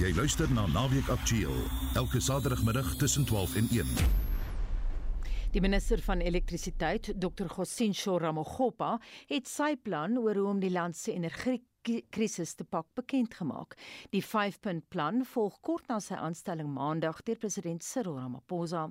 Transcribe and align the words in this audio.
Jy 0.00 0.14
luister 0.16 0.48
na 0.48 0.62
Naweek 0.64 1.10
Aktueel 1.12 1.56
elke 1.94 2.22
Saterdagmiddag 2.24 2.94
tussen 2.96 3.24
12 3.28 3.56
en 3.56 3.66
1. 3.70 3.90
Die 5.52 5.60
minister 5.60 6.00
van 6.00 6.22
elektrisiteit, 6.24 7.10
Dr. 7.20 7.50
Gosinsho 7.52 8.14
Ramogopa, 8.16 8.94
het 9.28 9.48
sy 9.48 9.74
plan 9.76 10.16
oor 10.16 10.40
hoe 10.40 10.46
om 10.54 10.64
die 10.64 10.72
land 10.72 10.96
se 10.96 11.12
energie 11.12 11.60
krisis 12.16 12.56
te 12.56 12.64
pak 12.64 12.88
bekend 12.96 13.36
gemaak. 13.42 13.76
Die 14.16 14.24
5-punt 14.24 14.88
plan 14.88 15.20
volg 15.34 15.60
kort 15.60 15.92
na 15.92 16.00
sy 16.00 16.16
aanstelling 16.16 16.72
Maandag 16.72 17.20
deur 17.28 17.36
president 17.44 17.84
Cyril 17.84 18.16
Ramaphosa. 18.22 18.88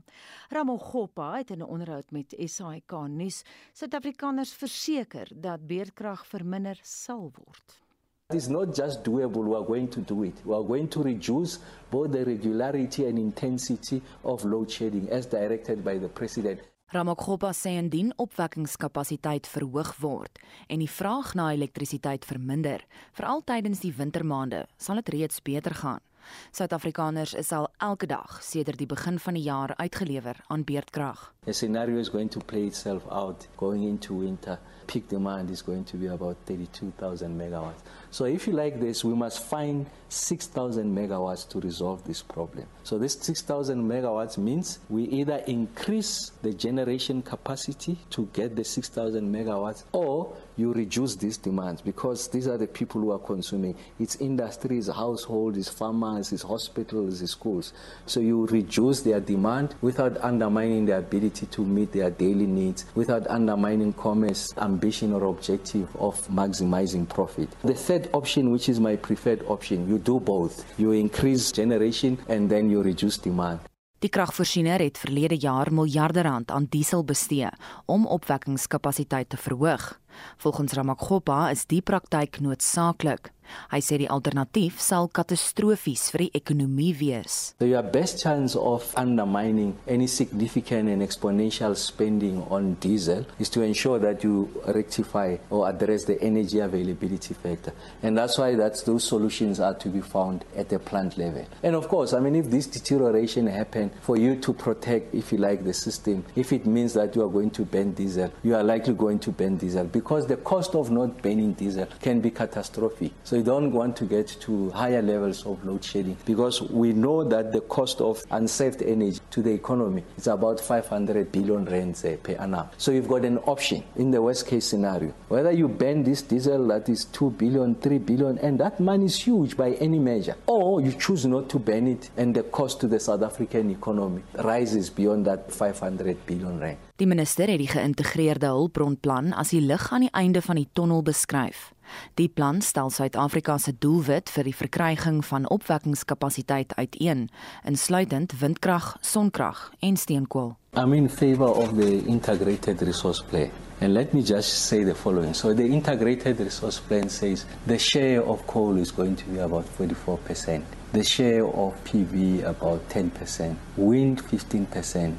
Ramogopa 0.54 1.34
het 1.40 1.50
in 1.50 1.66
'n 1.66 1.74
onderhoud 1.74 2.12
met 2.12 2.38
SAK 2.38 3.10
nuus 3.10 3.42
Suid-Afrikaners 3.74 4.54
verseker 4.54 5.28
dat 5.34 5.66
beerdkrag 5.66 6.28
verminder 6.28 6.78
sal 6.84 7.32
word. 7.34 7.89
It 8.32 8.36
is 8.36 8.48
not 8.48 8.76
just 8.76 9.04
doable, 9.04 9.44
we 9.44 9.56
are 9.56 9.66
going 9.66 9.88
to 9.88 10.02
do 10.02 10.22
it. 10.22 10.36
We 10.46 10.54
are 10.54 10.64
going 10.64 10.88
to 10.90 11.02
reduce 11.02 11.58
both 11.90 12.12
the 12.12 12.24
regularity 12.24 13.08
and 13.08 13.18
intensity 13.18 14.04
of 14.24 14.46
load 14.46 14.70
shedding 14.70 15.10
as 15.10 15.26
directed 15.26 15.84
by 15.84 15.98
the 15.98 16.10
president. 16.10 16.60
Ramakgopa 16.94 17.50
sê 17.58 17.74
indien 17.82 18.12
opwekkingskapasiteit 18.22 19.50
verhoog 19.50 19.96
word 20.02 20.38
en 20.70 20.78
die 20.78 20.90
vraag 20.90 21.34
na 21.34 21.48
elektrisiteit 21.58 22.28
verminder, 22.30 22.86
veral 23.18 23.42
tydens 23.42 23.82
die 23.82 23.96
wintermaande, 23.98 24.68
sal 24.78 25.02
dit 25.02 25.10
reeds 25.18 25.42
beter 25.42 25.74
gaan. 25.82 26.06
Suid-Afrikaners 26.54 27.34
is 27.34 27.50
al 27.52 27.66
elke 27.82 28.06
dag 28.06 28.38
sedert 28.46 28.78
die 28.78 28.90
begin 28.90 29.18
van 29.18 29.38
die 29.38 29.46
jaar 29.48 29.74
uitgelewer 29.82 30.38
aan 30.54 30.64
beerdkrag. 30.70 31.32
The 31.50 31.54
scenario 31.56 31.98
is 31.98 32.10
going 32.10 32.30
to 32.30 32.40
play 32.42 32.66
itself 32.66 33.02
out 33.12 33.48
going 33.58 33.84
into 33.84 34.14
winter. 34.14 34.60
Peak 34.86 35.10
demand 35.10 35.50
is 35.50 35.64
going 35.64 35.84
to 35.86 35.98
be 35.98 36.06
about 36.06 36.38
32,000 36.46 37.36
megawatts. 37.36 37.82
So 38.12 38.26
if 38.26 38.46
you 38.46 38.54
like 38.54 38.80
this, 38.80 39.04
we 39.04 39.16
must 39.16 39.44
find 39.44 39.88
6,000 40.10 40.96
megawatts 40.96 41.48
to 41.50 41.60
resolve 41.60 42.04
this 42.06 42.22
problem. 42.22 42.66
So 42.84 42.98
this 42.98 43.14
6,000 43.22 43.84
megawatts 43.84 44.38
means 44.38 44.80
we 44.90 45.04
either 45.06 45.44
increase 45.48 46.32
the 46.42 46.54
generation 46.54 47.22
capacity 47.22 47.98
to 48.12 48.28
get 48.34 48.56
the 48.56 48.64
6,000 48.64 49.34
megawatts 49.34 49.84
or 49.92 50.36
you 50.58 50.74
reduce 50.74 51.16
these 51.16 51.38
demands 51.38 51.82
because 51.82 52.28
these 52.28 52.48
are 52.48 52.58
the 52.58 52.68
people 52.68 53.00
who 53.02 53.12
are 53.12 53.20
consuming. 53.20 53.76
It's 54.00 54.18
industries, 54.18 54.88
households, 54.88 55.70
farmers, 55.70 56.34
it's 56.34 56.44
hospitals, 56.44 57.22
it's 57.22 57.32
schools. 57.32 57.74
So 58.08 58.20
you 58.20 58.46
reduce 58.48 59.02
their 59.02 59.20
demand 59.20 59.76
without 59.82 60.18
undermining 60.24 60.86
their 60.86 60.98
ability 60.98 61.39
to 61.46 61.64
meet 61.64 61.92
their 61.92 62.10
daily 62.10 62.48
needs, 62.48 62.86
without 62.96 63.28
undermining 63.28 63.94
commerce 63.94 64.54
ambition 64.58 65.14
or 65.14 65.24
objective 65.24 65.88
of 65.98 66.28
maximizing 66.30 67.08
profit. 67.08 67.50
The 67.64 67.74
third 67.74 68.10
option, 68.12 68.52
which 68.52 68.70
is 68.70 68.80
my 68.80 68.96
preferred 68.96 69.44
option, 69.48 69.88
you 69.88 69.98
do 69.98 70.20
both. 70.20 70.64
You 70.78 70.92
increase 70.92 71.52
generation 71.52 72.18
and 72.28 72.50
then 72.50 72.70
you 72.70 72.82
reduce 72.82 73.18
demand. 73.18 73.60
Die 74.00 74.10
kragvoorsiener 74.10 74.80
het 74.80 74.98
verlede 74.98 75.36
jaar 75.36 75.74
miljarde 75.74 76.22
rand 76.22 76.52
aan 76.52 76.68
diesel 76.70 77.04
bestee 77.04 77.50
om 77.86 78.06
opwekkingskapasiteit 78.08 79.30
te 79.30 79.38
verhoog. 79.38 80.00
Volgens 80.38 80.74
Ramakgopa 80.74 81.50
is 81.50 81.66
die 81.66 81.82
praktyk 81.82 82.40
noodsaaklik. 82.40 83.32
Hy 83.72 83.82
sê 83.84 84.00
die 84.02 84.10
alternatief 84.10 84.80
sal 84.82 85.10
katastrofies 85.14 86.10
vir 86.14 86.26
die 86.26 86.32
ekonomie 86.40 86.94
wees. 87.00 87.54
So 87.60 87.66
your 87.66 87.84
best 87.84 88.22
chance 88.24 88.56
of 88.56 88.94
undermining 88.98 89.76
any 89.88 90.08
significant 90.08 90.90
and 90.90 91.02
exponential 91.02 91.76
spending 91.76 92.44
on 92.50 92.76
diesel 92.76 93.26
is 93.40 93.50
to 93.50 93.62
ensure 93.62 94.00
that 94.00 94.24
you 94.24 94.50
rectify 94.68 95.38
or 95.50 95.68
address 95.70 96.06
the 96.06 96.22
energy 96.22 96.60
availability 96.60 97.34
factor. 97.34 97.74
And 98.04 98.18
that's 98.18 98.38
why 98.38 98.56
that's 98.56 98.84
those 98.84 99.04
solutions 99.04 99.60
are 99.60 99.76
to 99.76 99.90
be 99.90 100.02
found 100.02 100.46
at 100.56 100.70
the 100.70 100.80
plant 100.80 101.18
level. 101.18 101.46
And 101.64 101.76
of 101.76 101.88
course, 101.88 102.14
I 102.14 102.20
mean 102.20 102.36
if 102.36 102.50
this 102.50 102.68
deterioration 102.68 103.48
happen 103.48 103.92
for 104.02 104.18
you 104.18 104.36
to 104.38 104.54
protect 104.54 105.14
if 105.14 105.32
you 105.32 105.38
like 105.38 105.64
the 105.64 105.74
system, 105.74 106.26
if 106.36 106.54
it 106.54 106.66
means 106.66 106.94
that 106.94 107.16
you 107.16 107.24
are 107.24 107.30
going 107.30 107.52
to 107.52 107.66
ban 107.66 107.92
diesel, 107.92 108.32
you 108.44 108.56
are 108.56 108.64
likely 108.64 108.94
going 108.94 109.20
to 109.20 109.32
ban 109.32 109.58
diesel 109.58 109.86
because 109.86 110.28
the 110.28 110.38
cost 110.38 110.76
of 110.76 110.92
not 110.92 111.22
banning 111.22 111.54
diesel 111.54 111.88
can 112.02 112.22
be 112.22 112.32
catastrophic. 112.32 113.12
So 113.24 113.39
you 113.40 113.46
don't 113.46 113.72
want 113.72 113.96
to 113.96 114.04
get 114.04 114.28
to 114.28 114.70
higher 114.72 115.02
levels 115.02 115.46
of 115.46 115.64
load 115.64 115.82
shedding 115.82 116.18
because 116.26 116.62
we 116.62 116.92
know 116.92 117.24
that 117.24 117.54
the 117.54 117.62
cost 117.62 118.02
of 118.02 118.22
unsaved 118.32 118.82
energy 118.82 119.18
to 119.32 119.42
the 119.42 119.52
economy 119.52 120.04
is 120.18 120.28
about 120.28 120.60
500 120.60 121.32
billion 121.32 121.64
rands 121.64 122.04
uh, 122.04 122.18
per 122.22 122.34
annum. 122.34 122.68
So 122.78 122.92
you've 122.92 123.08
got 123.08 123.24
an 123.24 123.38
option 123.38 123.86
in 123.96 124.12
the 124.12 124.22
worst 124.22 124.46
case 124.46 124.66
scenario. 124.66 125.14
Whether 125.30 125.54
you 125.54 125.70
ban 125.70 126.04
this 126.04 126.22
diesel 126.22 126.68
that 126.68 126.90
is 126.90 127.06
2 127.06 127.30
billion, 127.32 127.76
3 127.76 128.00
billion, 128.00 128.38
and 128.40 128.60
that 128.60 128.82
money 128.82 129.06
is 129.06 129.16
huge 129.16 129.56
by 129.56 129.72
any 129.80 130.00
measure, 130.00 130.36
or 130.46 130.82
you 130.82 130.92
choose 130.92 131.26
not 131.26 131.48
to 131.50 131.60
ban 131.60 131.88
it 131.88 132.10
and 132.18 132.36
the 132.36 132.44
cost 132.44 132.82
to 132.82 132.90
the 132.90 133.00
South 133.00 133.22
African 133.22 133.72
economy 133.72 134.22
rises 134.34 134.90
beyond 134.90 135.26
that 135.28 135.50
500 135.50 136.26
billion 136.26 136.60
rand. 136.60 136.78
Die 137.00 137.08
minister 137.08 137.48
het 137.48 137.62
die 137.62 137.72
geïntegreerde 137.72 138.50
hulpbronplan 138.52 139.32
as 139.32 139.54
die 139.56 139.62
lig 139.64 139.86
aan 139.96 140.04
die 140.04 140.12
einde 140.12 140.42
van 140.44 140.60
die 140.60 140.68
tonnel 140.76 141.00
beskryf. 141.08 141.70
Die 142.14 142.28
plan 142.28 142.62
stel 142.62 142.90
Suid-Afrika 142.90 143.58
se 143.58 143.74
doelwit 143.80 144.30
vir 144.30 144.44
die 144.44 144.56
verkryging 144.56 145.24
van 145.26 145.48
opwekkingskapasiteit 145.50 146.76
uiteen, 146.78 147.30
insluitend 147.64 148.40
windkrag, 148.40 148.98
sonkrag 149.02 149.72
en 149.80 149.98
steenkool. 149.98 150.56
I'm 150.76 150.94
in 150.94 151.10
favor 151.10 151.50
of 151.50 151.76
the 151.76 152.06
integrated 152.06 152.82
resource 152.82 153.24
plan. 153.24 153.50
And 153.82 153.94
let 153.94 154.14
me 154.14 154.22
just 154.22 154.68
say 154.68 154.84
the 154.84 154.94
following. 154.94 155.34
So 155.34 155.54
the 155.54 155.66
integrated 155.66 156.40
resource 156.40 156.80
plan 156.80 157.10
says 157.10 157.46
the 157.66 157.80
share 157.80 158.22
of 158.22 158.46
coal 158.46 158.78
is 158.78 158.92
going 158.92 159.16
to 159.16 159.26
be 159.26 159.40
about 159.40 159.66
44%, 159.78 160.64
the 160.92 161.04
share 161.04 161.46
of 161.46 161.74
PV 161.86 162.44
about 162.44 162.88
10%, 162.90 163.56
wind 163.78 164.22
15%, 164.22 165.16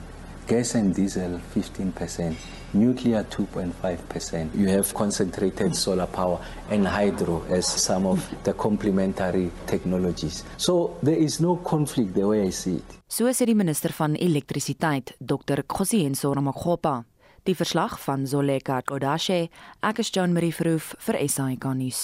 gas 0.47 0.75
and 0.75 0.94
diesel 0.94 1.41
15%, 1.54 2.36
nuclear 2.72 3.25
2.5%. 3.25 4.54
You 4.54 4.69
have 4.69 4.92
concentrated 4.94 5.75
solar 5.75 6.06
power 6.06 6.38
and 6.70 6.86
hydro 6.86 7.42
as 7.48 7.66
some 7.66 8.06
of 8.06 8.20
the 8.44 8.53
complementary 8.53 9.50
technologies. 9.66 10.44
So 10.56 10.97
there 11.03 11.19
is 11.19 11.41
no 11.41 11.56
conflict 11.56 12.14
the 12.14 12.26
way 12.26 12.47
I 12.47 12.50
see 12.50 12.76
it. 12.76 12.98
So 13.09 13.32
sê 13.32 13.44
die 13.44 13.54
minister 13.54 13.91
van 13.92 14.14
elektrisiteit, 14.14 15.16
Dr. 15.19 15.64
Khosienso 15.66 16.32
Ramakgopa. 16.32 17.09
Die 17.49 17.55
verslag 17.56 17.95
van 18.05 18.27
Zoleka 18.28 18.83
Kodashe, 18.84 19.47
ek 19.81 20.01
is 20.03 20.11
John 20.12 20.34
Marie 20.37 20.53
Verhoef 20.53 20.91
vir 21.06 21.17
SAK 21.25 21.71
nuus. 21.73 22.01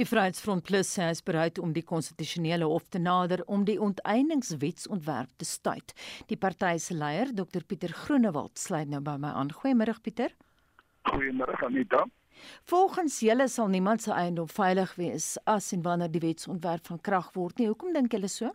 Die 0.00 0.06
Vryheidsfront 0.08 0.64
Plus 0.64 0.88
sê 0.94 1.02
hy 1.04 1.12
is 1.12 1.20
bereid 1.26 1.58
om 1.60 1.74
die 1.76 1.82
konstitusionele 1.84 2.64
hof 2.64 2.86
te 2.88 3.00
nader 3.02 3.42
om 3.52 3.66
die 3.68 3.76
onteieningswetsontwerp 3.84 5.34
te 5.36 5.44
stuit. 5.44 5.92
Die 6.32 6.38
party 6.40 6.78
se 6.80 6.96
leier, 6.96 7.34
Dr 7.36 7.66
Pieter 7.68 7.92
Groenewald, 7.92 8.56
sluit 8.56 8.88
nou 8.88 9.02
by 9.04 9.18
my 9.20 9.34
aan. 9.36 9.52
Goeiemôre 9.52 9.98
Pieter. 10.00 10.32
Goeiemôre 11.10 11.58
Anita. 11.66 12.06
Volgens 12.72 13.18
julle 13.20 13.48
sal 13.52 13.68
niemand 13.68 14.06
se 14.06 14.14
eiendom 14.16 14.48
veilig 14.48 14.94
wees 14.96 15.34
as 15.44 15.68
en 15.76 15.84
wanneer 15.84 16.08
die 16.14 16.24
wetsontwerp 16.24 16.88
van 16.88 17.02
krag 17.04 17.28
word 17.36 17.60
nie. 17.60 17.68
Hoekom 17.68 17.92
dink 17.92 18.16
julle 18.16 18.32
so? 18.32 18.54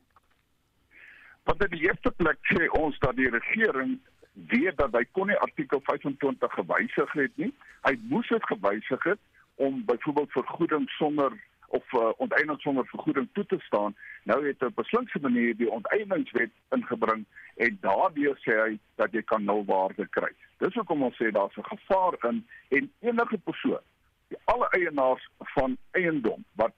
Want 1.46 1.62
in 1.62 1.78
die 1.78 1.86
eerste 1.92 2.10
plek 2.18 2.42
sê 2.50 2.72
ons 2.80 2.98
dat 3.06 3.20
die 3.22 3.30
regering 3.30 4.00
weet 4.34 4.78
dat 4.78 4.92
hy 4.92 5.04
kon 5.12 5.28
nie 5.28 5.38
artikel 5.38 5.82
25 5.84 6.54
gewysig 6.54 7.12
het 7.12 7.38
nie. 7.38 7.54
Hy 7.82 7.98
moes 8.10 8.28
dit 8.28 8.46
gewysig 8.46 9.04
het 9.04 9.20
om 9.56 9.86
byvoorbeeld 9.86 10.32
vergoeding 10.32 10.90
sonder 10.90 11.34
of 11.74 11.94
uh, 11.94 12.10
onteiening 12.18 12.62
sonder 12.62 12.86
vergoeding 12.86 13.28
toe 13.34 13.46
te 13.46 13.58
staan. 13.60 13.96
Nou 14.24 14.40
het 14.48 14.60
hy 14.60 14.66
op 14.66 14.80
'n 14.80 14.90
slinkse 14.90 15.20
manier 15.22 15.58
die 15.58 15.70
onteieningswet 15.70 16.52
ingebring 16.70 17.26
en 17.56 17.78
daardeur 17.82 18.38
sê 18.46 18.58
hy 18.66 18.80
dat 18.96 19.12
jy 19.12 19.22
kan 19.22 19.46
nulwaarde 19.46 20.08
kry. 20.08 20.30
Dis 20.58 20.74
hoekom 20.74 21.04
ons 21.04 21.18
sê 21.22 21.32
daar's 21.32 21.58
'n 21.58 21.72
gevaar 21.74 22.14
in 22.30 22.46
en 22.70 22.92
enige 23.00 23.38
persoon, 23.38 23.86
die 24.28 24.38
alle 24.44 24.68
eienaars 24.70 25.30
van 25.38 25.78
eiendom 25.92 26.46
wat 26.56 26.76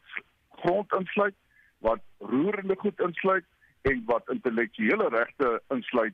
grond 0.49 0.93
insluit, 0.93 1.35
wat 1.79 2.01
roerende 2.19 2.75
goed 2.77 2.99
insluit 2.99 3.45
en 3.81 4.03
wat 4.05 4.29
intellektuele 4.29 5.09
regte 5.09 5.61
insluit, 5.69 6.13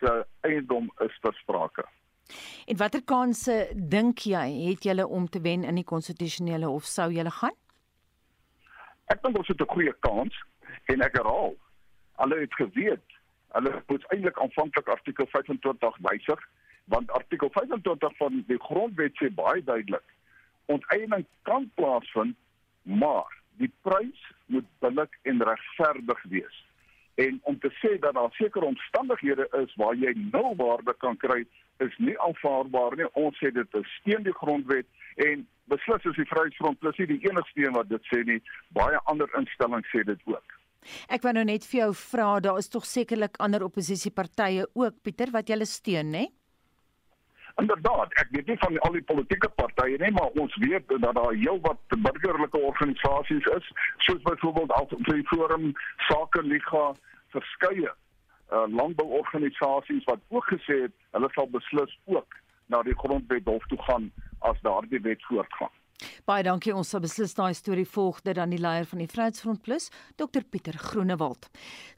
se 0.00 0.26
eiendom 0.48 0.90
is 1.06 1.16
versprake. 1.24 1.84
En 2.66 2.76
watter 2.76 3.02
kanse 3.02 3.70
dink 3.74 4.26
jy 4.30 4.46
het 4.68 4.84
julle 4.86 5.06
om 5.06 5.28
te 5.28 5.40
wen 5.40 5.64
in 5.64 5.80
die 5.80 5.86
konstitusionele 5.86 6.66
hof 6.66 6.84
sou 6.84 7.10
julle 7.12 7.30
gaan? 7.30 7.56
Ek 9.10 9.22
dink 9.22 9.38
ons 9.38 9.48
het 9.48 9.60
'n 9.60 9.74
goeie 9.74 9.94
kans 10.00 10.34
en 10.86 11.02
ek 11.02 11.16
herhaal, 11.18 11.56
hulle 12.20 12.40
het 12.40 12.54
geweet 12.54 13.18
hulle 13.56 13.82
moet 13.86 14.06
eintlik 14.14 14.38
aanvanklik 14.38 14.88
artikel 14.88 15.26
25 15.26 15.98
wysig 16.06 16.48
want 16.92 17.10
artikel 17.10 17.50
25 17.50 18.16
van 18.16 18.42
die 18.46 18.58
grondwet 18.68 19.16
sê 19.18 19.30
baie 19.34 19.62
duidelik 19.64 20.16
onteiening 20.74 21.26
kan 21.48 21.70
plaasvind 21.80 22.36
maar 23.02 23.30
die 23.62 23.72
prys 23.86 24.26
moet 24.46 24.68
billik 24.84 25.18
en 25.32 25.42
regverdig 25.50 26.22
wees 26.34 26.60
en 27.24 27.40
om 27.42 27.58
te 27.58 27.70
sê 27.80 27.96
dat 28.00 28.14
daar 28.14 28.32
sekere 28.38 28.64
omstandighede 28.64 29.48
is 29.62 29.74
waar 29.80 29.96
jy 29.98 30.12
nul 30.32 30.54
waarde 30.56 30.94
kan 31.04 31.16
kry 31.16 31.42
is 31.84 31.96
nie 31.98 32.16
aanvaarbaar 32.26 32.96
nie. 32.96 33.08
Ons 33.18 33.38
sê 33.42 33.52
dit 33.54 33.80
is 33.80 33.96
steen 34.00 34.24
die 34.26 34.36
grondwet 34.42 34.88
en 35.28 35.44
beslis 35.72 36.08
is 36.10 36.16
die 36.20 36.28
Vryheidsfront 36.32 36.80
plus 36.80 36.98
nie 37.00 37.10
die 37.12 37.20
enigste 37.28 37.66
een 37.66 37.76
wat 37.76 37.90
dit 37.92 38.08
sê 38.12 38.22
nie. 38.28 38.40
Baie 38.76 39.00
ander 39.12 39.30
instellings 39.38 39.88
sê 39.92 40.04
dit 40.08 40.26
ook. 40.30 40.56
Ek 41.12 41.24
wou 41.26 41.32
nou 41.36 41.44
net 41.44 41.66
vir 41.68 41.82
jou 41.82 41.90
vra, 42.06 42.28
daar 42.40 42.58
is 42.60 42.70
tog 42.72 42.86
sekerlik 42.88 43.36
ander 43.44 43.66
oppositiepartye 43.66 44.64
ook 44.72 45.02
Pieter 45.04 45.32
wat 45.34 45.52
julle 45.52 45.68
steun, 45.68 46.14
né? 46.14 46.28
Inderdaad, 47.56 48.12
ek 48.22 48.28
weet 48.30 48.46
nie 48.46 48.58
van 48.58 48.78
al 48.78 48.92
die 48.92 49.02
politieke 49.02 49.48
partye 49.48 49.98
nie, 49.98 50.10
maar 50.10 50.30
ons 50.42 50.56
weet 50.62 50.88
dat 50.88 51.14
daar 51.14 51.32
heelwat 51.32 51.80
burgerlike 51.88 52.58
organisasies 52.58 53.46
is, 53.56 53.72
soos 54.06 54.22
byvoorbeeld 54.22 54.72
Alfred 54.72 55.26
Forum, 55.26 55.72
Sake 56.08 56.42
Liga, 56.42 56.92
verskeie 57.34 57.90
uh, 57.90 58.64
landbouorganisasies 58.68 60.04
wat 60.04 60.20
ook 60.28 60.46
gesê 60.54 60.82
het 60.86 60.94
hulle 61.10 61.28
sal 61.34 61.50
beslis 61.50 61.98
ook 62.04 62.38
na 62.66 62.82
die 62.86 62.96
grondwet 63.02 63.44
hof 63.44 63.66
toe 63.66 63.82
gaan 63.82 64.10
as 64.38 64.60
daardie 64.66 65.00
wet 65.00 65.22
voortgaan. 65.28 65.74
Baie 66.28 66.44
dankie. 66.46 66.72
Ons 66.74 66.92
sal 66.92 67.02
beslis 67.04 67.34
daai 67.34 67.54
storie 67.54 67.86
volg 67.88 68.20
dit 68.26 68.36
dan 68.38 68.52
die 68.52 68.60
leier 68.60 68.86
van 68.88 69.02
die 69.02 69.08
Vryheidsfront 69.10 69.62
Plus, 69.64 69.88
Dr 70.20 70.44
Pieter 70.44 70.76
Groenewald. 70.78 71.48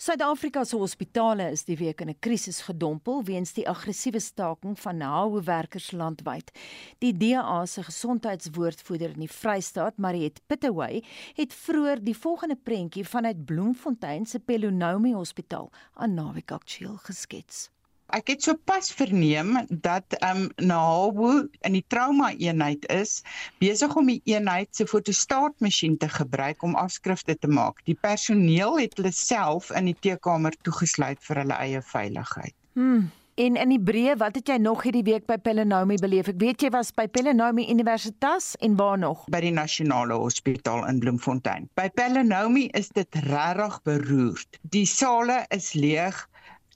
Suid-Afrika 0.01 0.65
se 0.65 0.79
hospitale 0.81 1.51
is 1.53 1.65
die 1.69 1.77
week 1.77 2.01
in 2.01 2.11
'n 2.11 2.19
krisis 2.21 2.63
gedompel 2.69 3.23
weens 3.25 3.53
die 3.53 3.69
aggressiewe 3.69 4.21
staking 4.21 4.79
van 4.79 4.97
NAHO-werkers 4.97 5.93
landwyd. 5.93 6.51
Die 6.99 7.13
DA 7.13 7.67
se 7.67 7.83
gesondheidswoordvoerder 7.83 9.11
in 9.15 9.21
die 9.27 9.29
Vrystaat, 9.29 9.99
Mariet 9.99 10.41
Pittaway, 10.47 11.03
het 11.35 11.55
vroeër 11.55 12.05
die 12.05 12.17
volgende 12.17 12.57
prentjie 12.57 13.05
vanuit 13.05 13.45
Bloemfontein 13.45 14.27
se 14.27 14.39
Pelonomi 14.39 15.13
Hospitaal 15.13 15.71
aan 15.95 16.15
Naweek 16.15 16.51
Aktueel 16.51 16.97
geskets. 16.97 17.71
Ek 18.13 18.29
het 18.29 18.45
sopas 18.45 18.91
verneem 18.93 19.55
dat 19.85 20.17
ehm 20.19 20.43
um, 20.43 20.67
Nahabo 20.69 21.31
in 21.65 21.77
die 21.79 21.85
trauma 21.89 22.33
eenheid 22.37 22.85
is 22.93 23.23
besig 23.63 23.95
om 23.97 24.11
die 24.11 24.21
eenheid 24.29 24.69
se 24.77 24.85
fotostaatmasjien 24.87 25.97
te 25.97 26.11
gebruik 26.13 26.63
om 26.63 26.77
afskrifte 26.77 27.39
te 27.41 27.49
maak. 27.49 27.81
Die 27.89 27.97
personeel 27.97 28.77
het 28.83 28.99
hulle 29.01 29.15
self 29.17 29.71
in 29.73 29.89
die 29.89 29.97
teekamer 30.05 30.53
toegesluit 30.69 31.25
vir 31.25 31.41
hulle 31.41 31.57
eie 31.65 31.81
veiligheid. 31.95 32.55
Hmm. 32.77 33.09
En 33.41 33.57
in 33.57 33.71
Hebreë, 33.73 34.19
wat 34.21 34.35
het 34.37 34.51
jy 34.53 34.59
nog 34.61 34.83
hierdie 34.85 35.07
week 35.07 35.25
by 35.25 35.39
Pelenomi 35.41 35.97
beleef? 35.97 36.29
Ek 36.29 36.37
weet 36.37 36.61
jy 36.67 36.69
was 36.75 36.91
by 36.93 37.07
Pelenomi 37.09 37.65
Universitas 37.73 38.51
en 38.61 38.77
waar 38.77 38.99
nog? 39.01 39.23
By 39.33 39.41
die 39.41 39.55
Nasionale 39.57 40.19
Hospitaal 40.21 40.85
in 40.91 41.01
Bloemfontein. 41.01 41.71
By 41.81 41.89
Pelenomi 41.97 42.67
is 42.77 42.93
dit 42.93 43.23
regtig 43.25 43.81
beroerd. 43.89 44.61
Die 44.77 44.85
sale 44.85 45.47
is 45.49 45.73
leeg 45.73 46.21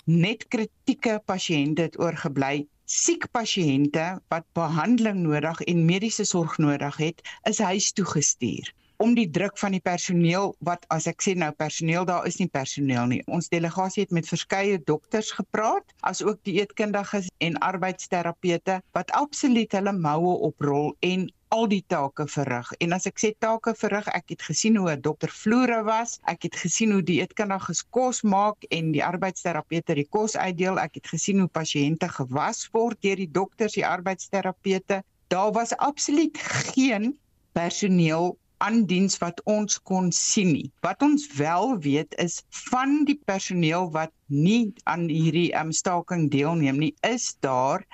net 0.06 0.46
kritieke 0.54 1.18
pasiënte 1.26 1.88
het 1.88 1.98
oorgebly. 1.98 2.66
Siek 2.86 3.26
pasiënte 3.34 4.06
wat 4.30 4.46
behandeling 4.54 5.24
nodig 5.26 5.60
en 5.66 5.86
mediese 5.86 6.24
sorg 6.24 6.58
nodig 6.62 6.96
het, 7.02 7.22
is 7.50 7.58
huis 7.58 7.92
toe 7.92 8.06
gestuur 8.06 8.70
om 9.02 9.14
die 9.16 9.28
druk 9.30 9.58
van 9.60 9.74
die 9.76 9.82
personeel 9.84 10.54
wat 10.64 10.86
as 10.94 11.06
ek 11.10 11.20
sê 11.24 11.34
nou 11.36 11.50
personeel 11.58 12.06
daar 12.08 12.26
is 12.28 12.38
nie 12.40 12.48
personeel 12.48 13.08
nie. 13.10 13.20
Ons 13.26 13.50
delegasie 13.52 14.06
het 14.06 14.14
met 14.14 14.28
verskeie 14.28 14.78
dokters 14.88 15.32
gepraat, 15.36 15.84
as 16.00 16.22
ook 16.24 16.40
die 16.48 16.58
eetkundiges 16.62 17.28
en 17.44 17.58
arbeidsterapeute 17.64 18.80
wat 18.96 19.12
absoluut 19.18 19.72
hulle 19.76 19.92
moue 19.92 20.38
oprol 20.48 20.94
en 21.04 21.28
al 21.54 21.68
die 21.68 21.82
take 21.86 22.26
verrig. 22.26 22.70
En 22.82 22.92
as 22.96 23.06
ek 23.06 23.20
sê 23.22 23.30
take 23.38 23.74
verrig, 23.78 24.08
ek 24.18 24.34
het 24.34 24.42
gesien 24.48 24.76
hoe 24.76 24.90
'n 24.94 25.00
dokter 25.00 25.30
vloere 25.30 25.82
was, 25.84 26.18
ek 26.26 26.42
het 26.48 26.56
gesien 26.56 26.92
hoe 26.92 27.02
die 27.02 27.20
eetkundiges 27.20 27.82
kos 27.90 28.22
maak 28.22 28.64
en 28.70 28.92
die 28.92 29.04
arbeidsterapeute 29.04 29.94
die 29.94 30.08
kos 30.10 30.36
uitdeel, 30.36 30.78
ek 30.78 30.94
het 31.00 31.06
gesien 31.06 31.38
hoe 31.38 31.48
pasiënte 31.48 32.08
gewas 32.08 32.68
word 32.72 33.00
deur 33.02 33.16
die 33.16 33.30
dokters, 33.30 33.74
die 33.74 33.86
arbeidsterapeute. 33.86 35.02
Daar 35.28 35.52
was 35.52 35.76
absoluut 35.76 36.38
geen 36.74 37.18
personeel 37.52 38.36
aan 38.64 38.84
diens 38.88 39.18
wat 39.20 39.40
ons 39.44 39.78
kon 39.82 40.08
sien 40.12 40.52
nie. 40.54 40.70
Wat 40.84 41.02
ons 41.04 41.26
wel 41.36 41.76
weet 41.84 42.14
is 42.22 42.40
van 42.70 43.04
die 43.08 43.18
personeel 43.28 43.90
wat 43.94 44.12
nie 44.32 44.72
aan 44.84 45.06
hierdie 45.10 45.50
um, 45.58 45.72
staking 45.72 46.30
deelneem 46.32 46.80
nie, 46.80 46.94
is 47.06 47.34
daar 47.44 47.84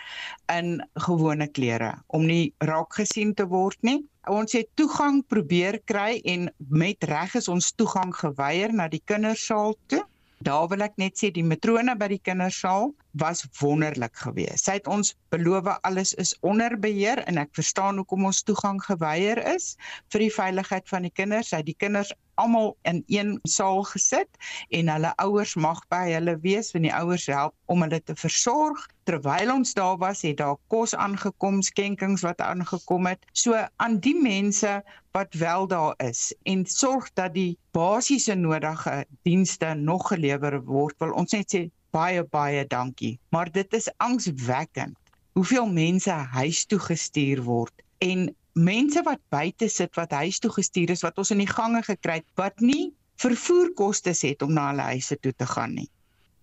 in 0.53 0.79
gewone 1.07 1.49
klere 1.49 1.95
om 2.07 2.27
nie 2.27 2.53
raak 2.65 2.95
gesien 3.01 3.35
te 3.35 3.47
word 3.49 3.79
nie. 3.83 4.01
Ons 4.31 4.55
het 4.55 4.71
toegang 4.79 5.23
probeer 5.27 5.81
kry 5.91 6.21
en 6.31 6.47
met 6.71 7.05
reg 7.11 7.35
is 7.41 7.51
ons 7.51 7.73
toegang 7.75 8.15
geweier 8.15 8.73
na 8.73 8.87
die 8.89 9.03
kindersaal 9.05 9.75
toe. 9.91 10.05
Daar 10.43 10.69
wil 10.71 10.83
ek 10.87 10.97
net 10.99 11.19
sê 11.19 11.31
die 11.35 11.47
matrone 11.47 11.95
by 11.99 12.09
die 12.11 12.23
kindersaal 12.23 12.93
was 13.13 13.45
wonderlik 13.59 14.17
geweest. 14.17 14.65
Sy 14.65 14.79
het 14.79 14.89
ons 14.89 15.15
beloof 15.35 15.69
alles 15.83 16.15
is 16.15 16.33
onder 16.41 16.79
beheer 16.81 17.21
en 17.29 17.41
ek 17.43 17.53
verstaan 17.57 18.01
hoekom 18.01 18.25
ons 18.29 18.43
toegang 18.43 18.81
geweier 18.85 19.41
is 19.55 19.75
vir 20.13 20.27
die 20.27 20.33
veiligheid 20.33 20.89
van 20.89 21.09
die 21.09 21.13
kinders. 21.13 21.53
Sy 21.53 21.61
het 21.61 21.69
die 21.69 21.79
kinders 21.79 22.13
almal 22.41 22.73
in 22.89 23.03
een 23.13 23.35
saal 23.49 23.83
gesit 23.85 24.41
en 24.73 24.89
hulle 24.89 25.13
ouers 25.21 25.53
mag 25.55 25.83
by 25.93 26.07
hulle 26.09 26.39
wees 26.45 26.73
want 26.73 26.89
die 26.89 26.95
ouers 26.97 27.27
help 27.29 27.55
om 27.73 27.85
hulle 27.85 28.01
te 28.01 28.17
versorg. 28.17 28.81
Terwyl 29.05 29.53
ons 29.53 29.75
daar 29.75 29.99
was, 29.99 30.23
het 30.23 30.39
daar 30.41 30.57
kos 30.73 30.95
aangekom, 30.95 31.61
skenkings 31.63 32.25
wat 32.25 32.41
aangekom 32.41 33.11
het. 33.11 33.27
So 33.33 33.59
aan 33.77 33.99
die 34.01 34.17
mense 34.17 34.81
wat 35.13 35.35
wel 35.37 35.69
daar 35.69 35.95
is 36.01 36.31
en 36.49 36.65
sorg 36.67 37.11
dat 37.19 37.35
die 37.37 37.59
basiese 37.77 38.35
nodige 38.35 39.05
dienste 39.29 39.75
nog 39.75 40.09
gelewer 40.09 40.63
word, 40.65 40.97
wil 41.03 41.13
ons 41.19 41.37
net 41.37 41.53
sê 41.53 41.67
baie 41.93 42.25
baie 42.25 42.67
dankie. 42.67 43.19
Maar 43.31 43.53
dit 43.53 43.75
is 43.75 43.91
angswekkend 43.97 44.97
hoeveel 45.33 45.67
mense 45.67 46.11
huis 46.11 46.65
toe 46.67 46.79
gestuur 46.79 47.43
word 47.43 47.85
en 48.05 48.27
mense 48.53 49.03
wat 49.07 49.21
buite 49.33 49.69
sit 49.69 49.95
wat 49.97 50.13
huis 50.13 50.39
toe 50.39 50.51
gestuur 50.53 50.91
is 50.93 51.05
wat 51.07 51.19
ons 51.19 51.31
in 51.33 51.41
die 51.41 51.49
gange 51.49 51.81
gekry 51.87 52.21
het 52.21 52.29
wat 52.41 52.61
nie 52.61 52.93
vervoerkoste 53.23 54.13
het 54.13 54.43
om 54.43 54.53
na 54.53 54.69
hulle 54.71 54.89
huise 54.93 55.17
toe 55.21 55.33
te 55.33 55.47
gaan 55.47 55.77
nie. 55.79 55.89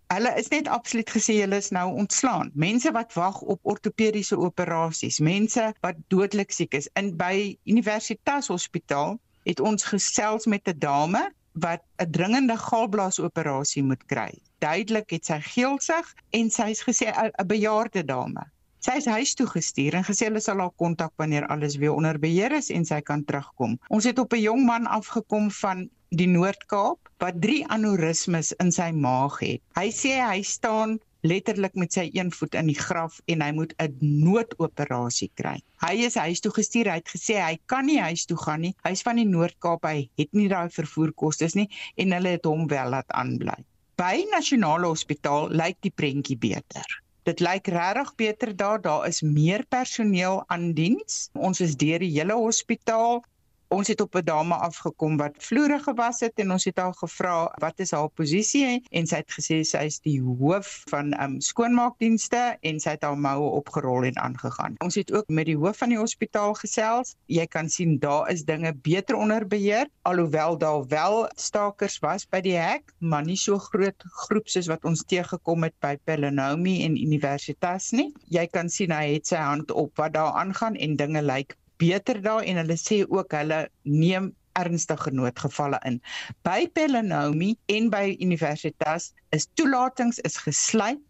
Hulle 0.09 0.31
is 0.41 0.47
net 0.49 0.67
absoluut 0.73 1.09
gesê 1.13 1.35
hulle 1.37 1.59
is 1.61 1.69
nou 1.75 1.85
ontslaan. 2.01 2.49
Mense 2.57 2.89
wat 2.95 3.13
wag 3.13 3.41
op 3.41 3.59
ortopediese 3.61 4.37
operasies, 4.41 5.19
mense 5.19 5.67
wat 5.85 5.99
dodelik 6.09 6.51
siek 6.55 6.73
is. 6.73 6.89
In 6.97 7.11
by 7.17 7.57
Universitas 7.69 8.49
Hospitaal 8.49 9.19
het 9.45 9.59
ons 9.59 9.85
gesels 9.91 10.49
met 10.49 10.65
'n 10.67 10.79
dame 10.79 11.21
wat 11.53 11.81
'n 11.97 12.11
dringende 12.11 12.57
galblaasoperasie 12.57 13.83
moet 13.83 14.05
kry. 14.05 14.31
Duidelik 14.59 15.09
het 15.09 15.25
sy 15.25 15.39
geelsig 15.39 16.15
en 16.29 16.49
sy's 16.49 16.83
gesê 16.83 17.11
'n 17.11 17.47
bejaarde 17.47 18.03
dame. 18.03 18.45
Sy 18.79 18.91
is 18.91 19.05
huis 19.05 19.33
toe 19.33 19.47
gestuur 19.47 19.93
en 19.93 20.03
gesê 20.07 20.29
hulle 20.29 20.39
sal 20.39 20.59
haar 20.59 20.71
kontak 20.79 21.11
wanneer 21.19 21.47
alles 21.47 21.75
weer 21.75 21.93
onder 21.93 22.19
beheer 22.19 22.51
is 22.51 22.69
en 22.69 22.85
sy 22.85 23.01
kan 23.01 23.25
terugkom. 23.25 23.79
Ons 23.89 24.03
het 24.03 24.19
op 24.19 24.33
'n 24.33 24.39
jong 24.39 24.65
man 24.65 24.87
afgekom 24.87 25.51
van 25.51 25.89
die 26.09 26.27
Noord-Kaap 26.27 27.09
wat 27.17 27.41
3 27.41 27.67
aneurismes 27.67 28.51
in 28.63 28.71
sy 28.71 28.91
maag 28.91 29.39
het. 29.39 29.61
Hy 29.75 29.91
sê 29.91 30.15
hy 30.23 30.41
staan 30.41 30.99
letterlik 31.21 31.75
met 31.75 31.93
sy 31.93 32.09
een 32.13 32.31
voet 32.31 32.55
in 32.55 32.69
die 32.71 32.77
graf 32.77 33.19
en 33.27 33.41
hy 33.41 33.49
moet 33.55 33.73
'n 33.79 33.97
noodoperasie 33.99 35.31
kry. 35.35 35.57
Hy 35.83 35.93
is 36.05 36.15
huis 36.15 36.39
toe 36.39 36.51
gestuur. 36.51 36.91
Hy 36.91 36.99
het 37.01 37.09
gesê 37.09 37.39
hy 37.41 37.59
kan 37.65 37.85
nie 37.85 37.99
huis 37.99 38.25
toe 38.25 38.37
gaan 38.37 38.61
nie. 38.61 38.75
Hy's 38.83 39.01
van 39.01 39.15
die 39.15 39.25
Noord-Kaap. 39.25 39.83
Hy 39.83 40.09
het 40.17 40.31
nie 40.31 40.47
daai 40.47 40.69
vervoerkoste 40.69 41.49
nie 41.53 41.69
en 41.97 42.11
hulle 42.11 42.29
het 42.37 42.45
hom 42.45 42.67
wel 42.67 42.89
laat 42.89 43.09
aanbly. 43.11 43.57
By 43.97 44.25
Nasionale 44.31 44.87
Hospitaal 44.87 45.49
lyk 45.49 45.77
die 45.81 45.91
prentjie 45.91 46.37
beter. 46.37 46.85
Dit 47.23 47.39
lyk 47.39 47.67
regtig 47.67 48.15
beter 48.15 48.55
daar. 48.55 48.81
Daar 48.81 49.07
is 49.07 49.21
meer 49.21 49.65
personeel 49.69 50.43
aan 50.47 50.73
diens. 50.73 51.29
Ons 51.33 51.59
is 51.59 51.75
deur 51.75 51.99
die 51.99 52.13
hele 52.15 52.33
hospitaal 52.33 53.23
ons 53.69 53.87
het 53.87 54.01
op 54.01 54.15
'n 54.15 54.25
dame 54.25 54.55
afgekom 54.55 55.17
wat 55.17 55.35
vloere 55.37 55.79
gewas 55.79 56.19
het 56.19 56.39
en 56.41 56.51
ons 56.51 56.63
het 56.65 56.77
haar 56.77 56.93
gevra 56.93 57.53
wat 57.61 57.79
is 57.79 57.91
haar 57.91 58.09
posisie 58.09 58.81
en 58.89 59.07
sy 59.07 59.15
het 59.21 59.31
gesê 59.37 59.61
sy 59.63 59.83
is 59.85 59.99
die 59.99 60.21
hoof 60.21 60.83
van 60.89 61.13
um 61.21 61.39
skoonmaakdienste 61.41 62.57
en 62.61 62.79
sy 62.79 62.89
het 62.89 63.03
haar 63.03 63.17
moue 63.17 63.49
opgerol 63.59 64.03
en 64.03 64.17
aangegaan. 64.17 64.75
Ons 64.79 64.95
het 64.95 65.13
ook 65.13 65.29
met 65.29 65.45
die 65.45 65.57
hoof 65.57 65.77
van 65.77 65.89
die 65.89 65.97
hospitaal 65.97 66.53
gesels. 66.53 67.15
Jy 67.25 67.45
kan 67.45 67.69
sien 67.69 67.99
daar 67.99 68.31
is 68.31 68.43
dinge 68.43 68.73
beter 68.73 69.15
onder 69.15 69.47
beheer 69.47 69.87
alhoewel 70.01 70.57
daar 70.57 70.87
wel 70.87 71.29
stakers 71.35 71.99
was 71.99 72.25
by 72.25 72.41
die 72.41 72.57
hek, 72.57 72.93
maar 72.97 73.23
nie 73.23 73.37
so 73.37 73.57
groot 73.57 74.03
groep 74.25 74.49
soos 74.49 74.67
wat 74.67 74.85
ons 74.85 75.03
teëgekom 75.05 75.63
het 75.63 75.75
by 75.79 75.95
Pelenomi 76.03 76.83
en 76.85 76.97
Universitas 76.97 77.91
nie. 77.91 78.09
Jy 78.33 78.47
kan 78.47 78.69
sien 78.69 78.91
hy 78.91 79.13
het 79.13 79.27
sy 79.27 79.37
hand 79.37 79.71
op 79.71 79.93
wat 80.01 80.13
daar 80.17 80.33
aangaan 80.41 80.75
en 80.75 80.95
dinge 80.95 81.21
lyk 81.21 81.58
beter 81.79 82.21
daar 82.21 82.43
en 82.43 82.59
hulle 82.61 82.77
sê 82.79 83.01
ook 83.07 83.33
hulle 83.37 83.63
neem 83.83 84.33
ernstige 84.59 85.11
noodgevalle 85.15 85.79
in. 85.87 85.99
By 86.43 86.67
Pelenomi 86.75 87.53
en 87.71 87.89
by 87.93 88.15
Universitas 88.19 89.13
is 89.35 89.47
toelatings 89.53 90.19
is 90.27 90.37
gesluit. 90.43 91.05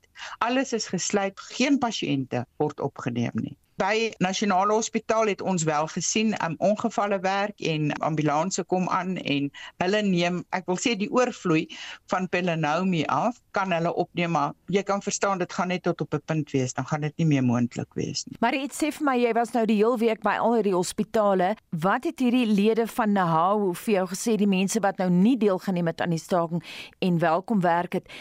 Alles 0.46 0.74
is 0.76 0.90
gesluit. 0.92 1.40
Geen 1.56 1.80
pasiënte 1.82 2.46
word 2.62 2.84
opgeneem 2.84 3.42
nie. 3.42 3.56
By 3.80 4.12
Nasionale 4.20 4.74
Hospitaal 4.76 5.30
het 5.32 5.42
ons 5.42 5.64
wel 5.64 5.88
gesien 5.88 6.34
um, 6.44 6.56
ongevalle 6.58 7.20
werk 7.24 7.62
en 7.64 7.94
ambulanse 8.04 8.64
kom 8.68 8.90
aan 8.92 9.16
en 9.18 9.48
hulle 9.80 10.02
neem, 10.04 10.42
ek 10.52 10.68
wil 10.68 10.76
sê 10.76 10.98
die 11.00 11.08
oorvloei 11.08 11.70
van 12.12 12.28
Pelenomi 12.28 13.06
af, 13.08 13.40
kan 13.56 13.72
hulle 13.72 13.94
opneem 13.96 14.36
maar 14.36 14.52
jy 14.68 14.84
kan 14.84 15.02
verstaan 15.02 15.40
dit 15.40 15.54
gaan 15.56 15.72
net 15.72 15.86
tot 15.88 16.02
op 16.02 16.14
'n 16.14 16.22
punt 16.26 16.52
wees, 16.52 16.74
dan 16.74 16.86
gaan 16.86 17.02
dit 17.02 17.14
nie 17.18 17.26
meer 17.26 17.44
moontlik 17.44 17.94
wees 17.96 18.26
nie. 18.28 18.36
Maar 18.40 18.56
iets 18.56 18.84
sê 18.84 18.92
vir 18.92 19.06
my 19.06 19.16
jy 19.16 19.32
was 19.34 19.54
nou 19.54 19.66
die 19.66 19.80
heel 19.80 19.98
week 19.98 20.22
by 20.24 20.36
al 20.44 20.54
hierdie 20.60 20.76
hospitale. 20.76 21.56
Wat 21.70 22.04
het 22.04 22.20
hierdie 22.20 22.46
lede 22.46 22.88
van 22.88 23.12
Nahau 23.12 23.74
vir 23.74 23.94
jou 23.94 24.08
gesê 24.08 24.36
die 24.36 24.48
mense 24.48 24.80
wat 24.80 24.98
nou 24.98 25.10
nie 25.10 25.38
deelgeneem 25.38 25.88
het 25.88 26.02
aan 26.02 26.10
die 26.10 26.20
staking 26.20 26.64
en 27.00 27.20
welkom 27.20 27.62
werk 27.62 27.94
het? 27.94 28.12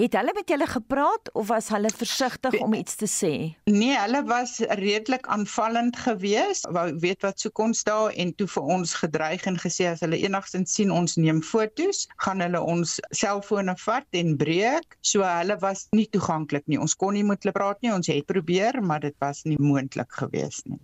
Het 0.00 0.14
hulle 0.16 0.32
met 0.32 0.48
julle 0.48 0.66
gepraat 0.66 1.32
of 1.32 1.48
was 1.48 1.66
hulle 1.68 1.90
versigtig 1.92 2.54
om 2.64 2.74
iets 2.74 2.94
te 2.96 3.08
sê? 3.10 3.32
Nee, 3.68 3.96
hulle 3.98 4.22
was 4.24 4.54
redelik 4.80 5.26
aanvallend 5.26 5.96
geweest. 5.96 6.64
Wou 6.72 6.86
weet 7.02 7.26
wat 7.26 7.42
sou 7.44 7.50
kon 7.52 7.74
staan 7.76 8.16
en 8.22 8.32
toe 8.34 8.46
vir 8.48 8.70
ons 8.76 8.94
gedreig 9.02 9.44
en 9.50 9.58
gesê 9.60 9.90
as 9.90 10.00
hulle 10.00 10.16
enigstens 10.24 10.72
sien 10.78 10.94
ons 10.94 11.18
neem 11.20 11.42
fotos, 11.44 12.06
gaan 12.24 12.40
hulle 12.40 12.62
ons 12.74 12.96
selfone 13.10 13.74
vat 13.84 14.20
en 14.22 14.38
breek. 14.40 14.96
So 15.04 15.26
hulle 15.26 15.58
was 15.66 15.84
nie 15.92 16.08
toeganklik 16.08 16.64
nie. 16.64 16.80
Ons 16.80 16.96
kon 16.96 17.12
nie 17.18 17.26
met 17.26 17.44
hulle 17.44 17.56
praat 17.58 17.84
nie. 17.84 17.92
Ons 17.92 18.08
het 18.08 18.24
probeer, 18.30 18.80
maar 18.80 19.04
dit 19.04 19.16
was 19.20 19.44
nie 19.44 19.60
moontlik 19.60 20.16
geweest 20.22 20.64
nie. 20.72 20.80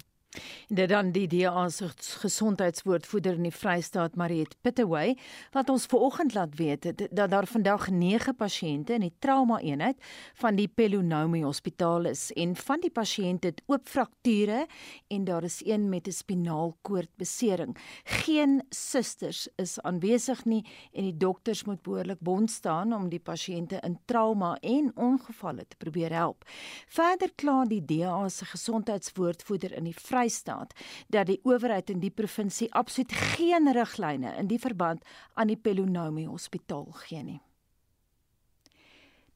Dit 0.68 0.88
dan 0.88 1.12
die 1.14 1.26
DA 1.26 1.68
se 1.68 1.88
gesondheidswoordvoerder 2.20 3.36
in 3.38 3.46
die 3.46 3.54
Vrystaat 3.54 4.16
Mariet 4.16 4.56
Pittaway 4.60 5.16
wat 5.54 5.68
ons 5.70 5.86
vanoggend 5.86 6.34
laat 6.34 6.56
weet 6.58 6.88
dat 7.10 7.30
daar 7.30 7.46
vandag 7.46 7.88
9 7.90 8.34
pasiënte 8.36 8.96
in 8.96 9.00
die 9.06 9.14
trauma 9.18 9.60
eenheid 9.60 9.96
van 10.34 10.56
die 10.58 10.68
Pelonomi 10.68 11.42
Hospitaal 11.44 12.10
is 12.10 12.32
en 12.34 12.56
van 12.56 12.82
die 12.82 12.90
pasiënte 12.90 13.52
het 13.52 13.62
oop 13.66 13.88
frakture 13.88 14.66
en 15.08 15.24
daar 15.24 15.44
is 15.44 15.60
een 15.64 15.88
met 15.88 16.06
'n 16.08 16.12
spinaalkoordbesering. 16.12 17.76
Geen 18.04 18.62
susters 18.68 19.48
is 19.56 19.80
aanwesig 19.80 20.44
nie 20.44 20.66
en 20.92 21.02
die 21.02 21.16
dokters 21.16 21.64
moet 21.64 21.82
behoorlik 21.82 22.20
bond 22.20 22.50
staan 22.50 22.92
om 22.92 23.08
die 23.08 23.20
pasiënte 23.20 23.80
in 23.80 23.98
trauma 24.04 24.56
en 24.60 24.92
ongevalle 24.94 25.64
te 25.68 25.76
probeer 25.76 26.12
help. 26.12 26.44
Verder 26.88 27.30
kla 27.34 27.64
die 27.64 27.84
DA 27.84 28.28
se 28.28 28.44
gesondheidswoordvoerder 28.44 29.72
in 29.72 29.84
die 29.84 29.94
Vrystaat 29.94 30.25
Vrystaat 30.26 30.74
dat 31.08 31.26
die 31.30 31.38
owerheid 31.46 31.90
in 31.90 32.00
die 32.02 32.10
provinsie 32.10 32.72
absoluut 32.74 33.12
geen 33.12 33.70
riglyne 33.72 34.34
in 34.36 34.50
die 34.50 34.58
verband 34.58 35.04
aan 35.34 35.46
die 35.46 35.56
Pelonomi 35.56 36.26
Hospitaal 36.26 36.88
gee 37.06 37.22
nie. 37.22 37.40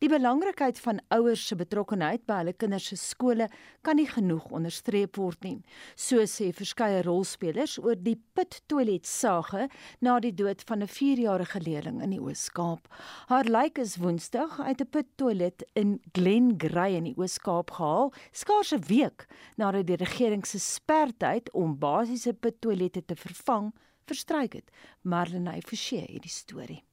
Die 0.01 0.09
belangrikheid 0.09 0.79
van 0.81 0.97
ouers 1.13 1.43
se 1.51 1.57
betrokkeheid 1.61 2.23
by 2.25 2.39
hulle 2.39 2.55
kinders 2.57 2.87
se 2.89 2.97
skole 2.97 3.51
kan 3.85 3.99
nie 4.01 4.07
genoeg 4.09 4.47
onderstreep 4.57 5.19
word 5.21 5.45
nie, 5.45 5.59
so 5.93 6.25
sê 6.25 6.47
verskeie 6.57 7.03
rolspelers 7.05 7.75
oor 7.83 8.01
die 8.01 8.17
put 8.33 8.63
toilet 8.73 9.05
sage 9.05 9.67
na 10.01 10.17
die 10.25 10.33
dood 10.33 10.65
van 10.71 10.81
'n 10.81 10.89
4-jarige 10.89 11.61
leerling 11.69 12.01
in 12.01 12.17
die 12.17 12.23
Oos-Kaap. 12.23 12.89
Haar 13.29 13.45
lijk 13.45 13.77
is 13.79 13.99
Woensdag 14.01 14.57
uit 14.61 14.81
'n 14.81 14.91
put 14.91 15.09
toilet 15.17 15.69
in 15.75 16.01
Glengray 16.17 16.97
in 16.97 17.05
die 17.05 17.17
Oos-Kaap 17.21 17.71
gehaal, 17.71 18.13
skaars 18.33 18.73
'n 18.73 18.87
week 18.89 19.29
nadat 19.57 19.87
die 19.87 20.01
regering 20.01 20.47
se 20.47 20.59
spertyd 20.59 21.53
om 21.53 21.79
basiese 21.79 22.33
put 22.33 22.61
toilette 22.61 23.05
te 23.05 23.17
vervang 23.17 23.75
verstryk 24.07 24.53
het. 24.53 24.71
Marlenae 25.03 25.61
Forsie 25.61 26.01
het 26.01 26.23
die 26.23 26.33
storie. 26.33 26.90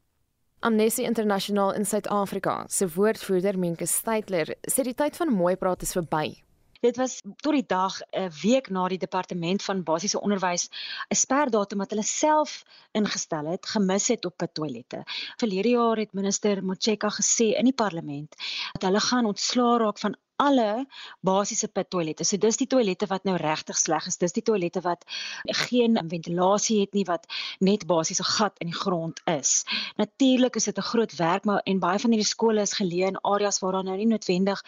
Amnesty 0.60 1.04
International 1.04 1.74
in 1.74 1.86
Suid-Afrika 1.86 2.66
se 2.68 2.88
woordvoerder 2.90 3.60
Menke 3.60 3.86
Steytler 3.86 4.56
sê 4.66 4.82
die 4.88 4.96
tyd 4.98 5.18
van 5.20 5.30
mooi 5.30 5.54
praat 5.56 5.84
is 5.86 5.94
verby. 5.94 6.32
Dit 6.82 6.98
was 6.98 7.20
tot 7.46 7.54
die 7.54 7.66
dag 7.66 8.00
'n 8.10 8.32
week 8.42 8.70
na 8.74 8.88
die 8.88 8.98
departement 8.98 9.62
van 9.64 9.84
basiese 9.84 10.22
onderwys 10.22 10.70
'n 11.14 11.16
sperdatum 11.16 11.78
wat 11.78 11.94
hulle 11.94 12.04
self 12.04 12.64
ingestel 12.92 13.46
het, 13.54 13.66
gemis 13.66 14.08
het 14.08 14.26
op 14.26 14.48
toilette. 14.54 15.04
Verlede 15.38 15.70
jaar 15.70 15.98
het 15.98 16.14
minister 16.14 16.64
Motshekga 16.64 17.10
gesê 17.10 17.54
in 17.54 17.66
die 17.66 17.78
parlement 17.84 18.36
dat 18.74 18.82
hulle 18.90 19.00
gaan 19.00 19.26
ontslaa 19.26 19.78
raak 19.78 20.00
van 20.00 20.18
alle 20.38 20.86
basiese 21.26 21.68
pit 21.68 21.90
toilette. 21.90 22.26
So 22.26 22.38
dis 22.38 22.58
die 22.58 22.68
toilette 22.70 23.10
wat 23.10 23.26
nou 23.28 23.36
regtig 23.42 23.78
sleg 23.78 24.08
is. 24.08 24.20
Dis 24.22 24.36
die 24.36 24.44
toilette 24.46 24.82
wat 24.86 25.06
geen 25.66 25.98
ventilasie 26.10 26.80
het 26.82 26.94
nie 26.94 27.06
wat 27.10 27.26
net 27.60 27.86
basiese 27.90 28.24
gat 28.24 28.58
in 28.64 28.72
die 28.72 28.80
grond 28.80 29.22
is. 29.26 29.64
Natuurlik 29.98 30.56
is 30.56 30.70
dit 30.70 30.78
'n 30.78 30.90
groot 30.92 31.16
werk 31.16 31.46
maar 31.46 31.62
en 31.66 31.80
baie 31.80 32.00
van 32.00 32.12
hierdie 32.12 32.34
skole 32.34 32.62
is 32.62 32.78
geleë 32.80 33.08
in 33.08 33.22
areas 33.22 33.60
waar 33.60 33.72
daar 33.72 33.84
nou 33.84 33.98
nie 33.98 34.08
noodwendig 34.08 34.64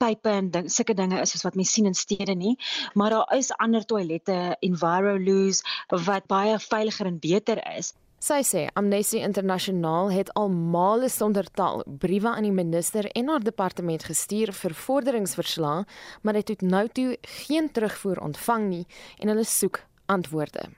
pype 0.00 0.28
en 0.28 0.50
ding, 0.50 0.70
sulke 0.72 0.94
dinge 0.94 1.20
is 1.20 1.30
soos 1.30 1.42
wat 1.42 1.54
mens 1.54 1.72
sien 1.72 1.86
in 1.86 1.94
stede 1.94 2.34
nie, 2.34 2.56
maar 2.94 3.10
daar 3.10 3.36
is 3.36 3.52
ander 3.52 3.84
toilette, 3.84 4.56
EnviroLose 4.60 5.62
wat 6.06 6.26
baie 6.26 6.58
veiliger 6.58 7.06
en 7.06 7.18
beter 7.18 7.60
is. 7.76 7.92
Sy 8.20 8.42
sê 8.44 8.66
Amnesty 8.76 9.22
Internasionaal 9.24 10.10
het 10.12 10.28
al 10.36 10.50
male 10.52 11.08
sonder 11.08 11.46
taal 11.56 11.80
briewe 12.02 12.28
aan 12.28 12.44
die 12.44 12.52
minister 12.52 13.06
en 13.16 13.30
haar 13.32 13.40
departement 13.40 14.04
gestuur 14.04 14.52
vir 14.52 14.74
vorderingsverslae, 14.76 15.86
maar 16.20 16.36
het 16.36 16.52
nou 16.60 16.84
toe 16.92 17.16
geen 17.46 17.72
terugvoer 17.72 18.20
ontvang 18.20 18.68
nie 18.68 18.84
en 19.24 19.32
hulle 19.32 19.48
soek 19.48 19.80
antwoorde. 20.12 20.68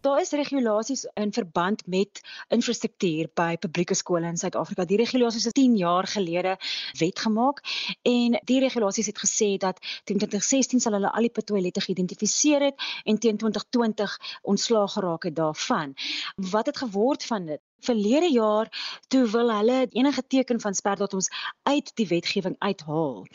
Daar 0.00 0.20
is 0.20 0.30
regulasies 0.30 1.04
in 1.14 1.32
verband 1.32 1.86
met 1.86 2.20
infrastruktuur 2.48 3.28
by 3.34 3.56
publieke 3.60 3.94
skole 3.94 4.26
in 4.26 4.38
Suid-Afrika. 4.40 4.86
Die 4.88 4.96
regulasies 4.96 5.46
is 5.50 5.52
10 5.52 5.76
jaar 5.76 6.06
gelede 6.08 6.56
wet 6.98 7.18
gemaak 7.18 7.60
en 8.02 8.40
die 8.44 8.60
regulasies 8.64 9.10
het 9.12 9.20
gesê 9.20 9.50
dat 9.60 9.76
teen 10.04 10.16
2016 10.22 10.80
sal 10.80 10.96
hulle 10.96 11.12
al 11.12 11.28
die 11.28 11.44
toilette 11.44 11.84
geïdentifiseer 11.84 12.64
het 12.70 12.86
en 13.04 13.18
teen 13.18 13.36
2020 13.44 14.16
ontslaag 14.42 14.92
geraak 14.92 15.28
het 15.28 15.36
daarvan. 15.36 15.92
Wat 16.36 16.66
het 16.66 16.76
geword 16.76 17.24
van 17.24 17.46
dit? 17.46 17.60
Verlede 17.80 18.32
jaar 18.32 18.68
toe 19.08 19.26
wil 19.30 19.50
hulle 19.52 19.86
enige 19.90 20.26
teken 20.26 20.60
van 20.60 20.74
sperdatums 20.74 21.28
uit 21.62 21.92
die 21.94 22.06
wetgewing 22.06 22.56
uithaal 22.58 23.26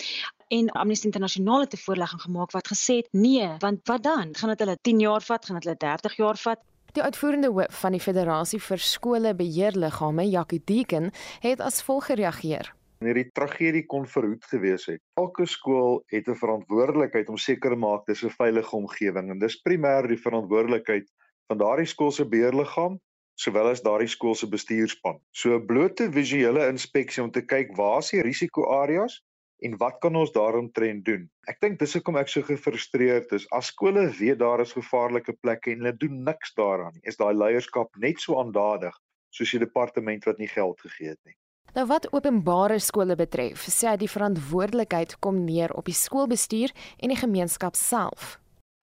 en 0.48 0.70
Amnesty 0.70 1.06
Internasionaal 1.06 1.60
het 1.60 1.74
'n 1.74 1.78
voorlegging 1.78 2.22
gemaak 2.22 2.52
wat 2.52 2.68
gesê 2.68 2.96
het 2.96 3.08
nee, 3.12 3.50
want 3.58 3.80
wat 3.88 4.04
dan? 4.04 4.36
Gaan 4.36 4.50
dit 4.50 4.60
hulle 4.60 4.78
10 4.82 5.00
jaar 5.00 5.22
vat? 5.22 5.46
Gaan 5.46 5.56
dit 5.56 5.64
hulle 5.64 5.78
30 5.78 6.16
jaar 6.16 6.38
vat? 6.38 6.60
Die 6.92 7.04
uitvoerende 7.04 7.48
hoof 7.48 7.80
van 7.80 7.92
die 7.92 8.00
Federasie 8.00 8.62
vir 8.62 8.78
Skole 8.78 9.36
Beheerliggame, 9.36 10.30
Jackie 10.30 10.62
Deeken, 10.66 11.12
het 11.40 11.60
as 11.60 11.82
volg 11.84 12.06
gereageer. 12.06 12.74
Hierdie 13.00 13.32
tragedie 13.32 13.86
kon 13.86 14.08
verhoed 14.08 14.46
gewees 14.46 14.86
het. 14.86 15.02
Elke 15.14 15.46
skool 15.46 16.04
het 16.08 16.28
'n 16.28 16.36
verantwoordelikheid 16.36 17.30
om 17.30 17.38
seker 17.38 17.70
te 17.70 17.76
maak 17.76 18.06
dis 18.06 18.24
'n 18.24 18.30
veilige 18.30 18.76
omgewing 18.76 19.30
en 19.30 19.40
dis 19.40 19.62
primêr 19.62 20.08
die 20.08 20.22
verantwoordelikheid 20.22 21.12
van 21.48 21.58
daardie 21.58 21.86
skool 21.86 22.12
se 22.12 22.26
beheerliggaam 22.26 23.00
sowel 23.36 23.70
as 23.72 23.84
daardie 23.84 24.10
skool 24.12 24.36
se 24.36 24.48
bestuurspan. 24.48 25.20
So 25.32 25.56
'n 25.56 25.66
blote 25.68 26.10
visuele 26.12 26.68
inspeksie 26.72 27.24
om 27.24 27.32
te 27.32 27.42
kyk 27.42 27.76
waar 27.78 28.00
is 28.00 28.10
die 28.10 28.22
risikoareas 28.22 29.22
en 29.60 29.78
wat 29.78 30.00
kan 30.00 30.16
ons 30.16 30.32
daaromtrent 30.32 31.06
doen? 31.06 31.30
Ek 31.48 31.60
dink 31.62 31.80
dis 31.80 31.94
hoekom 31.94 32.18
ek 32.18 32.28
so 32.28 32.42
gefrustreerd 32.42 33.32
is. 33.32 33.48
As 33.52 33.72
skole 33.72 34.10
weet 34.20 34.40
daar 34.40 34.62
is 34.62 34.74
gevaarlike 34.74 35.34
plekke 35.42 35.72
en 35.72 35.84
hulle 35.84 35.98
doen 35.98 36.24
niks 36.24 36.54
daaraan 36.54 36.94
nie, 36.94 37.04
is 37.04 37.18
daai 37.18 37.34
leierskap 37.34 37.96
net 37.98 38.20
so 38.20 38.40
aandadig 38.40 38.96
soos 39.30 39.52
die 39.52 39.60
departement 39.60 40.24
wat 40.26 40.38
nie 40.38 40.48
geld 40.48 40.80
gegee 40.82 41.10
het 41.10 41.24
nie. 41.26 41.36
Nou 41.76 41.86
wat 41.88 42.08
openbare 42.14 42.80
skole 42.80 43.18
betref, 43.20 43.66
sê 43.68 43.90
hy 43.90 43.98
die 44.00 44.12
verantwoordelikheid 44.12 45.18
kom 45.20 45.42
neer 45.44 45.74
op 45.76 45.90
die 45.90 45.98
skoolbestuur 45.98 46.72
en 47.04 47.12
die 47.12 47.20
gemeenskap 47.20 47.76
self. 47.76 48.38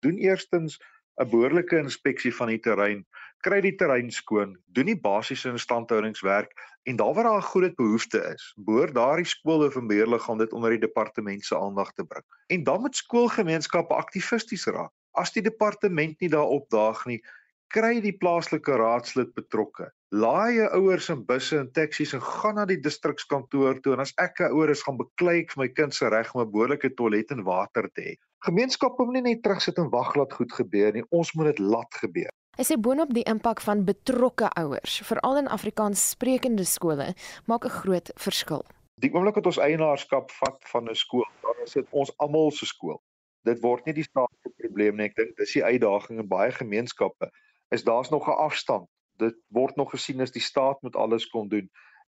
Doen 0.05 0.19
eerstens 0.21 0.77
'n 1.21 1.29
behoorlike 1.31 1.77
inspeksie 1.77 2.35
van 2.35 2.49
die 2.49 2.61
terrein, 2.61 3.07
kry 3.43 3.59
die 3.65 3.75
terrein 3.75 4.11
skoon, 4.15 4.55
doen 4.77 4.87
die 4.87 4.99
basiese 4.99 5.51
instandhoudingswerk 5.51 6.55
en 6.87 6.97
daar 7.01 7.15
waar 7.15 7.27
daar 7.29 7.43
'n 7.43 7.51
groot 7.51 7.77
behoefte 7.77 8.21
is, 8.35 8.55
behoort 8.57 8.95
daardie 8.95 9.27
skoolhoof 9.27 9.77
en 9.77 9.87
beheerliggaam 9.87 10.39
dit 10.39 10.53
onder 10.53 10.71
die 10.71 10.85
departement 10.87 11.45
se 11.45 11.59
aandag 11.59 11.93
te 11.93 12.05
bring. 12.05 12.25
En 12.47 12.65
dan 12.65 12.81
moet 12.81 12.97
skoolgemeenskappe 12.97 13.95
aktivisties 13.95 14.67
raak. 14.67 14.93
As 15.13 15.33
die 15.33 15.43
departement 15.43 16.21
nie 16.21 16.29
daarop 16.29 16.71
daag 16.71 17.07
nie, 17.07 17.21
kry 17.69 18.01
die 18.01 18.17
plaaslike 18.17 18.77
raadslid 18.77 19.35
betrokke. 19.35 19.91
Laai 20.13 20.55
jou 20.55 20.69
ouers 20.77 21.09
in 21.09 21.25
busse 21.25 21.59
en 21.59 21.71
taksies 21.73 22.13
en 22.13 22.23
gaan 22.23 22.55
na 22.55 22.67
die 22.69 22.81
distrikskantoor 22.81 23.81
toe 23.81 23.95
en 23.95 24.01
as 24.05 24.13
ek 24.19 24.41
'n 24.41 24.53
ouer 24.53 24.71
is 24.71 24.83
gaan 24.83 24.99
beklei 24.99 25.39
ek 25.41 25.53
vir 25.53 25.63
my 25.63 25.69
kind 25.69 25.95
se 25.95 26.09
reg 26.09 26.35
om 26.35 26.43
'n 26.43 26.53
behoorlike 26.53 26.95
toilet 26.97 27.31
en 27.31 27.45
water 27.45 27.89
te 27.95 28.03
hê. 28.03 28.15
Gemeenskappe 28.45 29.05
moet 29.05 29.15
nie 29.15 29.35
net 29.35 29.43
terugsit 29.43 29.79
en 29.79 29.91
wag 29.91 30.15
laat 30.15 30.33
goed 30.33 30.53
gebeur 30.53 30.93
nie. 30.93 31.05
Ons 31.11 31.33
moet 31.35 31.47
dit 31.47 31.59
laat 31.59 31.95
gebeur. 31.95 32.31
Hy 32.53 32.65
sê 32.69 32.77
boonop 32.77 33.15
die 33.17 33.25
impak 33.25 33.63
van 33.65 33.81
betrokke 33.89 34.51
ouers, 34.61 34.99
veral 35.09 35.39
in 35.41 35.47
Afrikaans 35.49 36.03
sprekende 36.13 36.67
skole, 36.69 37.15
maak 37.49 37.65
'n 37.65 37.77
groot 37.81 38.11
verskil. 38.25 38.61
Die 39.01 39.09
oomblik 39.15 39.39
wat 39.41 39.49
ons 39.49 39.59
eienaarskap 39.67 40.29
vat 40.31 40.59
van 40.73 40.91
'n 40.91 40.95
skool, 40.95 41.25
dan 41.43 41.57
is 41.65 41.73
dit 41.73 41.87
ons 41.91 42.13
almal 42.19 42.51
se 42.51 42.67
skool. 42.67 43.01
Dit 43.45 43.63
word 43.63 43.87
nie 43.87 43.95
die 43.95 44.05
staat 44.05 44.35
se 44.43 44.51
probleem 44.57 44.97
nie. 44.97 45.07
Ek 45.07 45.17
dink 45.17 45.37
dis 45.37 45.53
die 45.53 45.65
uitdaging 45.65 46.21
in 46.21 46.29
baie 46.29 46.53
gemeenskappe. 46.53 47.31
Is 47.71 47.85
daar's 47.85 48.11
nog 48.11 48.29
'n 48.29 48.37
afstand. 48.37 48.89
Dit 49.19 49.35
word 49.49 49.77
nog 49.77 49.91
gesien 49.91 50.21
as 50.21 50.31
die 50.31 50.43
staat 50.43 50.83
moet 50.83 50.97
alles 50.97 51.27
kon 51.31 51.49
doen. 51.49 51.71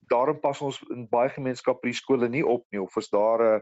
Daarom 0.09 0.39
pas 0.39 0.61
ons 0.61 0.83
in 0.89 1.07
baie 1.09 1.29
gemeenskappe 1.29 1.87
die 1.87 1.93
skole 1.93 2.29
nie 2.29 2.45
op 2.45 2.65
nie 2.71 2.81
of 2.81 2.97
is 2.97 3.09
daar 3.09 3.39
'n 3.41 3.61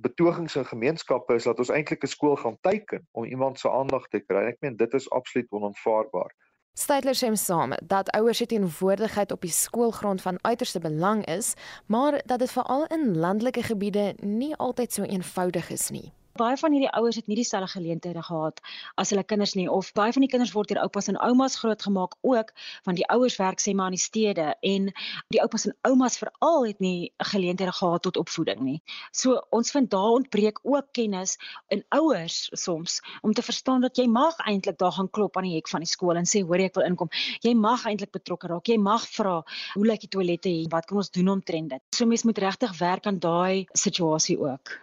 betogings 0.00 0.56
in 0.56 0.66
gemeenskappe 0.66 1.34
is 1.34 1.44
dat 1.44 1.58
ons 1.58 1.68
eintlik 1.68 2.02
'n 2.02 2.06
skool 2.06 2.36
gaan 2.36 2.58
teiken 2.60 3.06
om 3.12 3.24
iemand 3.24 3.58
se 3.58 3.70
aandag 3.70 4.08
te 4.08 4.20
kry. 4.20 4.44
Ek 4.46 4.60
meen 4.60 4.76
dit 4.76 4.94
is 4.94 5.10
absoluut 5.10 5.50
onaanvaarbaar. 5.50 6.34
Steytler 6.72 7.14
sê 7.14 7.32
saam 7.34 7.72
dat 7.82 8.10
ouers 8.10 8.38
se 8.38 8.46
teenwoordigheid 8.46 9.32
op 9.32 9.40
die 9.40 9.50
skoolgrond 9.50 10.22
van 10.22 10.38
uiterste 10.42 10.78
belang 10.78 11.26
is, 11.26 11.54
maar 11.86 12.22
dat 12.24 12.38
dit 12.38 12.50
veral 12.50 12.86
in 12.86 13.16
landelike 13.16 13.62
gebiede 13.62 14.14
nie 14.20 14.56
altyd 14.56 14.92
so 14.92 15.02
eenvoudig 15.02 15.70
is 15.70 15.90
nie 15.90 16.12
baie 16.38 16.56
van 16.60 16.74
hierdie 16.76 16.92
ouers 17.00 17.18
het 17.20 17.26
nie 17.30 17.38
dieselfde 17.40 17.72
geleenthede 17.74 18.22
gehad 18.22 18.62
as 18.96 19.12
hulle 19.14 19.26
kinders 19.26 19.54
nie 19.58 19.68
of 19.70 19.92
baie 19.98 20.12
van 20.14 20.24
die 20.24 20.30
kinders 20.32 20.54
word 20.56 20.72
deur 20.72 20.82
oupas 20.84 21.10
en 21.12 21.20
oumas 21.28 21.58
grootgemaak 21.60 22.16
ook 22.20 22.52
want 22.86 22.96
die 23.00 23.06
ouers 23.14 23.36
werk 23.42 23.62
sê 23.62 23.74
maar 23.74 23.92
in 23.92 23.98
die 23.98 24.04
stede 24.04 24.54
en 24.72 24.90
die 25.34 25.42
oupas 25.42 25.66
en 25.68 25.76
oumas 25.90 26.18
veral 26.22 26.66
het 26.66 26.80
nie 26.84 27.12
geleenthede 27.32 27.72
gehad 27.72 28.02
tot 28.02 28.16
opvoeding 28.16 28.60
nie. 28.64 28.78
So 29.12 29.40
ons 29.54 29.70
vind 29.74 29.90
daar 29.90 30.18
ontbreek 30.18 30.60
ook 30.62 30.92
kennis 30.92 31.36
in 31.74 31.84
ouers 31.94 32.48
soms 32.52 33.00
om 33.22 33.32
te 33.32 33.42
verstaan 33.42 33.84
dat 33.84 33.98
jy 33.98 34.06
mag 34.06 34.38
eintlik 34.46 34.78
daar 34.78 34.92
gaan 34.92 35.10
klop 35.10 35.36
aan 35.36 35.48
die 35.48 35.56
hek 35.56 35.70
van 35.72 35.84
die 35.84 35.90
skool 35.90 36.16
en 36.16 36.28
sê 36.28 36.42
hoor 36.46 36.64
ek 36.64 36.78
wil 36.78 36.88
inkom. 36.88 37.12
Jy 37.44 37.54
mag 37.58 37.86
eintlik 37.86 38.12
betrokke 38.14 38.50
raak. 38.52 38.68
Jy 38.68 38.78
mag 38.82 39.06
vra 39.14 39.38
hoe 39.74 39.86
lyk 39.86 40.06
die 40.06 40.12
toilette 40.16 40.52
hier? 40.52 40.68
Wat 40.72 40.88
kan 40.88 41.02
ons 41.02 41.12
doen 41.14 41.34
omtrent 41.36 41.76
dit? 41.76 41.86
So 41.94 42.06
mens 42.06 42.26
moet 42.28 42.42
regtig 42.44 42.76
werk 42.78 43.06
aan 43.06 43.22
daai 43.22 43.66
situasie 43.72 44.38
ook. 44.40 44.78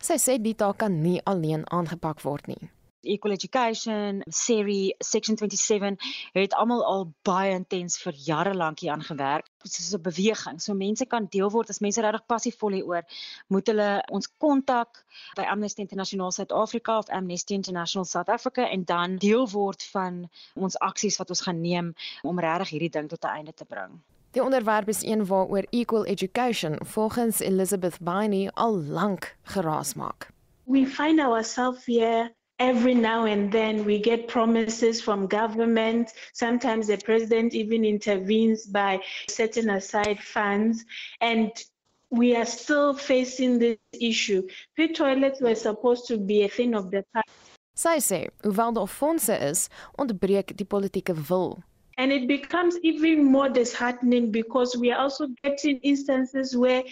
Sy 0.00 0.16
sê 0.16 0.34
die 0.40 0.56
taak 0.60 0.78
kan 0.80 0.94
nie 1.04 1.18
alleen 1.30 1.64
aangepak 1.76 2.22
word 2.24 2.46
nie. 2.48 2.70
Equal 3.02 3.32
Education, 3.32 4.22
SERI, 4.28 4.94
Section 5.00 5.36
27 5.36 5.98
het 6.32 6.54
almal 6.56 6.84
al 6.84 7.04
baie 7.28 7.52
intens 7.52 7.98
vir 8.00 8.16
jare 8.28 8.54
lank 8.56 8.80
hier 8.80 8.92
aan 8.92 9.04
gewerk. 9.04 9.50
Dit 9.62 9.76
is 9.78 9.92
'n 9.94 10.02
beweging. 10.08 10.60
So 10.60 10.74
mense 10.74 11.06
kan 11.06 11.26
deel 11.36 11.50
word 11.50 11.70
as 11.70 11.80
mense 11.80 12.00
regtig 12.00 12.26
passievol 12.26 12.76
hieroor. 12.78 13.04
Moet 13.48 13.66
hulle 13.66 13.90
ons 14.10 14.28
kontak 14.38 15.04
by 15.36 15.42
Amnesty 15.42 15.82
International 15.82 16.32
South 16.32 16.52
Africa 16.52 16.98
of 16.98 17.08
Amnesty 17.08 17.54
International 17.54 18.04
South 18.04 18.28
Africa 18.28 18.68
en 18.68 18.84
dan 18.84 19.16
deel 19.16 19.48
word 19.50 19.82
van 19.82 20.28
ons 20.54 20.78
aksies 20.78 21.16
wat 21.16 21.28
ons 21.28 21.40
gaan 21.40 21.60
neem 21.60 21.94
om 22.22 22.40
regtig 22.40 22.68
hierdie 22.68 22.90
ding 22.90 23.08
tot 23.08 23.24
'n 23.24 23.36
einde 23.36 23.52
te 23.52 23.64
bring. 23.64 24.00
Die 24.30 24.42
onderwerp 24.42 24.88
is 24.88 25.02
een 25.02 25.26
waaroor 25.26 25.66
Equal 25.70 26.04
Education 26.04 26.78
volgens 26.86 27.40
Elizabeth 27.40 27.98
Biney 28.00 28.50
al 28.54 28.78
lank 28.78 29.36
geraas 29.42 29.94
maak. 29.94 30.30
We 30.64 30.86
find 30.86 31.20
ourselves 31.20 31.84
here 31.84 32.34
every 32.56 32.94
now 32.94 33.26
and 33.26 33.50
then. 33.50 33.84
We 33.84 33.98
get 33.98 34.26
promises 34.26 35.02
from 35.02 35.28
government. 35.28 36.12
Sometimes 36.32 36.86
the 36.86 36.96
president 36.96 37.52
even 37.52 37.84
intervenes 37.84 38.70
by 38.70 39.00
setting 39.26 39.68
aside 39.68 40.18
funds. 40.20 40.84
And 41.18 41.50
we 42.08 42.36
are 42.36 42.46
still 42.46 42.94
facing 42.94 43.58
this 43.58 43.78
issue. 43.90 44.46
Pit 44.76 44.94
toilets 44.94 45.40
were 45.40 45.56
supposed 45.56 46.06
to 46.06 46.18
be 46.18 46.44
a 46.44 46.48
thing 46.48 46.74
of 46.74 46.90
the 46.90 47.04
past. 47.12 47.28
Sy 47.74 47.98
sê, 47.98 48.26
hoewel 48.44 48.72
daar 48.76 48.86
fondse 48.86 49.34
is, 49.40 49.68
ontbreek 49.96 50.52
die 50.56 50.66
politieke 50.66 51.14
wil 51.28 51.62
And 52.00 52.12
it 52.12 52.26
becomes 52.26 52.78
even 52.82 53.24
more 53.24 53.50
disheartening 53.50 54.30
because 54.32 54.74
we 54.74 54.90
are 54.90 55.00
also 55.04 55.28
getting 55.44 55.76
instances 55.82 56.56
where 56.56 56.82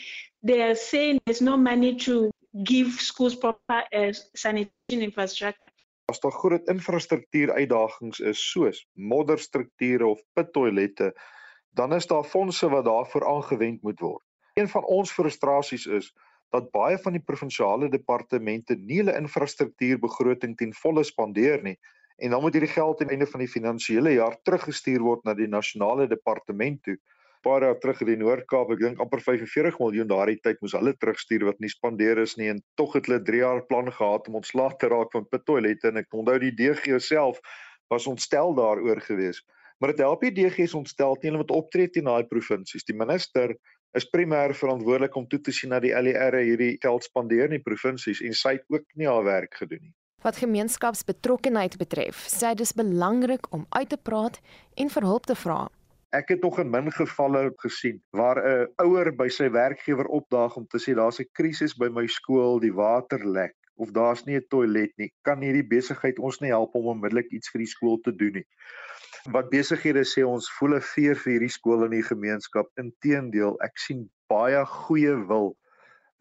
they 0.42 0.60
are 0.60 0.74
saying 0.74 1.20
there's 1.24 1.40
no 1.40 1.56
money 1.56 1.96
to 2.04 2.30
give 2.62 2.92
schools 3.00 3.34
proper 3.34 3.84
uh, 3.94 4.12
sanitation 4.34 5.00
infrastructure. 5.08 5.72
As 6.12 6.20
daar 6.20 6.32
groot 6.32 6.68
infrastruktuur 6.68 7.54
uitdagings 7.56 8.20
is 8.20 8.50
soos 8.50 8.84
modderstrukture 8.92 10.06
of 10.06 10.20
pittoilette, 10.36 11.14
dan 11.72 11.94
is 11.96 12.06
daar 12.06 12.24
fondse 12.24 12.68
wat 12.68 12.84
daarvoor 12.84 13.26
aangewend 13.26 13.82
moet 13.82 14.00
word. 14.00 14.24
Een 14.60 14.68
van 14.68 14.84
ons 14.84 15.12
frustrasies 15.12 15.86
is 15.86 16.12
dat 16.52 16.70
baie 16.70 16.98
van 16.98 17.16
die 17.16 17.24
provinsiale 17.24 17.88
departemente 17.88 18.76
nie 18.76 19.00
hulle 19.00 19.16
infrastruktuurbegroting 19.16 20.56
ten 20.56 20.76
volle 20.84 21.04
spandeer 21.04 21.64
nie 21.64 21.78
en 22.18 22.34
dan 22.34 22.42
moet 22.42 22.56
hierdie 22.56 22.72
geld 22.72 23.00
aan 23.00 23.10
die 23.10 23.16
einde 23.16 23.30
van 23.30 23.42
die 23.44 23.52
finansiële 23.52 24.12
jaar 24.16 24.34
teruggestuur 24.42 25.04
word 25.06 25.24
na 25.24 25.34
die 25.38 25.46
nasionale 25.50 26.08
departement 26.10 26.80
toe. 26.82 26.96
Paar 27.46 27.62
jaar 27.62 27.78
terug 27.78 28.00
in 28.02 28.10
die 28.10 28.18
Noord-Kaap, 28.18 28.72
ek 28.74 28.80
dink 28.82 29.02
amper 29.02 29.22
45 29.22 29.78
miljoen 29.78 30.08
daardie 30.10 30.40
tyd 30.42 30.58
moes 30.64 30.74
hulle 30.74 30.96
terugstuur 30.98 31.46
wat 31.46 31.60
nie 31.62 31.70
spandeer 31.70 32.18
is 32.24 32.34
nie 32.40 32.50
en 32.50 32.58
tog 32.80 32.96
het 32.98 33.06
hulle 33.06 33.20
3 33.28 33.42
jaar 33.44 33.62
plan 33.70 33.90
gehad 33.94 34.26
om 34.26 34.40
ontslae 34.40 34.74
te 34.80 34.90
raak 34.90 35.14
van 35.14 35.28
pittoilette 35.30 35.92
en 35.92 36.02
ek 36.02 36.18
onthou 36.18 36.34
die 36.42 36.50
DG 36.58 36.98
self 36.98 37.38
was 37.94 38.10
ontstel 38.10 38.56
daaroor 38.58 39.00
geweest. 39.06 39.46
Maar 39.78 39.94
dit 39.94 40.02
help 40.02 40.26
nie 40.26 40.34
DG 40.34 40.66
is 40.66 40.74
ontstel 40.74 41.14
nie, 41.14 41.30
hulle 41.30 41.44
moet 41.44 41.54
optree 41.54 41.86
teen 41.94 42.10
daai 42.10 42.26
provinsies. 42.26 42.86
Die 42.88 42.98
minister 42.98 43.54
is 43.96 44.10
primêr 44.10 44.56
verantwoordelik 44.58 45.14
om 45.16 45.30
toe 45.30 45.38
te 45.40 45.54
sien 45.54 45.70
dat 45.70 45.86
die 45.86 45.94
LER 45.94 46.40
hierdie 46.42 46.74
geld 46.82 47.06
spandeer 47.06 47.46
in 47.46 47.60
die 47.60 47.64
provinsies 47.64 48.26
en 48.26 48.34
sy 48.34 48.58
het 48.58 48.66
ook 48.74 48.90
nie 48.98 49.06
haar 49.06 49.24
werk 49.24 49.54
gedoen 49.62 49.86
nie. 49.86 49.97
Wat 50.18 50.40
gemeenskapsbetrokkenheid 50.42 51.76
betref, 51.78 52.24
sê 52.26 52.50
dit 52.58 52.66
is 52.66 52.72
belangrik 52.74 53.44
om 53.54 53.66
uit 53.70 53.88
te 53.88 53.96
praat 53.96 54.40
en 54.74 54.88
vir 54.90 55.04
hulp 55.06 55.28
te 55.30 55.36
vra. 55.38 55.58
Ek 56.10 56.32
het 56.32 56.42
nog 56.42 56.58
in 56.58 56.72
min 56.72 56.90
gevalle 56.90 57.52
gesien 57.62 58.00
waar 58.10 58.40
'n 58.42 58.66
ouer 58.82 59.12
by 59.14 59.28
sy 59.28 59.46
werkgewer 59.50 60.08
opdaag 60.18 60.56
om 60.56 60.66
te 60.66 60.80
sê 60.82 60.96
daar's 60.98 61.20
'n 61.20 61.30
krisis 61.38 61.76
by 61.78 61.88
my 61.88 62.06
skool, 62.06 62.58
die 62.58 62.74
water 62.74 63.22
lek 63.24 63.54
of 63.76 63.92
daar's 63.92 64.24
nie 64.26 64.34
'n 64.34 64.48
toilet 64.50 64.92
nie. 64.98 65.12
Kan 65.22 65.40
hierdie 65.40 65.68
besigheid 65.68 66.18
ons 66.18 66.40
nie 66.40 66.50
help 66.50 66.74
om 66.74 66.86
onmiddellik 66.86 67.30
iets 67.30 67.50
vir 67.50 67.58
die 67.58 67.72
skool 67.74 67.98
te 68.02 68.12
doen 68.12 68.32
nie? 68.32 68.46
Wat 69.30 69.50
besighede 69.50 70.02
sê 70.02 70.26
ons 70.26 70.50
voel 70.58 70.74
'n 70.74 70.80
veer 70.80 71.14
vir 71.14 71.32
hierdie 71.32 71.56
skool 71.58 71.84
in 71.84 71.90
die 71.90 72.02
gemeenskap. 72.02 72.66
Inteendeel, 72.76 73.56
ek 73.62 73.78
sien 73.78 74.10
baie 74.28 74.64
goeie 74.66 75.14
wil 75.28 75.56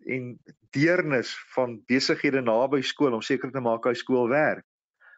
en 0.05 0.39
deernis 0.77 1.33
van 1.55 1.77
besighede 1.89 2.41
naby 2.45 2.83
skool 2.85 3.17
om 3.17 3.23
seker 3.25 3.51
te 3.53 3.61
maak 3.63 3.87
hy 3.89 3.95
skool 3.97 4.29
werk. 4.29 4.65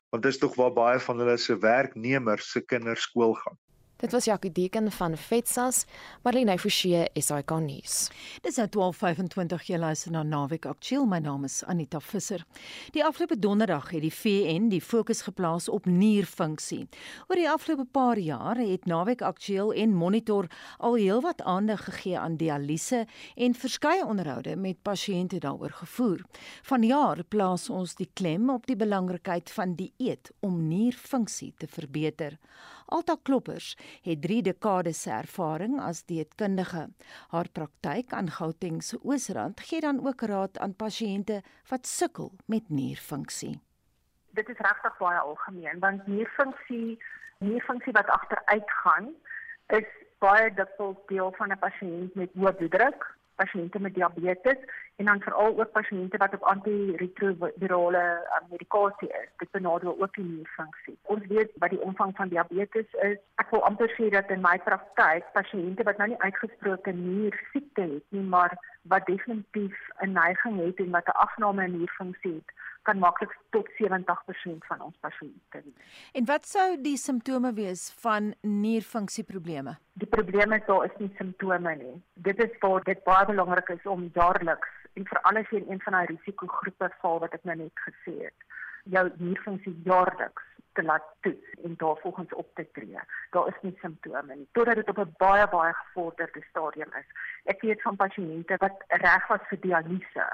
Want 0.09 0.23
dit 0.23 0.33
is 0.33 0.41
tog 0.41 0.55
waar 0.57 0.73
baie 0.73 0.99
van 1.03 1.19
hulle 1.21 1.37
se 1.37 1.57
werknemers 1.59 2.51
se 2.53 2.63
kinders 2.65 3.05
skool 3.09 3.35
gaan. 3.43 3.57
Dit 3.99 4.11
was 4.11 4.25
Jackie 4.25 4.51
Deken 4.51 4.91
van 4.91 5.17
Vetsas, 5.17 5.85
Marlene 6.23 6.59
Forsie 6.59 7.09
SAK 7.13 7.51
nuus. 7.59 8.07
Dis 8.41 8.55
nou 8.55 8.67
12:25 8.71 9.65
jy 9.67 9.77
luister 9.77 10.11
na 10.11 10.23
Naweek 10.23 10.65
Aktueel. 10.65 11.05
My 11.05 11.19
naam 11.19 11.43
is 11.43 11.63
Anita 11.63 11.99
Visser. 11.99 12.45
Die 12.91 13.03
afgelope 13.03 13.39
donderdag 13.39 13.89
het 13.91 14.01
die 14.01 14.13
VN 14.13 14.69
die 14.69 14.81
fokus 14.81 15.21
geplaas 15.21 15.67
op 15.69 15.85
nierfunksie. 15.85 16.87
Oor 17.27 17.35
die 17.35 17.49
afgelope 17.49 17.85
paar 17.91 18.17
jaar 18.17 18.55
het 18.55 18.85
Naweek 18.85 19.21
Aktueel 19.21 19.73
en 19.73 19.93
Monitor 19.93 20.47
al 20.77 20.95
heelwat 20.95 21.41
aandag 21.41 21.83
gegee 21.83 22.19
aan 22.19 22.37
dialyse 22.37 23.05
en 23.35 23.53
verskeie 23.53 24.05
onderhoude 24.05 24.55
met 24.55 24.81
pasiënte 24.81 25.39
daaroor 25.39 25.75
gevoer. 25.83 26.23
Vanjaar 26.63 27.23
plaas 27.27 27.69
ons 27.69 27.95
die 27.95 28.09
klem 28.13 28.49
op 28.49 28.65
die 28.65 28.79
belangrikheid 28.79 29.51
van 29.51 29.75
dieet 29.75 30.31
om 30.39 30.67
nierfunksie 30.67 31.53
te 31.57 31.67
verbeter. 31.67 32.39
Alta 32.89 33.15
Kloppers 33.21 33.75
het 34.01 34.21
3 34.21 34.41
dekades 34.41 35.01
se 35.01 35.11
ervaring 35.13 35.75
as 35.81 36.01
dieetkundige. 36.09 36.87
Haar 37.29 37.49
praktyk 37.53 38.13
aan 38.17 38.31
Gauteng 38.33 38.81
se 38.83 38.97
Oosrand 39.03 39.61
gee 39.61 39.81
dan 39.85 40.01
ook 40.07 40.21
raad 40.21 40.57
aan 40.57 40.73
pasiënte 40.73 41.41
wat 41.69 41.87
sukkel 41.87 42.31
met 42.45 42.69
nierfunksie. 42.69 43.59
Dit 44.33 44.49
is 44.49 44.57
regtig 44.57 44.97
baie 44.97 45.19
algemeen 45.19 45.79
want 45.79 46.07
nierfunksie, 46.07 46.97
nierfunksie 47.37 47.93
wat 47.93 48.09
agteruitgaan, 48.17 49.13
is 49.77 49.89
baie 50.17 50.49
dikwels 50.53 50.97
deel 51.07 51.31
van 51.37 51.53
'n 51.53 51.61
pasiënt 51.61 52.15
met 52.15 52.33
hoë 52.33 52.55
bloeddruk, 52.57 53.05
pasiënte 53.35 53.79
met 53.79 53.93
diabetes 53.93 54.65
en 54.99 55.05
dan 55.05 55.21
veral 55.21 55.59
ook 55.59 55.71
pasiënte 55.71 56.17
wat 56.17 56.33
op 56.33 56.41
antiretrovirale 56.43 58.03
um, 58.35 58.47
medikasie 58.49 59.07
is. 59.07 59.29
Dit 59.37 59.51
benadeel 59.51 59.95
ook 60.01 60.13
die 60.13 60.25
nierfunksie. 60.25 60.97
Ons 61.01 61.27
weet 61.27 61.51
wat 61.55 61.69
die 61.69 61.81
omvang 61.81 62.11
van 62.15 62.27
diabetes 62.27 62.89
is. 63.07 63.17
Ek 63.35 63.53
wil 63.53 63.63
amper 63.69 63.93
sê 63.95 64.09
dat 64.11 64.27
in 64.35 64.43
my 64.43 64.57
praktyk 64.65 65.31
pasiënte 65.37 65.87
wat 65.87 66.01
nou 66.03 66.09
nie 66.11 66.19
uitgesproke 66.25 66.91
niersiekte 66.91 67.87
het 67.93 68.03
nie, 68.09 68.25
maar 68.35 68.57
wat 68.81 69.05
definitief 69.05 69.89
'n 69.99 70.11
neiging 70.11 70.65
het 70.65 70.77
en 70.79 70.89
wat 70.89 71.07
'n 71.07 71.19
afname 71.25 71.63
in 71.63 71.77
nierfunksie 71.77 72.33
het, 72.33 72.53
kan 72.81 72.99
maklik 72.99 73.37
tot 73.49 73.69
70% 73.77 74.65
van 74.65 74.81
ons 74.81 74.97
pasiënte 74.99 75.61
wees. 75.63 76.09
En 76.13 76.25
wat 76.25 76.47
sou 76.47 76.81
die 76.81 76.97
simptome 76.97 77.53
wees 77.53 77.91
van 78.01 78.33
nierfunksieprobleme? 78.41 79.77
Die 79.93 80.07
probleem 80.07 80.51
is 80.51 80.65
daar 80.65 80.85
is 80.85 80.97
nie 80.97 81.13
simptome 81.17 81.75
nie. 81.75 82.03
Dit 82.13 82.43
is 82.43 82.57
waar 82.59 82.83
dit 82.83 83.03
baie 83.03 83.25
belangrik 83.25 83.69
is 83.69 83.85
om 83.85 84.09
jaarliks 84.13 84.69
en 84.93 85.07
veral 85.07 85.41
as 85.41 85.49
jy 85.49 85.57
in 85.57 85.71
een 85.71 85.81
van 85.81 85.93
daai 85.93 86.05
risikogroepe 86.05 86.91
val 87.01 87.19
wat 87.19 87.33
ek 87.33 87.43
nou 87.43 87.57
net 87.57 87.83
gesê 87.87 88.15
het, 88.23 88.47
jou 88.83 89.05
nierfunksie 89.17 89.81
jaarliks 89.83 90.48
te 90.79 90.85
laat 90.91 91.07
toets 91.25 91.49
en 91.63 91.73
daarvolgens 91.77 92.33
op 92.33 92.49
te 92.55 92.65
tree. 92.71 92.99
Daar 93.35 93.47
is 93.47 93.61
nie 93.61 93.75
simptome 93.81 94.35
nie 94.35 94.47
totdat 94.57 94.75
dit 94.75 94.89
op 94.89 94.99
'n 95.03 95.13
baie 95.17 95.47
baie 95.55 95.73
gevorderde 95.73 96.41
stadium 96.49 96.91
is. 97.01 97.09
Ek 97.43 97.61
weet 97.61 97.81
van 97.81 97.95
pasiënte 97.95 98.55
wat 98.65 98.83
reg 98.87 99.27
was 99.27 99.43
vir 99.49 99.59
dialyse 99.67 100.27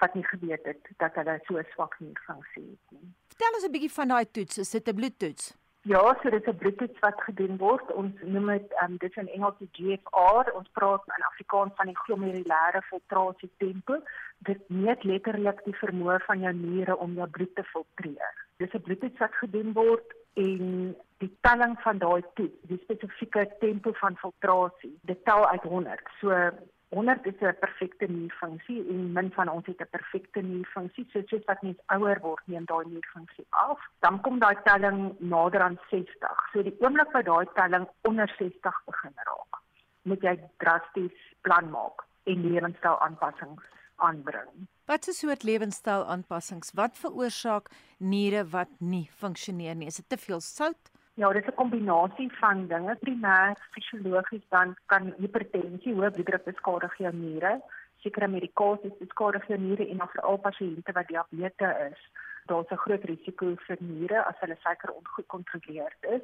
wat 0.00 0.14
nie 0.14 0.24
geweet 0.24 0.64
het 0.64 0.88
dat 0.96 1.14
hulle 1.14 1.40
so 1.44 1.62
swak 1.72 1.94
nierfunksie 1.98 2.68
het 2.70 2.98
nie. 2.98 3.14
Vertel 3.32 3.54
ons 3.58 3.66
'n 3.66 3.72
bietjie 3.72 3.96
van 3.98 4.08
daai 4.08 4.30
toets. 4.30 4.58
Is 4.58 4.70
dit 4.70 4.88
'n 4.88 4.94
bloedtoets? 4.94 5.54
Ja, 5.86 6.16
so 6.22 6.30
dit 6.30 6.46
is 6.46 6.52
'n 6.52 6.58
bloedtoets 6.58 6.98
wat 6.98 7.20
gedoen 7.22 7.56
word. 7.56 7.92
Ons 7.92 8.12
noem 8.22 8.46
dit 8.46 8.72
ehm 8.72 8.90
um, 8.90 8.96
dit 8.96 9.10
is 9.10 9.16
in 9.22 9.28
Engels 9.28 9.58
die 9.58 9.68
GFR. 9.72 10.50
Ons 10.52 10.68
praat 10.72 11.02
in 11.16 11.24
Afrikaans 11.24 11.72
van 11.76 11.86
die 11.86 11.98
glomerulêre 11.98 12.80
filtrasie 12.88 13.50
tempo. 13.56 14.00
Dit 14.38 14.68
meet 14.68 15.04
letterlik 15.04 15.64
die 15.64 15.76
vermoë 15.76 16.18
van 16.26 16.40
jou 16.40 16.52
niere 16.54 16.96
om 16.96 17.14
jou 17.14 17.28
bloed 17.28 17.54
te 17.54 17.62
filtreer. 17.62 18.34
Dis 18.56 18.74
'n 18.74 18.82
bloedtoets 18.82 19.18
wat 19.18 19.34
gedoen 19.34 19.72
word 19.72 20.14
en 20.34 20.96
die 21.18 21.36
telling 21.40 21.80
van 21.80 21.98
daai 21.98 22.22
toets, 22.34 22.58
die 22.62 22.80
spesifieke 22.82 23.50
tempo 23.58 23.92
van 23.92 24.16
filtrasie, 24.16 24.98
dit 25.02 25.24
tel 25.24 25.48
uit 25.48 25.62
100. 25.62 26.00
So 26.20 26.50
100 26.94 27.26
is 27.26 27.40
'n 27.40 27.56
perfekte 27.60 28.06
nierfunksie 28.06 28.88
en 28.88 29.12
min 29.12 29.30
van 29.32 29.48
ons 29.48 29.66
het 29.66 29.80
'n 29.80 29.90
perfekte 29.90 30.40
nierfunksie. 30.40 31.08
So 31.12 31.22
soos 31.26 31.44
wat 31.44 31.62
mens 31.62 31.78
ouer 31.86 32.18
word, 32.20 32.42
neem 32.46 32.64
daai 32.64 32.84
nierfunksie 32.86 33.46
af. 33.50 33.80
Dan 34.00 34.20
kom 34.20 34.38
daai 34.38 34.56
telling 34.62 35.14
nader 35.18 35.60
aan 35.60 35.78
60. 35.90 36.48
So 36.52 36.62
die 36.62 36.76
oomblik 36.80 37.12
wat 37.12 37.24
daai 37.24 37.46
telling 37.54 37.88
onder 38.02 38.28
60 38.38 38.82
begin 38.86 39.14
raak, 39.14 39.60
moet 40.02 40.22
jy 40.22 40.40
drasties 40.56 41.18
plan 41.40 41.70
maak 41.70 42.04
en 42.24 42.50
lewenstyl 42.50 42.98
aanpassings 43.00 43.64
aanbring. 43.96 44.68
Wat 44.84 45.08
is 45.08 45.18
soort 45.18 45.42
lewenstyl 45.42 46.04
aanpassings? 46.04 46.72
Wat 46.72 46.98
veroorsaak 46.98 47.70
niere 47.98 48.44
wat 48.44 48.68
nie 48.78 49.10
funksioneer 49.10 49.74
nie? 49.74 49.86
Is 49.86 49.96
dit 49.96 50.08
te 50.08 50.16
veel 50.16 50.40
sout? 50.40 50.90
Ja, 51.16 51.32
dit 51.32 51.42
is 51.42 51.48
'n 51.48 51.54
kombinasie 51.54 52.32
van 52.36 52.66
dinge. 52.66 52.96
Primêr 53.00 53.56
fisiologies 53.70 54.48
dan 54.48 54.76
kan 54.86 55.14
hipertensie, 55.18 55.94
hoë 55.94 56.10
bloeddruk 56.10 56.44
beskadig 56.44 56.96
jou 56.96 57.12
niere, 57.14 57.60
sekere 58.02 58.28
medikasies 58.28 58.98
beskadig 58.98 59.46
jou 59.46 59.58
niere 59.58 59.88
en 59.88 60.00
vir 60.12 60.22
al 60.22 60.38
pasiënte 60.38 60.92
wat 60.92 61.06
diabetes 61.08 61.76
is, 61.90 62.00
daar's 62.46 62.70
'n 62.70 62.82
groot 62.84 63.04
risiko 63.04 63.54
vir 63.66 63.78
niere 63.80 64.24
as 64.24 64.38
hulle 64.40 64.56
suiker 64.60 64.90
ongekontroleerd 64.92 66.00
is. 66.00 66.22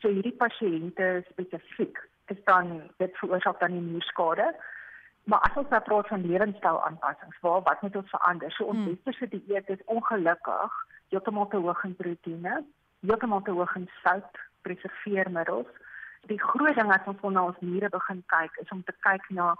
So 0.00 0.08
hierdie 0.08 0.36
pasiënte 0.44 1.24
spesifiek 1.30 1.98
is 2.26 2.44
dan 2.44 2.90
dit 2.96 3.16
veroorsaak 3.16 3.60
dan 3.60 3.70
die 3.70 3.80
nierskade. 3.80 4.54
Maar 5.24 5.40
as 5.40 5.56
ons 5.56 5.68
nou 5.68 5.82
praat 5.82 6.08
van 6.08 6.26
lewenstyl 6.26 6.84
aanpassings, 6.84 7.40
waar 7.40 7.62
wat 7.62 7.82
moet 7.82 7.96
ons 7.96 8.10
verander? 8.10 8.50
So 8.52 8.64
ons 8.64 8.78
hmm. 8.78 8.86
westerse 8.86 9.28
dieet 9.28 9.68
is 9.68 9.84
ongelukkig 9.84 10.72
heeltemal 11.08 11.48
te 11.48 11.56
hoog 11.56 11.84
in 11.84 11.96
proteïene 11.96 12.64
heeltemal 13.06 13.42
te 13.42 13.54
hoog 13.56 13.76
in 13.76 13.88
sout, 14.02 14.40
preserveermiddels. 14.66 15.70
Die 16.30 16.40
groot 16.40 16.76
ding 16.78 16.90
as 16.92 17.06
ons 17.10 17.24
na 17.36 17.46
ons 17.50 17.60
niere 17.60 17.90
begin 17.92 18.22
kyk, 18.32 18.60
is 18.64 18.72
om 18.72 18.82
te 18.82 18.94
kyk 19.06 19.28
na 19.38 19.54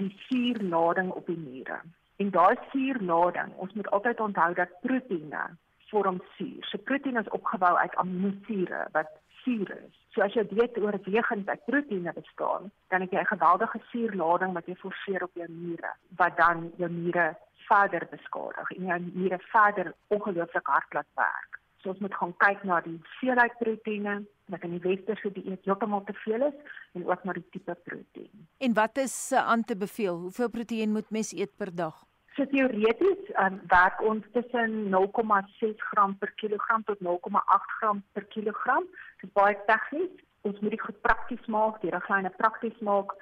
die 0.00 0.12
suurlading 0.28 1.10
op 1.10 1.26
die 1.26 1.38
niere. 1.38 1.80
En 2.22 2.30
daai 2.30 2.56
suurlading, 2.72 3.52
ons 3.62 3.72
moet 3.74 3.88
altyd 3.96 4.20
onthou 4.20 4.50
dat 4.54 4.74
proteïene 4.84 5.44
vorm 5.90 6.20
suur. 6.36 6.64
So 6.70 6.78
proteïene 6.88 7.22
is 7.24 7.34
opgebou 7.38 7.74
uit 7.76 7.96
aminosure 8.02 8.86
wat 8.92 9.10
suur 9.42 9.70
is. 9.76 9.98
So 10.14 10.24
as 10.24 10.34
jy 10.34 10.46
weet 10.50 10.78
oorwegend 10.80 11.48
uit 11.48 11.66
proteïene 11.68 12.14
bestaan, 12.16 12.70
dan 12.92 13.04
het 13.04 13.12
jy 13.12 13.20
'n 13.20 13.32
geweldige 13.34 13.80
suurlading 13.90 14.52
wat 14.54 14.66
jy 14.66 14.76
forceer 14.76 15.22
op 15.22 15.34
jou 15.34 15.48
niere, 15.48 15.92
wat 16.16 16.36
dan 16.36 16.72
jou 16.76 16.90
niere 16.90 17.36
verder 17.68 18.06
beskadig 18.10 18.70
en 18.70 18.84
jou 18.86 19.00
niere 19.12 19.38
verder 19.38 19.94
ongelooflik 20.08 20.66
hard 20.66 20.92
laat 20.92 21.12
werk. 21.14 21.60
So 21.86 21.92
ons 21.94 22.00
moet 22.02 22.14
gaan 22.18 22.32
kyk 22.42 22.62
na 22.66 22.80
die 22.82 22.96
hoeveelheid 22.96 23.52
proteïene 23.60 24.14
wat 24.50 24.64
in 24.66 24.72
die 24.74 24.82
westerse 24.82 25.30
dieet 25.36 25.68
heeltemal 25.68 26.00
te 26.08 26.16
veel 26.24 26.42
is 26.48 26.56
en 26.98 27.04
ook 27.06 27.22
na 27.22 27.36
die 27.36 27.44
tipe 27.54 27.76
proteïen. 27.86 28.48
En 28.58 28.74
wat 28.74 28.98
is 28.98 29.14
uh, 29.30 29.44
aan 29.52 29.62
te 29.62 29.76
beveel? 29.78 30.18
Hoeveel 30.24 30.50
proteïen 30.50 30.96
moet 30.96 31.14
mens 31.14 31.30
eet 31.30 31.54
per 31.54 31.70
dag? 31.70 32.02
So 32.34 32.42
teoreties 32.50 33.30
um, 33.38 33.60
werk 33.70 34.02
ons 34.02 34.26
tussen 34.34 34.74
0,6 34.96 35.86
gram 35.92 36.18
per 36.18 36.34
kilogram 36.42 36.82
tot 36.90 37.06
0,8 37.06 37.70
gram 37.78 38.02
per 38.18 38.26
kilogram. 38.34 38.90
Dit 39.22 39.30
is 39.30 39.36
baie 39.38 39.54
tegnies. 39.70 40.22
Ons 40.42 40.58
moet 40.58 40.74
dit 40.74 40.86
goed 40.88 40.98
prakties 41.06 41.46
maak, 41.46 41.78
die 41.86 41.94
riglyne 41.94 42.34
prakties 42.42 42.82
maak. 42.82 43.14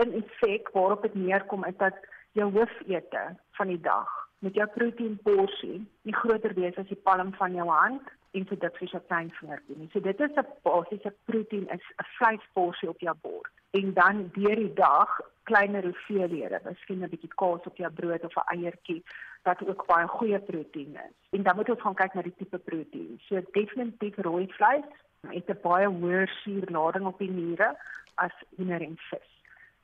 In 0.00 0.16
effek 0.22 0.72
waarop 0.72 1.04
dit 1.04 1.20
neerkom 1.20 1.68
is 1.68 1.76
dat 1.84 2.00
jou 2.32 2.48
hoofete 2.56 3.28
van 3.60 3.76
die 3.76 3.82
dag 3.84 4.08
met 4.44 4.54
jou 4.54 4.66
proteïnporsie 4.74 5.78
nie 6.02 6.14
groter 6.14 6.54
wees 6.54 6.76
as 6.76 6.88
die 6.88 7.02
palm 7.08 7.32
van 7.34 7.54
jou 7.54 7.68
hand 7.68 8.02
en 8.36 8.44
so 8.48 8.58
dit 8.60 8.80
vir 8.80 8.90
jou 8.92 9.00
klein 9.08 9.30
vingertjie 9.38 9.76
nie. 9.78 9.88
So 9.92 10.00
dit 10.00 10.20
is 10.20 10.36
'n 10.36 10.46
basiese 10.62 11.12
proteïen 11.30 11.68
is 11.76 11.86
'n 12.02 12.08
vleisporsie 12.18 12.88
op 12.88 13.00
jou 13.00 13.16
bord. 13.22 13.52
En 13.70 13.92
dan 13.94 14.30
deur 14.34 14.56
die 14.56 14.74
dag 14.74 15.20
kleiner 15.42 15.82
hoeveelhede, 15.84 16.60
miskien 16.64 17.02
'n 17.02 17.08
bietjie 17.08 17.34
kaas 17.34 17.66
op 17.66 17.76
jou 17.76 17.90
brood 17.92 18.24
of 18.24 18.36
'n 18.36 18.56
eiertjie 18.56 19.02
wat 19.42 19.68
ook 19.68 19.86
baie 19.86 20.06
goeie 20.06 20.38
proteïen 20.38 20.94
is. 20.94 21.16
En 21.30 21.42
dan 21.42 21.56
moet 21.56 21.70
ons 21.70 21.80
gaan 21.80 21.94
kyk 21.94 22.14
na 22.14 22.22
die 22.22 22.34
tipe 22.36 22.58
proteïen. 22.58 23.18
So 23.18 23.40
definitief 23.52 24.16
rooi 24.16 24.46
vleis 24.52 24.84
het 25.28 25.50
'n 25.50 25.60
baie 25.62 25.86
hoër 25.86 26.28
suurlading 26.28 27.06
op 27.06 27.18
die 27.18 27.30
niere 27.30 27.76
as 28.14 28.32
hoender 28.56 28.80
en 28.80 28.96
vis. 28.96 29.30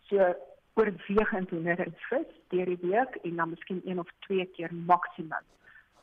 So 0.09 0.35
oorwegend 0.75 1.51
hoender 1.51 1.81
en 1.81 1.95
vis 2.09 2.31
deur 2.49 2.67
die 2.67 2.79
week 2.81 3.19
en 3.23 3.37
dan 3.37 3.51
miskien 3.51 3.81
een 3.85 3.99
of 3.99 4.09
twee 4.27 4.47
keer 4.57 4.75
maksimum 4.75 5.45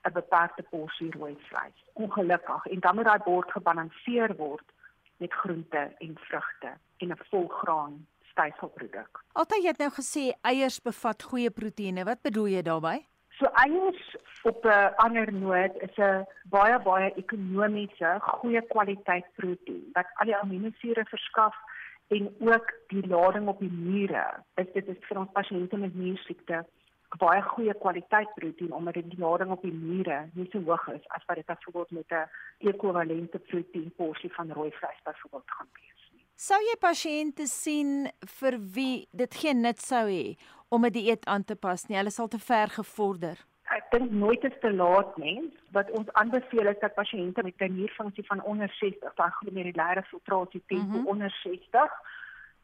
'n 0.08 0.14
beperkte 0.14 0.64
porsie 0.64 1.12
rooi 1.12 1.38
vleis. 1.48 1.80
Ongelukkig 1.94 2.66
en 2.66 2.80
dan 2.80 2.96
moet 2.96 3.06
daai 3.06 3.24
bord 3.24 3.52
gebalanseer 3.52 4.36
word 4.36 4.68
met 5.18 5.34
groente 5.34 5.96
en 5.98 6.18
vrugte 6.18 6.72
en 6.98 7.08
'n 7.12 7.20
volgraan 7.30 8.08
styfselproduk. 8.32 9.24
Altyd 9.32 9.62
jy 9.64 9.68
het 9.68 9.78
nou 9.78 9.92
gesê 9.92 10.24
eiers 10.42 10.82
bevat 10.82 11.24
goeie 11.24 11.52
proteïene. 11.52 12.04
Wat 12.04 12.22
bedoel 12.22 12.48
jy 12.48 12.62
daarmee? 12.62 13.06
So 13.40 13.46
eiers 13.46 14.16
op 14.44 14.66
'n 14.66 14.94
ander 14.96 15.34
noot 15.34 15.76
is 15.82 15.98
'n 15.98 16.26
baie 16.44 16.80
baie 16.80 17.14
ekonomiese, 17.16 18.18
goeie 18.20 18.62
kwaliteit 18.62 19.26
proteïen 19.36 19.90
wat 19.94 20.08
al 20.14 20.26
die 20.26 20.36
aminosure 20.36 21.06
verskaf 21.06 21.56
en 22.10 22.30
ook 22.40 22.74
die 22.88 23.08
lading 23.08 23.48
op 23.48 23.60
die 23.60 23.72
niere. 23.72 24.26
Is 24.62 24.70
dit 24.74 24.88
is 24.88 25.02
vir 25.08 25.22
ons 25.22 25.32
pasiënte 25.34 25.78
met 25.78 25.96
niersiekte 25.96 26.64
baie 27.18 27.42
goeie 27.42 27.74
kwaliteit 27.82 28.30
proteïen 28.38 28.74
omdat 28.74 28.94
die 28.94 29.18
lading 29.18 29.52
op 29.52 29.62
die 29.66 29.74
niere 29.74 30.30
nie 30.34 30.46
so 30.52 30.62
hoog 30.62 30.88
is 30.94 31.06
as 31.18 31.26
wat 31.26 31.40
dit 31.40 31.46
byvoorbeeld 31.46 31.92
met 31.92 32.12
'n 32.12 32.30
ekwivalente 32.70 33.40
proteïen 33.40 33.94
porsie 33.96 34.34
van 34.34 34.52
rooi 34.52 34.72
vleis 34.72 35.00
byvoorbeeld 35.04 35.52
gaan 35.58 35.70
wees. 35.74 36.02
Sou 36.36 36.60
jy 36.62 36.76
pasiënte 36.80 37.46
sien 37.48 38.12
vir 38.40 38.60
wie 38.76 39.08
dit 39.12 39.34
geen 39.36 39.62
nut 39.62 39.80
sou 39.80 40.06
hê 40.08 40.38
om 40.70 40.86
'n 40.86 40.92
dieet 40.92 41.26
aan 41.26 41.44
te 41.44 41.56
pas 41.56 41.88
nie? 41.88 41.98
Hulle 41.98 42.12
sal 42.12 42.28
te 42.28 42.40
ver 42.40 42.68
gevorder 42.68 43.38
ek 43.78 43.92
dink 43.92 44.12
nooit 44.12 44.44
is 44.44 44.56
te 44.62 44.72
laat 44.74 45.18
mens 45.18 45.54
wat 45.76 45.92
ons 45.92 46.14
aanbeveel 46.22 46.72
is 46.72 46.80
dat 46.82 46.94
pasiënte 46.94 47.44
met 47.44 47.62
'n 47.62 47.76
nierfunksie 47.76 48.26
van 48.26 48.42
onder 48.42 48.70
60 48.80 49.12
van 49.16 49.32
glomerulêre 49.32 50.04
filtrasie 50.04 50.64
tempo 50.68 50.86
mm 50.86 50.94
-hmm. 50.94 51.08
onder 51.08 51.32
60 51.44 51.92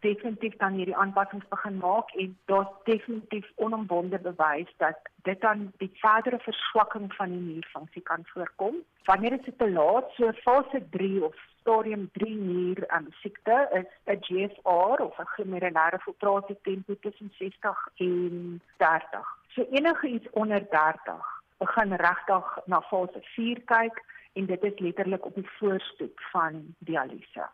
definitief 0.06 0.56
dan 0.62 0.78
hierdie 0.78 0.96
aanpassings 1.02 1.48
begin 1.54 1.78
maak 1.82 2.12
en 2.24 2.38
daar's 2.52 2.74
definitief 2.90 3.48
onomwonde 3.66 4.20
bewys 4.28 4.72
dat 4.84 5.10
dit 5.28 5.42
dan 5.42 5.72
die 5.82 5.92
verdere 6.02 6.40
verswakking 6.46 7.08
van 7.18 7.34
die 7.34 7.42
nierfunksie 7.42 8.04
kan 8.10 8.26
voorkom. 8.34 8.76
Wanneer 9.10 9.38
dit 9.38 9.58
te 9.58 9.70
laat 9.72 10.12
so 10.18 10.32
fase 10.46 10.82
3 10.98 11.24
of 11.30 11.36
stadium 11.60 12.10
3 12.18 12.36
nier 12.36 12.84
um, 12.98 13.08
siekte 13.22 13.58
is 13.80 13.90
'n 14.16 14.22
GFR 14.28 15.02
of 15.08 15.20
'n 15.20 15.32
glomerulêre 15.36 16.00
filtrasie 16.06 16.58
tempo 16.62 16.94
tussen 17.00 17.32
60 17.40 17.88
en 17.96 18.62
30. 18.78 19.26
So 19.48 19.66
enige 19.72 20.08
iets 20.08 20.30
onder 20.30 20.70
30 20.70 21.36
begin 21.58 21.94
regtig 21.94 22.58
na 22.66 22.82
fase 22.82 23.20
4 23.22 23.62
kyk 23.66 24.04
en 24.34 24.46
dit 24.46 24.64
is 24.64 24.80
letterlik 24.80 25.26
op 25.26 25.36
die 25.36 25.50
voorstoep 25.58 26.20
van 26.32 26.76
dialyse. 26.78 27.46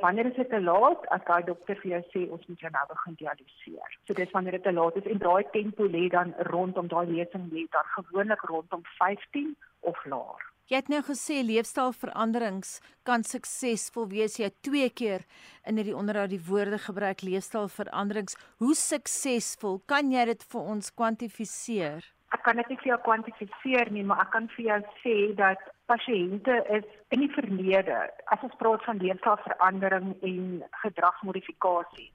Wanneer 0.00 0.26
is 0.26 0.36
dit 0.36 0.48
te 0.48 0.60
laat 0.60 1.06
as 1.14 1.24
daai 1.28 1.42
dokter 1.44 1.76
vir 1.82 1.90
jou 1.94 2.02
sê 2.12 2.22
ons 2.34 2.46
moet 2.48 2.62
jou 2.64 2.70
nou 2.72 2.84
begin 2.92 3.16
dialiseer. 3.20 3.96
So 4.06 4.16
dis 4.16 4.30
wanneer 4.36 4.56
dit 4.58 4.64
te 4.68 4.72
laat 4.72 4.96
is 5.00 5.08
en 5.12 5.20
daai 5.22 5.44
tempo 5.56 5.88
lê 5.96 6.06
dan 6.12 6.32
rondom 6.52 6.88
daai 6.92 7.06
lesing 7.10 7.50
lê 7.52 7.66
dan 7.74 7.90
gewoonlik 7.96 8.46
rondom 8.52 8.86
15 8.98 9.52
of 9.90 10.00
laer. 10.12 10.46
Jy 10.70 10.78
het 10.78 10.90
nou 10.92 11.00
gesê 11.02 11.40
leefstylveranderings 11.42 12.76
kan 13.08 13.24
suksesvol 13.26 14.06
wees. 14.12 14.36
Jy 14.38 14.52
het 14.52 14.60
twee 14.62 14.86
keer 15.00 15.24
in 15.66 15.80
hierdie 15.80 15.96
onderhoud 15.98 16.30
die 16.30 16.44
woorde 16.46 16.78
gebruik 16.78 17.24
leefstylveranderings. 17.26 18.38
Hoe 18.62 18.76
suksesvol 18.78 19.80
kan 19.90 20.14
jy 20.14 20.28
dit 20.30 20.46
vir 20.52 20.72
ons 20.76 20.92
kwantifiseer? 20.94 22.06
Ek 22.30 22.42
kan 22.46 22.56
dit 22.56 22.68
nie 22.70 22.78
vir 22.78 22.92
jou 22.92 22.98
kwantifiseer 23.06 23.88
nie, 23.90 24.04
maar 24.06 24.20
ek 24.22 24.30
kan 24.30 24.46
vir 24.54 24.64
jou 24.66 24.78
sê 25.02 25.14
dat 25.38 25.62
pasiënte 25.90 26.60
is 26.76 26.86
in 27.10 27.24
die 27.24 27.32
verlede, 27.34 27.96
as 28.30 28.44
ons 28.46 28.54
praat 28.60 28.84
van 28.86 29.02
leefstylverandering 29.02 30.12
en 30.28 30.44
gedragsmodifikasie, 30.84 32.10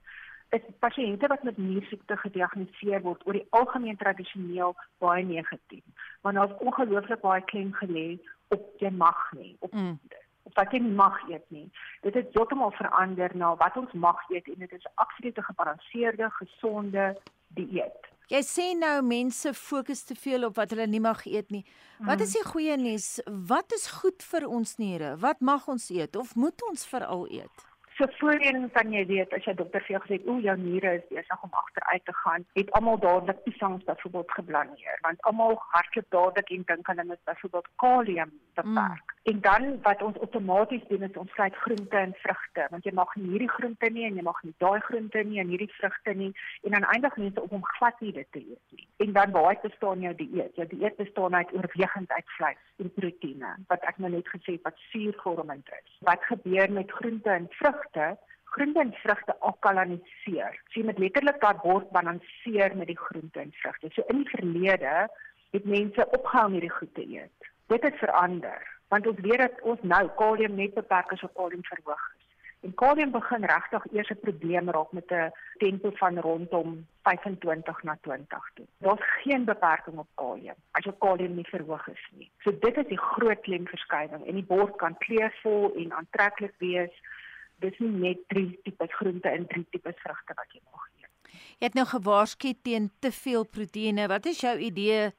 is 0.55 0.67
pasiënte 0.79 1.27
wat 1.27 1.43
met 1.43 1.57
niersiekte 1.59 2.15
gediagnoseer 2.21 3.03
word 3.03 3.25
oor 3.27 3.35
die 3.35 3.47
algemeen 3.59 3.99
tradisioneel 3.99 4.75
baie 5.03 5.25
negatief. 5.27 5.83
Want 6.23 6.39
daar's 6.39 6.55
ongelooflik 6.63 7.21
baie 7.25 7.43
klem 7.51 7.73
gelê 7.81 8.07
op 8.55 8.63
jy 8.79 8.91
mag 8.95 9.19
nie 9.35 9.55
op 9.59 9.73
mm. 9.73 9.97
op 10.47 10.59
wat 10.61 10.71
jy 10.71 10.79
mag 10.85 11.17
eet 11.27 11.45
nie. 11.49 11.67
Dit 12.07 12.15
het 12.15 12.33
heeltemal 12.37 12.71
verander 12.77 13.33
na 13.35 13.55
wat 13.59 13.77
ons 13.81 13.93
mag 14.07 14.21
eet 14.31 14.47
en 14.47 14.63
dit 14.63 14.79
is 14.79 14.87
'n 14.87 14.95
absolute 14.95 15.43
gebalanseerde, 15.43 16.29
gesonde 16.39 17.15
dieet 17.57 18.13
Jy 18.29 18.41
sê 18.41 18.63
nou 18.77 19.01
mense 19.05 19.53
fokus 19.53 20.03
te 20.03 20.15
veel 20.15 20.45
op 20.47 20.55
wat 20.57 20.69
hulle 20.73 20.87
nie 20.87 20.99
mag 20.99 21.25
eet 21.27 21.51
nie. 21.51 21.63
Wat 21.99 22.21
is 22.21 22.33
Mm. 22.33 22.41
die 22.41 22.49
goeie 22.51 22.77
nuus? 22.77 23.19
Wat 23.27 23.71
is 23.73 23.87
goed 23.87 24.23
vir 24.23 24.47
ons 24.47 24.75
niere? 24.77 25.15
Wat 25.17 25.41
mag 25.41 25.67
ons 25.67 25.89
eet 25.89 26.15
of 26.15 26.35
moet 26.35 26.61
ons 26.69 26.85
veral 26.85 27.27
eet? 27.31 27.65
So 27.97 28.05
voorheen 28.19 28.65
kan 28.75 28.91
jy 28.91 29.05
weet 29.07 29.33
as 29.35 29.45
jy 29.47 29.53
dokter 29.55 29.83
vir 29.85 29.93
jou 29.93 29.99
gesê 30.03 30.17
het, 30.17 30.25
o, 30.27 30.33
jou 30.43 30.55
niere 30.59 30.97
is 30.97 31.05
besig 31.07 31.43
om 31.47 31.53
agteruit 31.55 32.03
te 32.03 32.15
gaan, 32.21 32.43
het 32.59 32.71
almal 32.75 32.97
dadelik 32.99 33.37
piesangs 33.45 33.85
byvoorbeeld 33.87 34.33
geblaneer, 34.35 34.97
want 35.05 35.21
almal 35.29 35.55
hardloop 35.71 36.09
dadelik 36.11 36.51
en 36.51 36.65
dink 36.71 36.89
hulle 36.91 37.05
moet 37.07 37.21
byvoorbeeld 37.29 37.69
kalium 37.83 38.33
beperk. 38.59 39.13
Mm. 39.15 39.23
En 39.31 39.39
dan 39.47 39.63
wat 39.87 40.03
ons 40.03 40.19
outomaties 40.25 40.83
doen 40.89 41.07
is 41.07 41.21
ons 41.21 41.31
sluit 41.37 41.55
groente 41.63 41.97
en 41.97 42.11
vrugte, 42.25 42.67
want 42.73 42.83
jy 42.83 42.93
mag 42.99 43.15
nie 43.15 43.31
hierdie 43.31 43.53
groente 43.53 43.89
nie 43.95 44.03
en 44.09 44.19
jy 44.19 44.27
mag 44.27 44.43
nie 44.43 44.53
daai 44.65 44.83
groente 44.89 45.23
nie 45.23 45.39
en 45.45 45.55
hierdie 45.55 45.71
vrugte 45.77 46.17
nie 46.19 46.29
en 46.67 46.75
dan 46.75 46.89
eindig 46.91 47.15
mense 47.23 47.41
op 47.41 47.55
om 47.55 47.63
glad 47.77 48.03
nie 48.03 48.11
dit 48.19 48.29
te 48.35 48.43
eet 48.43 48.75
nie. 48.75 48.87
En 49.07 49.15
dan 49.15 49.31
waar 49.39 49.55
bestaan 49.63 50.03
jou 50.03 50.13
dieet? 50.19 50.51
Jou 50.59 50.67
dieet 50.67 50.99
bestaan 50.99 51.35
uit 51.35 51.55
oorwegend 51.55 52.11
uit 52.11 52.35
vleis 52.35 52.61
en 52.83 52.91
proteïene, 52.99 53.55
wat 53.71 53.87
ek 53.87 54.03
nou 54.03 54.11
net 54.11 54.27
gesê 54.35 54.59
het 54.59 54.67
wat 54.67 54.85
suurvormend 54.91 55.73
is. 55.79 55.97
Wat 56.03 56.27
gebeur 56.27 56.71
met 56.75 56.91
groente 56.91 57.31
en 57.31 57.47
vrugte? 57.55 57.84
Groente 58.43 58.79
en 58.79 58.93
vrugte 58.93 59.39
alkaliniseer. 59.39 60.61
So 60.69 60.79
jy 60.79 60.85
moet 60.85 60.99
letterlik 60.99 61.41
daai 61.41 61.57
bord 61.63 61.89
balanseer 61.91 62.75
met 62.75 62.87
die 62.87 62.97
groente 62.97 63.39
en 63.39 63.51
vrugte. 63.51 63.89
So 63.91 64.03
in 64.07 64.23
die 64.23 64.29
verlede 64.29 65.09
het 65.51 65.65
mense 65.65 66.07
opgehou 66.17 66.45
om 66.45 66.55
hierdie 66.55 66.71
goed 66.71 66.93
te 66.95 67.07
eet. 67.07 67.51
Dit 67.67 67.83
het 67.83 67.97
verander, 67.97 68.61
want 68.87 69.07
ons 69.07 69.19
weet 69.19 69.41
dat 69.41 69.61
ons 69.61 69.81
nou 69.81 70.09
kalium 70.17 70.55
net 70.55 70.73
beperk 70.73 71.11
as 71.11 71.23
op 71.23 71.33
kalium 71.33 71.63
verhoog 71.63 72.05
is. 72.17 72.25
En 72.65 72.73
kalium 72.73 73.11
begin 73.11 73.43
regtig 73.45 73.83
eers 73.91 74.09
'n 74.09 74.19
probleem 74.25 74.69
raak 74.69 74.91
met 74.91 75.11
'n 75.11 75.31
tempo 75.57 75.89
van 75.93 76.19
rondom 76.19 76.87
25 77.03 77.83
na 77.83 77.97
20 78.01 78.51
toe. 78.53 78.65
Daar's 78.77 79.05
geen 79.23 79.45
beperking 79.45 79.97
op 79.97 80.07
kalium 80.15 80.55
as 80.71 80.83
jou 80.83 80.95
kalium 80.99 81.35
nie 81.35 81.49
verhoog 81.49 81.87
is 81.87 82.09
nie. 82.11 82.31
So 82.39 82.59
dit 82.59 82.77
is 82.77 82.87
die 82.87 82.97
groot 82.97 83.41
klemverskywing 83.41 84.25
en 84.25 84.33
die 84.33 84.49
bord 84.55 84.75
kan 84.75 84.97
kleurvol 84.97 85.75
en 85.75 85.93
aantreklik 85.93 86.53
wees. 86.57 86.95
Dis 87.63 87.77
nie 87.79 87.91
net 87.91 88.25
drie 88.31 88.49
tipes 88.65 88.91
groente 88.99 89.31
en 89.31 89.47
drie 89.47 89.65
tipes 89.71 89.97
vrugte 90.03 90.35
wat 90.35 90.51
jy 90.53 90.61
mag 90.65 90.83
eet. 90.99 91.31
Jy 91.59 91.69
het 91.69 91.77
nou 91.77 91.85
gewaarsku 91.87 92.53
teen 92.67 92.89
te 92.99 93.11
veel 93.15 93.45
proteïene. 93.47 94.09
Wat 94.11 94.27
is 94.31 94.41
jou 94.43 94.55
idee 94.59 95.11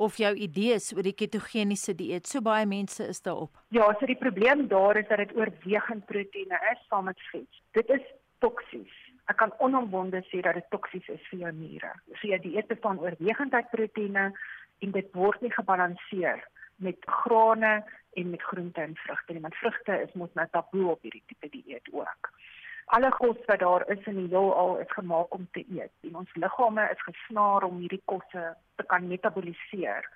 of 0.00 0.16
jou 0.16 0.32
idees 0.46 0.90
oor 0.96 1.04
die 1.04 1.16
ketogeniese 1.16 1.94
dieet? 1.98 2.26
So 2.28 2.40
baie 2.44 2.66
mense 2.66 3.04
is 3.08 3.20
daarop. 3.24 3.60
Ja, 3.76 3.90
so 3.98 4.08
die 4.08 4.18
probleem 4.18 4.66
daar 4.72 4.96
is 5.00 5.08
dat 5.10 5.20
dit 5.24 5.36
oorwegend 5.36 6.06
proteïene 6.08 6.60
is 6.72 6.82
saam 6.88 7.10
met 7.10 7.20
vet. 7.32 7.62
Dit 7.76 7.92
is 7.92 8.04
toksies. 8.44 8.98
Ek 9.30 9.38
kan 9.38 9.52
onomwonde 9.62 10.24
sê 10.30 10.40
dat 10.42 10.56
dit 10.58 10.70
toksies 10.72 11.06
is 11.12 11.28
vir 11.30 11.44
jou 11.44 11.52
niere. 11.60 11.92
So 12.18 12.32
jy 12.32 12.40
dieet 12.42 12.72
bestaan 12.72 13.00
oorwegend 13.00 13.54
uit 13.54 13.70
proteïene 13.74 14.32
en 14.82 14.96
dit 14.96 15.12
word 15.14 15.44
nie 15.44 15.52
gebalanseer 15.52 16.42
met 16.82 16.98
grane 17.06 17.82
en 18.12 18.30
met 18.30 18.42
groente 18.42 18.80
en 18.80 18.96
vrugte 18.96 19.32
nie. 19.32 19.40
Want 19.40 19.54
vrugte 19.54 20.00
is 20.06 20.12
mos 20.12 20.34
nou 20.38 20.46
taboe 20.50 20.90
op 20.90 21.02
hierdie 21.02 21.22
tipe 21.26 21.48
dieet 21.48 21.88
ook. 21.92 22.30
Alle 22.96 23.08
kos 23.16 23.38
wat 23.46 23.62
daar 23.62 23.84
is 23.90 24.06
in 24.10 24.18
die 24.20 24.28
heelal 24.28 24.76
is 24.82 24.92
gemaak 24.92 25.34
om 25.34 25.48
te 25.52 25.64
eet. 25.70 25.92
En 26.08 26.16
ons 26.24 26.34
liggame 26.34 26.88
is 26.92 27.06
gesnaar 27.06 27.64
om 27.64 27.78
hierdie 27.80 28.02
kosse 28.04 28.44
te 28.76 28.86
kan 28.86 29.06
metaboliseer. 29.08 30.08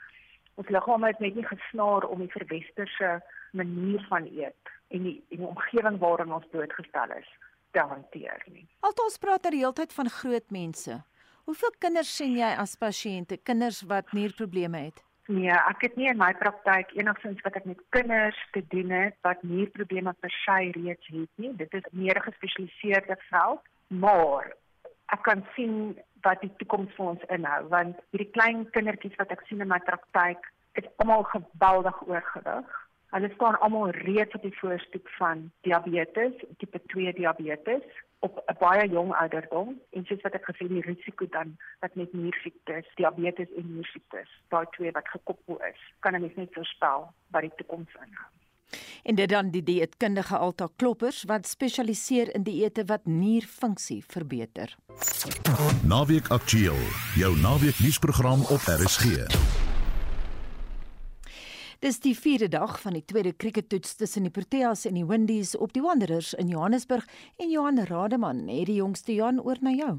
Ons 0.54 0.68
liggame 0.68 1.10
is 1.12 1.18
net 1.24 1.34
nie 1.34 1.46
gesnaar 1.46 2.04
om 2.08 2.20
die 2.24 2.32
verwesterse 2.32 3.16
manier 3.56 4.04
van 4.08 4.28
eet 4.28 4.72
en 4.88 5.02
die 5.08 5.18
en 5.28 5.42
die 5.42 5.48
omgewing 5.48 5.98
waarin 5.98 6.32
ons 6.32 6.48
blootgestel 6.52 7.16
is 7.16 7.28
te 7.76 7.80
hanteer 7.80 8.44
nie. 8.52 8.66
Altoos 8.80 9.18
praat 9.18 9.46
er 9.46 9.56
die 9.56 9.62
hele 9.64 9.76
tyd 9.76 9.92
van 9.92 10.10
groot 10.10 10.50
mense. 10.54 11.00
Hoeveel 11.46 11.74
kinders 11.78 12.10
sien 12.16 12.32
jy 12.34 12.48
as 12.58 12.76
pasiënte, 12.80 13.38
kinders 13.46 13.82
wat 13.86 14.12
nierprobleme 14.16 14.80
het? 14.88 15.02
Nee, 15.26 15.50
ek 15.50 15.80
het 15.82 15.96
nie 15.98 16.06
in 16.06 16.20
my 16.20 16.30
praktyk 16.38 16.92
enigsins 16.94 17.40
wat 17.42 17.56
ek 17.58 17.64
met 17.66 17.80
kinders 17.90 18.38
te 18.54 18.62
doen 18.70 18.92
het 18.94 19.16
wat 19.26 19.42
nierprobleme 19.42 20.12
per 20.22 20.30
se 20.30 20.58
reeds 20.76 21.08
het 21.10 21.42
nie. 21.42 21.50
Dit 21.56 21.74
is 21.74 21.88
meer 21.90 22.16
'n 22.16 22.28
gespesialiseerde 22.28 23.16
veld, 23.30 23.62
maar 23.88 24.52
ek 25.06 25.22
kan 25.22 25.44
sien 25.54 25.98
wat 26.22 26.40
die 26.40 26.52
toekoms 26.56 26.94
vir 26.94 27.06
ons 27.06 27.26
inhou 27.36 27.68
want 27.68 27.98
hierdie 28.10 28.30
klein 28.30 28.70
kindertjies 28.70 29.18
wat 29.18 29.30
ek 29.30 29.42
sien 29.46 29.60
in 29.60 29.68
my 29.68 29.78
praktyk 29.78 30.50
is 30.72 30.88
almal 30.96 31.22
geweldig 31.22 32.02
oorgewig. 32.06 32.85
Hulle 33.14 33.30
staan 33.34 33.60
almal 33.60 33.90
reeds 33.90 34.34
op 34.34 34.42
die 34.42 34.58
voorstoep 34.58 35.08
van 35.08 35.50
diabetes, 35.60 36.32
tipe 36.58 36.80
2 36.86 37.12
diabetes 37.12 37.84
op 38.18 38.42
'n 38.46 38.56
baie 38.58 38.88
jong 38.88 39.12
ouderdom 39.14 39.80
en 39.90 40.04
soos 40.04 40.20
wat 40.20 40.34
ek 40.34 40.44
gesê 40.44 40.62
het, 40.66 40.68
die 40.68 40.88
risiko 40.92 41.26
dan 41.30 41.56
dat 41.80 41.94
met 41.94 42.12
niersiektes, 42.12 42.86
diabetes 42.94 43.50
en 43.56 43.74
niersiektes, 43.74 44.30
daai 44.48 44.66
twee 44.70 44.90
wat 44.90 45.08
gekoppel 45.08 45.56
is, 45.72 45.80
kan 46.00 46.14
'n 46.14 46.20
mens 46.20 46.34
net 46.34 46.52
voorspel 46.52 47.12
wat 47.30 47.42
die 47.42 47.52
toekoms 47.56 47.94
inhou. 47.94 48.30
En 49.02 49.14
dit 49.14 49.28
dan 49.28 49.50
die 49.50 49.62
dieetkundige 49.62 50.36
Alta 50.36 50.68
Kloppers 50.76 51.22
wat 51.22 51.46
spesialiseer 51.46 52.34
in 52.34 52.42
dieete 52.42 52.84
wat 52.84 53.04
nierfunksie 53.04 54.04
verbeter. 54.06 54.76
Naweek 55.82 56.28
Aktueel, 56.28 56.82
jou 57.14 57.36
naweek 57.36 57.78
nuusprogram 57.78 58.40
op 58.40 58.60
RSG. 58.60 59.65
Dis 61.84 61.98
die 62.00 62.14
4de 62.16 62.48
dag 62.48 62.78
van 62.80 62.94
die 62.96 63.04
tweede 63.04 63.34
kriekettoets 63.36 63.98
tussen 64.00 64.24
die 64.24 64.32
Proteas 64.32 64.86
en 64.88 64.94
die 64.96 65.04
Windies 65.04 65.52
op 65.56 65.74
die 65.76 65.82
Wanderers 65.84 66.32
in 66.34 66.48
Johannesburg 66.48 67.04
en 67.36 67.50
Johan 67.52 67.82
Rademan 67.84 68.46
het 68.48 68.70
die 68.70 68.78
jongste 68.78 69.12
Jan 69.12 69.42
oor 69.42 69.60
na 69.60 69.74
jou. 69.76 69.98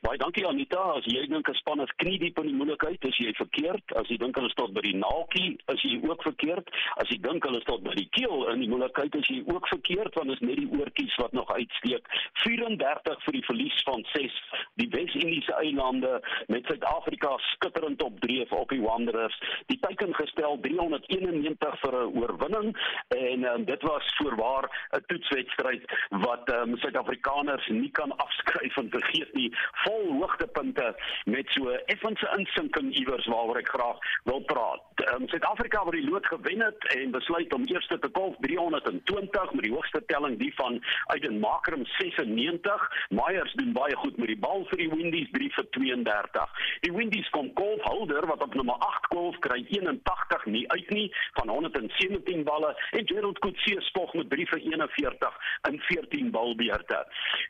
Baie 0.00 0.18
dankie 0.18 0.46
Anita. 0.46 0.78
As 0.94 1.06
jy 1.10 1.26
dink 1.26 1.48
'n 1.48 1.54
span 1.58 1.80
is 1.80 1.90
knie 1.98 2.18
diep 2.18 2.38
in 2.38 2.46
die 2.46 2.54
moeilikheid, 2.54 3.04
is 3.04 3.16
jy 3.18 3.32
verkeerd. 3.34 3.82
As 3.98 4.06
jy 4.06 4.16
dink 4.16 4.36
hulle 4.36 4.50
staan 4.50 4.72
by 4.72 4.80
die 4.80 4.94
naaltjie, 4.94 5.58
is 5.74 5.82
jy 5.82 5.98
ook 6.06 6.22
verkeerd. 6.22 6.70
As 7.02 7.08
jy 7.10 7.18
dink 7.18 7.44
hulle 7.44 7.60
staan 7.60 7.82
by 7.82 7.94
die 7.96 8.08
keel 8.14 8.46
in 8.52 8.60
die 8.60 8.68
moeilikheid, 8.68 9.14
is 9.18 9.26
jy 9.26 9.42
ook 9.46 9.66
verkeerd 9.68 10.14
want 10.14 10.30
is 10.30 10.40
net 10.40 10.56
die 10.56 10.70
oortjies 10.70 11.16
wat 11.18 11.32
nog 11.32 11.50
uitsteek. 11.50 12.06
34 12.44 13.24
vir 13.24 13.32
die 13.32 13.44
verlies 13.48 13.82
van 13.88 14.04
6 14.12 14.36
die 14.78 14.88
Wes-Indiese 14.94 15.54
eilande 15.58 16.20
met 16.46 16.66
Suid-Afrika 16.66 17.34
skitterend 17.54 18.02
op 18.02 18.20
dreef 18.20 18.52
op 18.52 18.68
die 18.70 18.82
Wanderers. 18.82 19.34
Die 19.66 19.78
teiken 19.82 20.14
gestel 20.14 20.58
391 20.62 21.80
vir 21.82 21.98
'n 21.98 22.14
oorwinning 22.22 22.76
en 23.08 23.44
um, 23.44 23.64
dit 23.64 23.82
was 23.82 24.14
voorwaar 24.22 24.70
'n 24.94 25.02
toetswedstryd 25.06 25.82
wat 26.22 26.46
um, 26.54 26.76
Suid-Afrikaners 26.78 27.66
nie 27.66 27.90
kan 27.90 28.16
afskryf 28.16 28.76
en 28.76 28.90
vergeet 28.90 29.34
nie 29.34 29.50
vol 29.88 30.12
hoogtepunte 30.20 30.86
met 31.24 31.46
so 31.56 31.72
effense 31.94 32.28
insinking 32.36 32.92
iewers 33.00 33.26
waaroor 33.32 33.60
ek 33.62 33.70
graag 33.72 33.98
wil 34.28 34.40
praat. 34.50 34.84
Um, 35.14 35.28
Suid-Afrika 35.30 35.84
wat 35.86 35.96
die 35.96 36.04
lood 36.04 36.26
gewen 36.26 36.64
het 36.64 36.86
en 36.94 37.14
besluit 37.14 37.52
om 37.54 37.66
eerste 37.70 37.98
te 38.02 38.10
kolf 38.18 38.36
320 38.44 39.52
met 39.56 39.64
die 39.66 39.72
hoogste 39.72 40.02
telling 40.12 40.38
die 40.42 40.52
van 40.58 40.80
Aiden 41.14 41.38
Makram 41.40 41.86
96. 41.98 42.88
Myers 43.08 43.54
doen 43.60 43.72
baie 43.76 43.96
goed 44.02 44.16
met 44.20 44.32
die 44.32 44.38
bal 44.38 44.66
vir 44.72 44.82
die 44.82 44.90
Windies 44.92 45.30
3 45.36 45.50
vir 45.56 45.68
32. 45.78 46.58
Die 46.86 46.92
Windies 46.92 47.30
kom 47.36 47.52
kolf 47.60 47.84
Hulder 47.88 48.26
wat 48.30 48.42
op 48.44 48.54
nommer 48.58 48.80
8 48.88 49.10
kolf 49.14 49.38
kry 49.46 49.60
81 49.70 50.46
nie 50.52 50.64
uit 50.74 50.90
nie 50.90 51.06
van 51.38 51.48
117 51.54 52.44
balle 52.44 52.74
en 52.90 53.08
Gerald 53.08 53.38
Coetzee 53.44 53.80
spog 53.90 54.14
met 54.18 54.30
3 54.34 54.48
vir 54.52 54.64
41 54.66 55.40
in 55.70 55.80
14 55.88 56.30
balbeurte. 56.34 57.00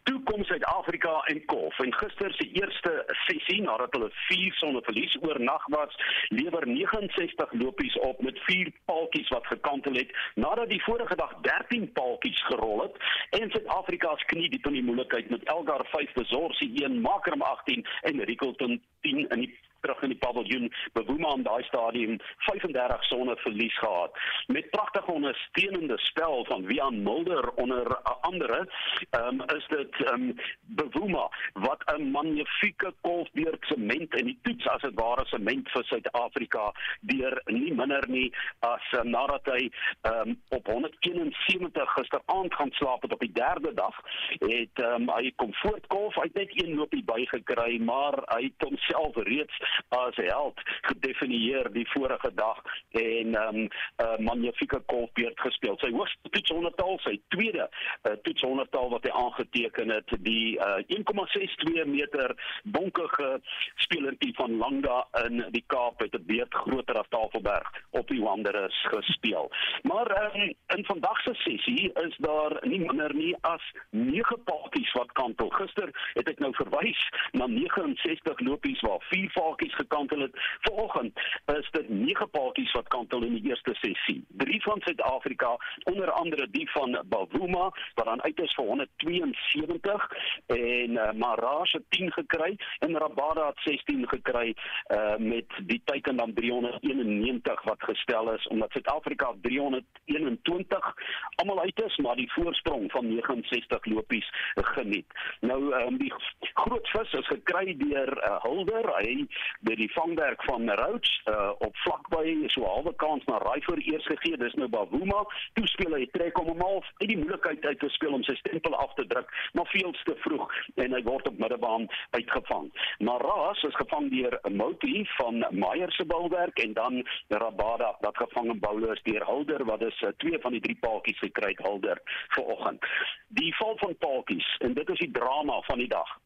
Toe 0.08 0.18
kom 0.30 0.44
Suid-Afrika 0.44 1.18
en 1.32 1.44
kolf 1.50 1.78
en 1.84 1.94
gister 1.94 2.27
se 2.36 2.50
eerste 2.52 2.92
sessie 3.26 3.62
nadat 3.62 3.92
hulle 3.96 4.10
4 4.12 4.54
sonder 4.60 4.82
verlies 4.84 5.16
oornag 5.20 5.66
was, 5.74 5.94
lewer 6.28 6.66
69 6.68 7.52
lopies 7.52 7.98
op 7.98 8.22
met 8.22 8.38
4 8.48 8.72
paaltjies 8.84 9.28
wat 9.28 9.46
gekantel 9.46 9.94
het 9.94 10.10
nadat 10.34 10.68
die 10.68 10.82
vorige 10.82 11.16
dag 11.16 11.34
13 11.40 11.92
paaltjies 11.92 12.42
gerol 12.50 12.82
het. 12.82 12.96
En 13.40 13.50
Suid-Afrika 13.50 14.16
se 14.16 14.24
knie 14.24 14.50
diep 14.50 14.66
in 14.66 14.78
die 14.80 14.84
moeilikheid 14.84 15.30
met 15.30 15.44
Elgar 15.44 15.86
5 15.90 16.12
besorsie 16.12 16.70
1 16.84 17.00
Makram 17.00 17.42
18 17.42 17.86
en 18.02 18.24
Rickelton 18.24 18.82
10 19.00 19.28
in 19.28 19.40
die 19.46 19.58
terug 19.80 20.02
in 20.02 20.14
die 20.14 20.18
paviljoen 20.18 20.72
Bevuma 20.92 21.32
aan 21.32 21.42
daai 21.42 21.62
stadium 21.68 22.18
35 22.48 23.04
sonder 23.04 23.38
verlies 23.44 23.78
gehad. 23.78 24.18
Met 24.46 24.70
pragtige 24.70 25.12
ondersteunende 25.12 25.98
spel 25.98 26.44
van 26.44 26.66
Wian 26.66 27.02
Mulder 27.02 27.50
onder 27.50 27.96
andere 28.20 28.68
um, 29.10 29.42
is 29.56 29.66
dit 29.68 30.10
um, 30.12 30.34
Bevuma 30.60 31.28
wat 31.52 31.82
'n 31.96 32.10
magnifieke 32.10 32.92
kolfbeurt 33.00 33.64
sement 33.64 34.14
in 34.14 34.24
die 34.24 34.38
toets 34.42 34.68
as 34.68 34.82
dit 34.82 35.00
ware 35.00 35.24
sement 35.26 35.70
vir 35.70 35.84
Suid-Afrika 35.84 36.72
deur 37.00 37.40
nie 37.46 37.74
minder 37.74 38.04
nie 38.08 38.32
as 38.58 38.84
uh, 38.92 39.02
nadat 39.02 39.46
hy 39.46 39.70
um, 40.10 40.40
op 40.48 40.66
171 40.66 41.92
gisteraand 41.92 42.54
gaan 42.54 42.70
slaap 42.70 43.02
het 43.02 43.12
op 43.12 43.20
die 43.20 43.32
derde 43.32 43.74
dag 43.74 43.96
het 44.38 44.84
um, 44.84 45.10
hy 45.10 45.32
kom 45.36 45.54
voortkolf 45.62 46.14
hy 46.14 46.26
het 46.28 46.34
net 46.42 46.54
een 46.62 46.74
loopie 46.74 47.04
bygekry 47.04 47.78
maar 47.78 48.20
hy 48.34 48.42
het 48.50 48.68
homself 48.68 49.16
reeds 49.30 49.60
as 49.88 50.16
held 50.16 50.60
gedefinieer 50.90 51.72
die 51.72 51.86
vorige 51.90 52.34
dag 52.34 52.62
en 52.90 53.30
'n 53.30 53.36
um, 53.36 53.60
uh, 53.62 53.68
eh, 53.96 54.18
magnifieke 54.18 54.82
golfbeurt 54.86 55.40
gespeel. 55.40 55.76
Sy 55.78 55.90
hoogste 55.92 56.28
toets 56.30 56.50
100tal, 56.50 56.98
sy 56.98 57.20
tweede 57.28 57.68
uh, 58.02 58.12
toets 58.22 58.42
100tal 58.42 58.88
wat 58.90 59.02
hy 59.02 59.10
aangeteken 59.10 59.90
het, 59.90 60.10
die 60.20 60.58
uh, 60.58 60.82
1,62 60.86 61.86
meter 61.86 62.34
bonkige 62.64 63.40
spelertjie 63.74 64.34
van 64.34 64.56
Langa 64.56 65.06
in 65.24 65.44
die 65.50 65.64
Kaap 65.66 66.00
het 66.00 66.14
'n 66.14 66.26
beurt 66.26 66.54
groter 66.54 66.98
as 66.98 67.08
Tafelberg 67.08 67.68
op 67.90 68.08
die 68.08 68.22
Wanderers 68.22 68.86
gespeel. 68.92 69.50
Maar 69.82 70.34
um, 70.34 70.54
in 70.76 70.84
vandag 70.84 71.20
se 71.20 71.34
sessie 71.34 71.92
is 71.92 72.16
daar 72.16 72.58
nie 72.60 72.80
minder 72.80 73.14
nie 73.14 73.36
as 73.40 73.62
9 73.90 74.42
paadjies 74.44 74.92
wat 74.92 75.12
kantel. 75.12 75.50
Gister 75.50 75.90
het 76.14 76.28
ek 76.28 76.38
nou 76.38 76.52
verwys 76.54 77.00
na 77.32 77.46
69 77.46 78.40
lopies 78.40 78.80
waar 78.80 79.04
4 79.08 79.30
paadjies 79.58 79.74
gekantel 79.74 80.20
het. 80.20 80.32
Vanoggend 80.60 81.18
is 81.46 81.68
dit 81.70 81.88
9 81.88 82.30
paadjies 82.30 82.72
wat 82.72 82.88
kantel 82.88 83.24
in 83.24 83.34
die 83.34 83.50
eerste 83.50 83.74
sessie. 83.74 84.24
Drie 84.28 84.62
van 84.62 84.80
Suid-Afrika, 84.80 85.56
onder 85.84 86.10
andere 86.10 86.48
die 86.50 86.70
van 86.70 87.02
Bavuma 87.06 87.70
wat 87.94 88.04
dan 88.04 88.22
uit 88.22 88.40
is 88.40 88.54
vir 88.54 88.64
172 88.64 90.08
en 90.46 90.90
uh, 90.90 91.12
Marashe 91.12 91.76
het 91.76 91.84
10 91.88 92.12
gekry 92.12 92.56
en 92.78 92.98
Rabada 92.98 93.46
het 93.46 93.60
16 93.64 94.08
gekry 94.08 94.54
uh, 94.88 95.16
met 95.16 95.46
die 95.66 95.80
teiken 95.84 96.16
dan 96.16 96.32
391 96.34 97.62
wat 97.62 97.82
gestel 97.82 98.32
is 98.32 98.46
omdat 98.46 98.70
Suid-Afrika 98.70 99.32
321 99.42 100.94
almal 101.34 101.60
uit 101.60 101.82
is 101.84 101.96
maar 101.96 102.16
die 102.16 102.32
voorsprong 102.32 102.90
van 102.90 103.08
69 103.08 103.84
lopies 103.84 104.30
geniet. 104.54 105.06
Nou 105.40 105.74
um, 105.74 105.98
die 105.98 106.12
groot 106.54 106.88
vis 106.88 107.12
is 107.12 107.26
gekry 107.26 107.76
deur 107.76 108.12
uh, 108.22 108.36
Hulder, 108.42 108.92
hy 108.98 109.26
by 109.60 109.74
die 109.78 109.90
vangwerk 109.92 110.42
van 110.48 110.70
Roach 110.80 111.10
uh, 111.28 111.50
op 111.58 111.76
vlakby 111.84 112.36
so 112.54 112.64
halwe 112.64 112.94
kans 112.96 113.24
na 113.26 113.38
Raifor 113.42 113.80
eers 113.82 114.06
gegee. 114.06 114.36
Dis 114.36 114.54
nou 114.54 114.68
Bavuma. 114.68 115.24
Toe 115.58 115.66
speel 115.66 115.96
hy 115.96 116.06
trek 116.12 116.38
om 116.40 116.50
hom 116.52 116.62
half 116.64 116.86
uit 117.00 117.08
die 117.08 117.18
moeilikheid 117.18 117.64
uit 117.64 117.80
te 117.80 117.90
speel 117.96 118.16
om 118.18 118.24
sy 118.26 118.36
stempel 118.40 118.76
af 118.76 118.94
te 118.94 119.06
druk, 119.06 119.30
maar 119.52 119.68
veel 119.72 119.92
te 120.04 120.14
vroeg 120.24 120.52
en 120.74 120.94
hy 120.94 121.02
word 121.06 121.28
op 121.28 121.38
middebaan 121.38 121.88
uitgevang. 122.16 122.68
Maar 123.06 123.24
Raas 123.24 123.62
is 123.68 123.76
gevang 123.80 124.10
deur 124.12 124.38
Mouti 124.50 125.04
van 125.16 125.44
Meyer 125.50 125.92
se 125.92 126.04
balwerk 126.04 126.58
en 126.64 126.72
dan 126.72 127.02
Rabada 127.28 127.96
wat 128.00 128.16
gevang 128.16 128.50
en 128.50 128.60
boule 128.60 128.92
is 128.92 129.02
deur 129.02 129.26
Hulder 129.26 129.64
wat 129.64 129.82
is 129.82 130.00
uh, 130.02 130.14
twee 130.16 130.38
van 130.40 130.56
die 130.56 130.60
drie 130.64 130.78
paadjies 130.80 131.18
gekry 131.18 131.52
het 131.54 131.66
Hulder 131.66 132.00
vanoggend. 132.36 132.86
Die 133.28 133.52
val 133.56 133.76
van 133.76 133.96
paadjies 133.98 134.56
en 134.64 134.74
dit 134.74 134.88
is 134.90 134.98
die 134.98 135.10
drama 135.10 135.60
van 135.60 135.78
die 135.78 135.88
dag. 135.88 136.16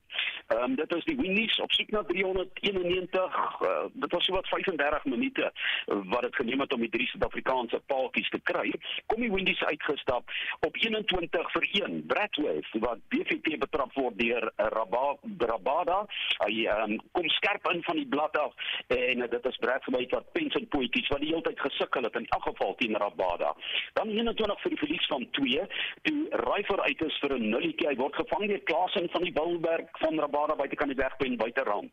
Ehm 0.47 0.63
um, 0.63 0.75
dit 0.75 0.95
is 0.95 1.05
die 1.05 1.17
Windies 1.17 1.61
op 1.61 1.73
soek 1.73 1.91
na 1.91 2.03
391. 2.03 3.61
Uh, 3.61 3.85
dit 3.93 4.13
was 4.13 4.25
so 4.25 4.35
wat 4.35 4.49
35 4.49 5.05
minute 5.05 5.53
wat 5.87 6.21
dit 6.21 6.37
geneem 6.37 6.61
het 6.61 6.73
om 6.73 6.81
die 6.81 6.91
drie 6.91 7.07
Suid-Afrikaanse 7.07 7.81
paadjies 7.87 8.29
te 8.29 8.41
kry. 8.43 8.73
Kom 9.07 9.21
die 9.21 9.33
Windies 9.33 9.63
uitgestap 9.65 10.31
op 10.61 10.77
21 10.77 11.53
vir 11.53 11.69
1. 11.73 12.07
Bradway 12.07 12.61
wat 12.73 12.99
BVT 13.09 13.59
betrap 13.59 13.95
word 13.95 14.19
deur 14.19 14.49
uh, 14.57 14.67
Rabada. 15.39 16.03
Hy 16.45 16.67
um, 16.75 16.97
kom 17.13 17.29
skerp 17.39 17.69
in 17.73 17.83
van 17.87 18.01
die 18.01 18.09
blad 18.09 18.37
af 18.37 18.55
en 18.87 19.25
uh, 19.25 19.31
dit 19.31 19.47
is 19.51 19.61
Bradway 19.65 20.07
wat 20.11 20.33
pension 20.37 20.67
poetjies 20.75 21.09
wat 21.13 21.23
die 21.25 21.33
hele 21.33 21.45
tyd 21.47 21.61
gesukkel 21.61 22.09
het 22.09 22.19
in 22.21 22.29
elk 22.37 22.49
geval 22.51 22.75
teen 22.81 22.99
Rabada. 23.01 23.55
Dan 23.99 24.13
21 24.13 24.63
vir 24.65 24.75
die 24.75 24.83
verlies 24.85 25.07
van 25.13 25.27
2. 25.39 25.67
Toe 26.09 26.43
Raifer 26.45 26.81
uit 26.83 27.07
is 27.07 27.19
vir 27.25 27.37
'n 27.39 27.49
nulletjie. 27.51 27.89
Hy 27.89 27.97
word 27.97 28.17
gevang 28.17 28.47
deur 28.49 28.65
Klasen 28.71 29.09
van 29.13 29.23
die 29.23 29.33
Bulberg 29.33 30.02
van 30.03 30.19
Rabada 30.21 30.55
buite 30.57 30.77
kan 30.77 30.91
die 30.91 30.97
wegpen 30.99 31.37
buite 31.37 31.65
rand. 31.65 31.91